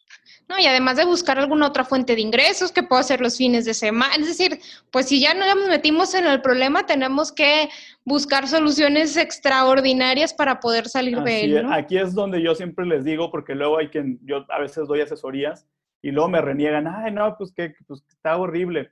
No, 0.48 0.58
y 0.58 0.66
además 0.66 0.96
de 0.96 1.04
buscar 1.04 1.38
alguna 1.38 1.66
otra 1.66 1.84
fuente 1.84 2.14
de 2.14 2.20
ingresos 2.20 2.72
que 2.72 2.82
pueda 2.82 3.02
ser 3.02 3.20
los 3.20 3.36
fines 3.36 3.64
de 3.64 3.74
semana. 3.74 4.14
Es 4.14 4.26
decir, 4.26 4.60
pues 4.90 5.06
si 5.06 5.20
ya 5.20 5.34
nos 5.34 5.68
metimos 5.68 6.14
en 6.14 6.26
el 6.26 6.40
problema, 6.40 6.86
tenemos 6.86 7.32
que 7.32 7.68
buscar 8.04 8.46
soluciones 8.46 9.16
extraordinarias 9.16 10.32
para 10.32 10.60
poder 10.60 10.88
salir 10.88 11.20
de 11.22 11.44
él. 11.44 11.66
Aquí 11.72 11.98
es 11.98 12.14
donde 12.14 12.42
yo 12.42 12.54
siempre 12.54 12.86
les 12.86 13.04
digo, 13.04 13.30
porque 13.30 13.54
luego 13.54 13.78
hay 13.78 13.88
quien, 13.88 14.20
yo 14.22 14.46
a 14.48 14.60
veces 14.60 14.86
doy 14.86 15.00
asesorías 15.00 15.66
y 16.02 16.12
luego 16.12 16.28
me 16.28 16.40
reniegan, 16.40 16.86
ay, 16.86 17.12
no, 17.12 17.36
pues 17.36 17.52
que 17.52 17.74
pues, 17.86 18.04
está 18.08 18.36
horrible. 18.36 18.90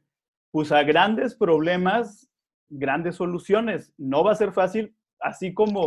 Pues 0.50 0.72
a 0.72 0.82
grandes 0.82 1.34
problemas, 1.34 2.28
grandes 2.68 3.16
soluciones. 3.16 3.92
No 3.96 4.24
va 4.24 4.32
a 4.32 4.36
ser 4.36 4.52
fácil, 4.52 4.94
así 5.20 5.54
como, 5.54 5.86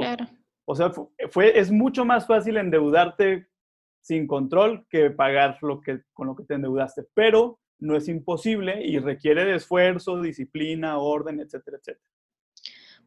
o 0.66 0.76
sea, 0.76 0.92
fue, 1.30 1.60
es 1.60 1.72
mucho 1.72 2.06
más 2.06 2.28
fácil 2.28 2.58
endeudarte 2.58 3.48
sin 4.08 4.26
control 4.26 4.86
que 4.90 5.12
pagar 5.12 5.58
lo 5.62 5.82
que, 5.82 6.00
con 6.14 6.28
lo 6.28 6.36
que 6.36 6.46
te 6.46 6.54
endeudaste, 6.54 7.04
pero 7.14 7.60
no 7.80 7.98
es 7.98 8.08
imposible 8.08 8.82
y 8.82 9.00
requiere 9.00 9.44
de 9.44 9.56
esfuerzo, 9.56 10.22
disciplina, 10.22 10.98
orden, 10.98 11.42
etcétera, 11.42 11.78
etcétera. 11.78 12.06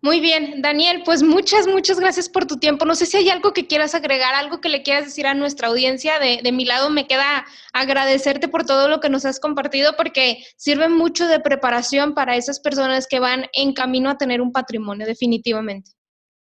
Muy 0.03 0.21
bien, 0.21 0.63
Daniel, 0.63 1.03
pues 1.05 1.23
muchas, 1.23 1.67
muchas 1.67 2.01
gracias 2.01 2.29
por 2.29 2.47
tu 2.47 2.59
tiempo. 2.59 2.85
No 2.85 2.95
sé 2.95 3.05
si 3.07 3.17
hay 3.17 3.29
algo 3.29 3.53
que 3.53 3.67
quieras 3.67 3.95
agregar, 3.95 4.35
algo 4.35 4.61
que 4.61 4.71
le 4.71 4.83
quieras 4.83 5.05
decir 5.07 5.27
a 5.27 5.35
nuestra 5.35 5.69
audiencia. 5.69 6.19
De, 6.19 6.41
de, 6.43 6.53
mi 6.53 6.65
lado 6.65 6.89
me 6.89 7.07
queda 7.07 7.47
agradecerte 7.73 8.49
por 8.49 8.65
todo 8.65 8.89
lo 8.89 9.01
que 9.01 9.11
nos 9.11 9.27
has 9.27 9.41
compartido 9.41 9.97
porque 9.97 10.43
sirve 10.57 10.89
mucho 10.89 11.27
de 11.27 11.41
preparación 11.41 12.15
para 12.15 12.37
esas 12.37 12.61
personas 12.61 13.07
que 13.07 13.21
van 13.21 13.47
en 13.53 13.75
camino 13.75 14.09
a 14.09 14.17
tener 14.17 14.41
un 14.41 14.53
patrimonio, 14.53 15.07
definitivamente. 15.07 15.93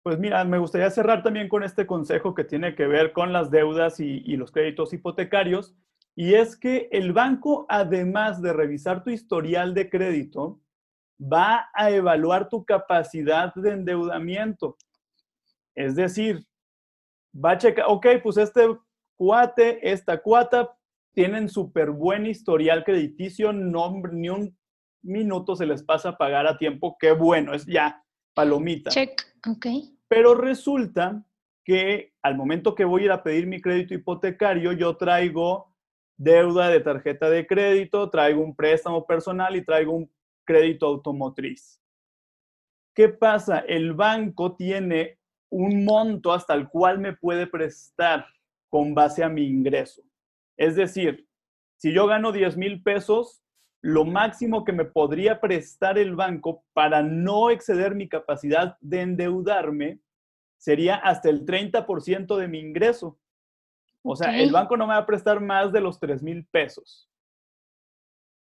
Pues 0.04 0.18
mira, 0.18 0.44
me 0.44 0.58
gustaría 0.58 0.90
cerrar 0.90 1.22
también 1.22 1.48
con 1.48 1.64
este 1.64 1.86
consejo 1.86 2.34
que 2.34 2.44
tiene 2.44 2.74
que 2.74 2.86
ver 2.86 3.14
con 3.14 3.32
las 3.32 3.50
deudas 3.50 4.00
y, 4.00 4.20
los 4.36 4.52
créditos 4.52 4.92
hipotecarios. 4.92 5.74
Y 6.14 6.34
es 6.34 6.58
que 6.58 6.90
el 6.92 7.14
banco, 7.14 7.64
además 7.70 8.42
de 8.42 8.52
revisar 8.52 9.02
tu 9.02 9.08
historial 9.08 9.72
de 9.72 9.88
crédito, 9.88 10.60
va 11.18 11.70
a 11.72 11.90
evaluar 11.90 12.50
tu 12.50 12.66
capacidad 12.66 13.54
de 13.54 13.70
endeudamiento. 13.70 14.76
Es 15.74 15.96
decir, 15.96 16.46
va 17.34 17.52
a 17.52 17.58
checar, 17.58 17.86
ok, 17.88 18.06
pues 18.22 18.36
este 18.36 18.76
cuate, 19.16 19.90
esta 19.90 20.20
cuata, 20.20 20.76
tienen 21.14 21.48
súper 21.48 21.90
buen 21.92 22.26
historial 22.26 22.84
crediticio, 22.84 23.54
no, 23.54 24.02
ni 24.12 24.28
un 24.28 24.54
minuto 25.00 25.56
se 25.56 25.64
les 25.64 25.82
pasa 25.82 26.10
a 26.10 26.18
pagar 26.18 26.46
a 26.46 26.58
tiempo, 26.58 26.94
qué 27.00 27.12
bueno, 27.12 27.54
es 27.54 27.64
ya, 27.64 28.04
palomita. 28.34 28.90
Check, 28.90 29.22
ok. 29.46 29.93
Pero 30.14 30.36
resulta 30.36 31.26
que 31.64 32.12
al 32.22 32.36
momento 32.36 32.76
que 32.76 32.84
voy 32.84 33.02
a 33.02 33.04
ir 33.06 33.10
a 33.10 33.24
pedir 33.24 33.48
mi 33.48 33.60
crédito 33.60 33.94
hipotecario, 33.94 34.70
yo 34.70 34.96
traigo 34.96 35.74
deuda 36.16 36.68
de 36.68 36.78
tarjeta 36.78 37.28
de 37.28 37.44
crédito, 37.44 38.08
traigo 38.10 38.40
un 38.40 38.54
préstamo 38.54 39.04
personal 39.04 39.56
y 39.56 39.64
traigo 39.64 39.90
un 39.90 40.08
crédito 40.44 40.86
automotriz. 40.86 41.80
¿Qué 42.94 43.08
pasa? 43.08 43.58
El 43.58 43.92
banco 43.92 44.54
tiene 44.54 45.18
un 45.50 45.84
monto 45.84 46.32
hasta 46.32 46.54
el 46.54 46.68
cual 46.68 47.00
me 47.00 47.16
puede 47.16 47.48
prestar 47.48 48.24
con 48.68 48.94
base 48.94 49.24
a 49.24 49.28
mi 49.28 49.44
ingreso. 49.44 50.02
Es 50.56 50.76
decir, 50.76 51.26
si 51.76 51.92
yo 51.92 52.06
gano 52.06 52.30
10 52.30 52.56
mil 52.56 52.84
pesos, 52.84 53.42
lo 53.84 54.06
máximo 54.06 54.64
que 54.64 54.72
me 54.72 54.86
podría 54.86 55.42
prestar 55.42 55.98
el 55.98 56.16
banco 56.16 56.64
para 56.72 57.02
no 57.02 57.50
exceder 57.50 57.94
mi 57.94 58.08
capacidad 58.08 58.78
de 58.80 59.02
endeudarme 59.02 60.00
sería 60.56 60.94
hasta 60.94 61.28
el 61.28 61.44
30% 61.44 62.38
de 62.38 62.48
mi 62.48 62.60
ingreso. 62.60 63.18
O 64.00 64.16
sea, 64.16 64.40
el 64.40 64.50
banco 64.50 64.78
no 64.78 64.86
me 64.86 64.94
va 64.94 65.00
a 65.00 65.06
prestar 65.06 65.38
más 65.38 65.70
de 65.70 65.82
los 65.82 66.00
3 66.00 66.22
mil 66.22 66.46
pesos. 66.46 67.10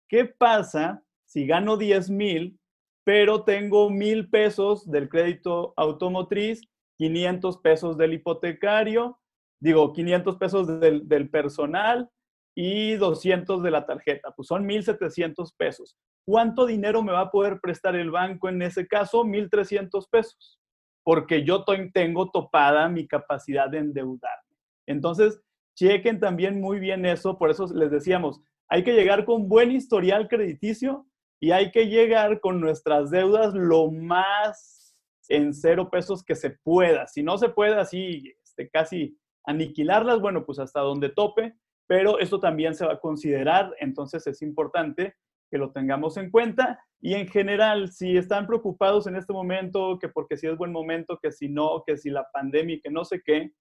¿Qué 0.08 0.24
pasa 0.24 1.02
si 1.26 1.46
gano 1.46 1.76
10 1.76 2.08
mil, 2.08 2.58
pero 3.04 3.44
tengo 3.44 3.90
mil 3.90 4.30
pesos 4.30 4.90
del 4.90 5.10
crédito 5.10 5.74
automotriz, 5.76 6.62
500 6.96 7.58
pesos 7.58 7.98
del 7.98 8.14
hipotecario, 8.14 9.18
digo, 9.60 9.92
500 9.92 10.36
pesos 10.36 10.80
del, 10.80 11.06
del 11.06 11.28
personal 11.28 12.10
y 12.54 12.94
200 12.94 13.62
de 13.62 13.70
la 13.70 13.84
tarjeta, 13.84 14.32
pues 14.36 14.48
son 14.48 14.66
1.700 14.66 15.54
pesos. 15.56 15.96
¿Cuánto 16.24 16.66
dinero 16.66 17.02
me 17.02 17.12
va 17.12 17.20
a 17.20 17.30
poder 17.30 17.60
prestar 17.60 17.96
el 17.96 18.10
banco 18.10 18.48
en 18.48 18.62
ese 18.62 18.86
caso? 18.86 19.24
1.300 19.24 20.08
pesos, 20.08 20.60
porque 21.02 21.44
yo 21.44 21.64
tengo 21.92 22.30
topada 22.30 22.88
mi 22.88 23.06
capacidad 23.06 23.68
de 23.68 23.78
endeudarme. 23.78 24.56
Entonces, 24.86 25.40
chequen 25.76 26.20
también 26.20 26.60
muy 26.60 26.78
bien 26.78 27.04
eso, 27.04 27.36
por 27.36 27.50
eso 27.50 27.66
les 27.74 27.90
decíamos, 27.90 28.40
hay 28.68 28.84
que 28.84 28.94
llegar 28.94 29.24
con 29.24 29.48
buen 29.48 29.72
historial 29.72 30.28
crediticio 30.28 31.06
y 31.40 31.50
hay 31.50 31.70
que 31.70 31.88
llegar 31.88 32.40
con 32.40 32.60
nuestras 32.60 33.10
deudas 33.10 33.54
lo 33.54 33.90
más 33.90 34.96
en 35.28 35.52
cero 35.52 35.90
pesos 35.90 36.22
que 36.22 36.34
se 36.34 36.50
pueda. 36.50 37.06
Si 37.06 37.22
no 37.22 37.36
se 37.38 37.48
puede 37.48 37.74
así 37.74 38.34
este, 38.42 38.70
casi 38.70 39.18
aniquilarlas, 39.44 40.20
bueno, 40.20 40.46
pues 40.46 40.58
hasta 40.58 40.80
donde 40.80 41.10
tope, 41.10 41.54
pero 41.86 42.18
esto 42.18 42.40
también 42.40 42.74
se 42.74 42.86
va 42.86 42.94
a 42.94 43.00
considerar, 43.00 43.74
entonces 43.80 44.26
es 44.26 44.42
importante 44.42 45.14
que 45.50 45.58
lo 45.58 45.70
tengamos 45.70 46.16
en 46.16 46.30
cuenta. 46.30 46.80
Y 47.00 47.14
en 47.14 47.28
general, 47.28 47.92
si 47.92 48.16
están 48.16 48.46
preocupados 48.46 49.06
en 49.06 49.16
este 49.16 49.32
momento, 49.32 49.98
que 50.00 50.08
porque 50.08 50.36
si 50.36 50.46
es 50.46 50.56
buen 50.56 50.72
momento, 50.72 51.18
que 51.22 51.30
si 51.30 51.48
no, 51.48 51.82
que 51.86 51.96
si 51.96 52.10
la 52.10 52.26
pandemia, 52.32 52.80
que 52.82 52.90
no 52.90 53.04
sé 53.04 53.22
qué, 53.24 53.52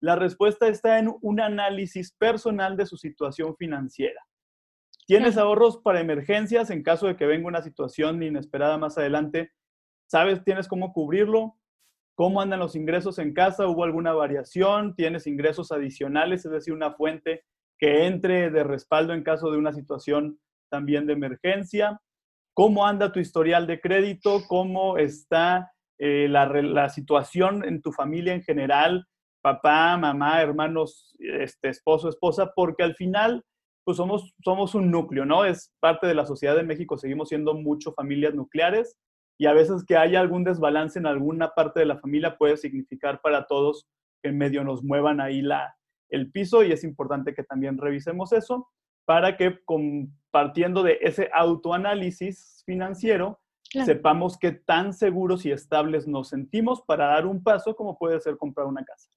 la 0.00 0.16
respuesta 0.16 0.68
está 0.68 0.98
en 0.98 1.12
un 1.20 1.40
análisis 1.40 2.12
personal 2.12 2.76
de 2.76 2.86
su 2.86 2.96
situación 2.96 3.56
financiera. 3.56 4.20
¿Tienes 5.06 5.36
ahorros 5.36 5.78
para 5.78 6.00
emergencias 6.00 6.70
en 6.70 6.82
caso 6.82 7.06
de 7.08 7.16
que 7.16 7.26
venga 7.26 7.48
una 7.48 7.62
situación 7.62 8.22
inesperada 8.22 8.78
más 8.78 8.96
adelante? 8.96 9.52
¿Sabes, 10.06 10.42
tienes 10.44 10.68
cómo 10.68 10.92
cubrirlo? 10.92 11.58
¿Cómo 12.14 12.40
andan 12.40 12.60
los 12.60 12.76
ingresos 12.76 13.18
en 13.18 13.34
casa? 13.34 13.66
¿Hubo 13.66 13.84
alguna 13.84 14.12
variación? 14.12 14.94
¿Tienes 14.94 15.26
ingresos 15.26 15.72
adicionales, 15.72 16.44
es 16.46 16.52
decir, 16.52 16.72
una 16.72 16.92
fuente 16.92 17.44
que 17.78 18.06
entre 18.06 18.50
de 18.50 18.64
respaldo 18.64 19.12
en 19.12 19.22
caso 19.22 19.50
de 19.50 19.58
una 19.58 19.72
situación 19.72 20.38
también 20.70 21.06
de 21.06 21.14
emergencia? 21.14 22.00
¿Cómo 22.54 22.86
anda 22.86 23.12
tu 23.12 23.20
historial 23.20 23.66
de 23.66 23.80
crédito? 23.80 24.42
¿Cómo 24.48 24.96
está 24.98 25.72
eh, 25.98 26.28
la, 26.28 26.88
situación 26.88 27.64
en 27.64 27.82
tu 27.82 27.92
familia 27.92 28.34
en 28.34 28.42
general? 28.42 29.06
Papá, 29.42 29.96
mamá, 29.96 30.40
hermanos, 30.40 31.14
este, 31.18 31.68
esposo, 31.68 32.08
esposa, 32.08 32.52
porque 32.54 32.82
al 32.82 32.94
final 32.94 33.44
pues 33.84 33.98
somos, 33.98 34.32
somos 34.42 34.74
un 34.74 34.90
núcleo, 34.90 35.26
¿no? 35.26 35.44
Es 35.44 35.74
parte 35.78 36.06
de 36.06 36.14
la 36.14 36.24
sociedad 36.24 36.56
de 36.56 36.62
México, 36.62 36.96
seguimos 36.96 37.28
siendo 37.28 37.52
mucho 37.54 37.92
familias 37.92 38.34
nucleares 38.34 38.96
y 39.38 39.46
a 39.46 39.52
veces 39.52 39.84
que 39.84 39.96
haya 39.96 40.20
algún 40.20 40.44
desbalance 40.44 40.98
en 40.98 41.06
alguna 41.06 41.50
parte 41.50 41.80
de 41.80 41.86
la 41.86 41.98
familia 41.98 42.38
puede 42.38 42.56
significar 42.56 43.20
para 43.20 43.46
todos 43.46 43.86
que 44.22 44.30
en 44.30 44.38
medio 44.38 44.64
nos 44.64 44.82
muevan 44.82 45.20
ahí 45.20 45.42
la, 45.42 45.76
el 46.14 46.30
piso 46.30 46.62
y 46.62 46.72
es 46.72 46.84
importante 46.84 47.34
que 47.34 47.42
también 47.42 47.78
revisemos 47.78 48.32
eso 48.32 48.68
para 49.04 49.36
que 49.36 49.62
compartiendo 49.64 50.82
de 50.82 50.98
ese 51.02 51.30
autoanálisis 51.32 52.62
financiero 52.64 53.40
sepamos 53.84 54.38
qué 54.38 54.52
tan 54.52 54.92
seguros 54.92 55.44
y 55.44 55.50
estables 55.50 56.06
nos 56.06 56.28
sentimos 56.28 56.82
para 56.82 57.06
dar 57.06 57.26
un 57.26 57.42
paso 57.42 57.74
como 57.74 57.98
puede 57.98 58.20
ser 58.20 58.36
comprar 58.36 58.66
una 58.66 58.84
casa. 58.84 59.10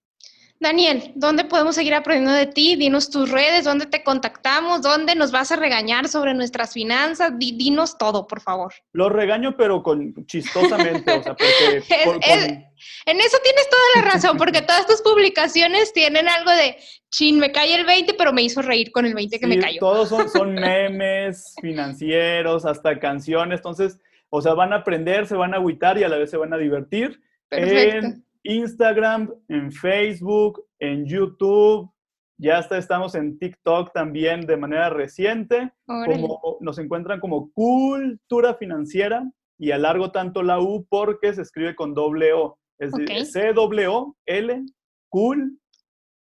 Daniel, 0.60 1.12
¿dónde 1.14 1.46
podemos 1.46 1.76
seguir 1.76 1.94
aprendiendo 1.94 2.34
de 2.34 2.48
ti? 2.48 2.76
Dinos 2.76 3.12
tus 3.12 3.30
redes, 3.30 3.66
¿dónde 3.66 3.86
te 3.86 4.04
contactamos? 4.04 4.82
¿Dónde 4.82 5.14
nos 5.14 5.32
vas 5.32 5.52
a 5.52 5.56
regañar 5.56 6.08
sobre 6.08 6.34
nuestras 6.34 6.74
finanzas? 6.74 7.34
dinos 7.38 7.98
todo, 7.98 8.26
por 8.26 8.42
favor. 8.42 8.74
Lo 8.92 9.10
regaño, 9.10 9.56
pero 9.56 9.84
con 9.84 10.26
chistosamente, 10.26 11.12
o 11.12 11.24
sea, 11.24 11.36
porque... 11.36 12.64
En 13.08 13.20
eso 13.20 13.38
tienes 13.42 13.68
toda 13.70 13.82
la 13.96 14.12
razón, 14.12 14.38
porque 14.38 14.62
todas 14.62 14.86
tus 14.86 15.02
publicaciones 15.02 15.94
tienen 15.94 16.28
algo 16.28 16.52
de, 16.52 16.78
chin, 17.10 17.40
me 17.40 17.52
cae 17.52 17.74
el 17.74 17.86
20, 17.86 18.14
pero 18.14 18.34
me 18.34 18.44
hizo 18.44 18.62
reír 18.62 18.92
con 18.92 19.06
el 19.06 19.16
20 19.16 19.40
que 19.40 19.48
me 19.48 19.58
cayó. 19.58 19.80
Todos 19.80 20.10
son, 20.10 20.30
son 20.30 20.54
memes 20.56 21.56
financieros, 21.60 22.66
hasta 22.66 23.00
canciones, 23.00 23.60
entonces, 23.60 23.98
o 24.30 24.42
sea, 24.42 24.54
van 24.54 24.74
a 24.74 24.78
aprender, 24.78 25.26
se 25.26 25.36
van 25.36 25.54
a 25.54 25.58
agüitar 25.58 25.98
y 25.98 26.04
a 26.04 26.10
la 26.10 26.18
vez 26.18 26.30
se 26.30 26.38
van 26.38 26.54
a 26.54 26.58
divertir. 26.58 27.20
Perfecto. 27.50 28.22
Instagram, 28.48 29.32
en 29.50 29.72
Facebook, 29.72 30.66
en 30.80 31.06
YouTube. 31.06 31.92
Ya 32.40 32.60
hasta 32.60 32.78
estamos 32.78 33.16
en 33.16 33.40
TikTok 33.40 33.92
también 33.94 34.46
de 34.46 34.58
manera 34.58 34.90
reciente. 34.90 35.72
Como, 35.86 36.58
nos 36.62 36.78
encuentran 36.80 37.20
como 37.20 37.52
Cultura 37.52 38.56
Financiera 38.56 39.30
y 39.60 39.72
alargo 39.72 40.12
tanto 40.12 40.44
la 40.44 40.60
U 40.60 40.86
porque 40.88 41.34
se 41.34 41.42
escribe 41.42 41.76
con 41.76 41.94
doble 41.94 42.32
O. 42.34 42.58
Es 42.80 42.92
decir, 42.92 43.26
C-W-L, 43.26 44.66
Cool, 45.10 45.60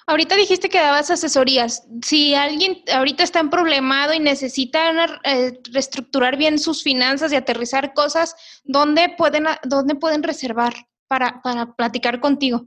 Ahorita 0.06 0.36
dijiste 0.36 0.68
que 0.68 0.78
dabas 0.78 1.10
asesorías. 1.10 1.88
Si 2.02 2.34
alguien 2.34 2.82
ahorita 2.92 3.22
está 3.22 3.40
en 3.40 3.48
problemado 3.48 4.12
y 4.12 4.18
necesita 4.18 4.90
eh, 5.24 5.58
reestructurar 5.72 6.36
bien 6.36 6.58
sus 6.58 6.82
finanzas 6.82 7.32
y 7.32 7.36
aterrizar 7.36 7.94
cosas, 7.94 8.36
¿dónde 8.64 9.14
pueden, 9.16 9.44
dónde 9.64 9.94
pueden 9.94 10.22
reservar 10.22 10.74
para, 11.08 11.40
para 11.42 11.74
platicar 11.74 12.20
contigo? 12.20 12.66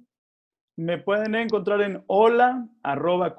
Me 0.78 0.98
pueden 0.98 1.36
encontrar 1.36 1.82
en 1.82 2.04
hola 2.08 2.68
arroba. 2.82 3.36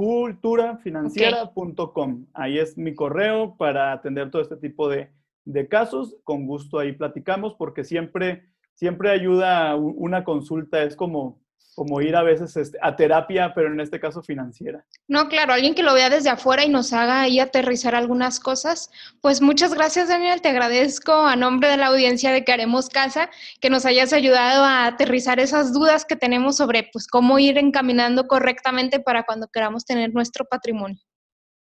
Ahí 2.34 2.59
es 2.59 2.78
mi 2.78 2.94
correo 2.94 3.57
para 3.57 3.92
atender 3.92 4.30
todo 4.30 4.42
este 4.42 4.57
tipo 4.57 4.88
de, 4.88 5.11
de 5.44 5.68
casos. 5.68 6.16
Con 6.22 6.46
gusto 6.46 6.78
ahí 6.78 6.92
platicamos 6.92 7.55
porque 7.55 7.82
siempre, 7.82 8.49
siempre 8.74 9.11
ayuda 9.11 9.74
una 9.76 10.22
consulta. 10.22 10.82
Es 10.82 10.94
como 10.94 11.40
como 11.78 12.00
ir 12.00 12.16
a 12.16 12.24
veces 12.24 12.56
este, 12.56 12.76
a 12.82 12.96
terapia, 12.96 13.52
pero 13.54 13.72
en 13.72 13.78
este 13.78 14.00
caso 14.00 14.20
financiera. 14.20 14.84
No, 15.06 15.28
claro, 15.28 15.52
alguien 15.52 15.76
que 15.76 15.84
lo 15.84 15.94
vea 15.94 16.11
desde 16.11 16.28
afuera 16.28 16.64
y 16.64 16.68
nos 16.68 16.92
haga 16.92 17.20
ahí 17.20 17.38
aterrizar 17.38 17.94
algunas 17.94 18.40
cosas. 18.40 18.90
Pues 19.20 19.40
muchas 19.40 19.74
gracias, 19.74 20.09
Daniel. 20.09 20.42
Te 20.42 20.48
agradezco 20.48 21.12
a 21.12 21.36
nombre 21.36 21.68
de 21.68 21.76
la 21.76 21.86
audiencia 21.86 22.32
de 22.32 22.44
Que 22.44 22.52
Haremos 22.52 22.88
Casa 22.88 23.30
que 23.61 23.70
nos 23.70 23.86
hayas 23.86 24.12
ayudado 24.12 24.64
a 24.64 24.86
aterrizar 24.86 25.38
esas 25.38 25.72
dudas 25.72 26.04
que 26.04 26.16
tenemos 26.16 26.56
sobre 26.56 26.90
pues 26.92 27.06
cómo 27.06 27.38
ir 27.38 27.59
encaminando 27.59 28.26
correctamente 28.26 28.98
para 28.98 29.22
cuando 29.22 29.46
queramos 29.46 29.84
tener 29.84 30.12
nuestro 30.12 30.46
patrimonio. 30.46 30.98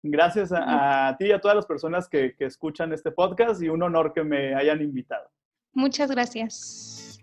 Gracias 0.03 0.51
a, 0.53 1.15
ti 1.17 1.25
y 1.25 1.31
a 1.31 1.41
todas 1.41 1.55
las 1.55 1.65
personas 1.65 2.07
que 2.07 2.35
escuchan 2.37 2.93
este 2.93 3.11
podcast 3.11 3.63
y 3.63 3.69
un 3.69 3.81
honor 3.81 4.13
que 4.13 4.23
me 4.23 4.53
hayan 4.53 4.79
invitado. 4.81 5.27
Muchas 5.73 6.11
gracias. 6.11 7.19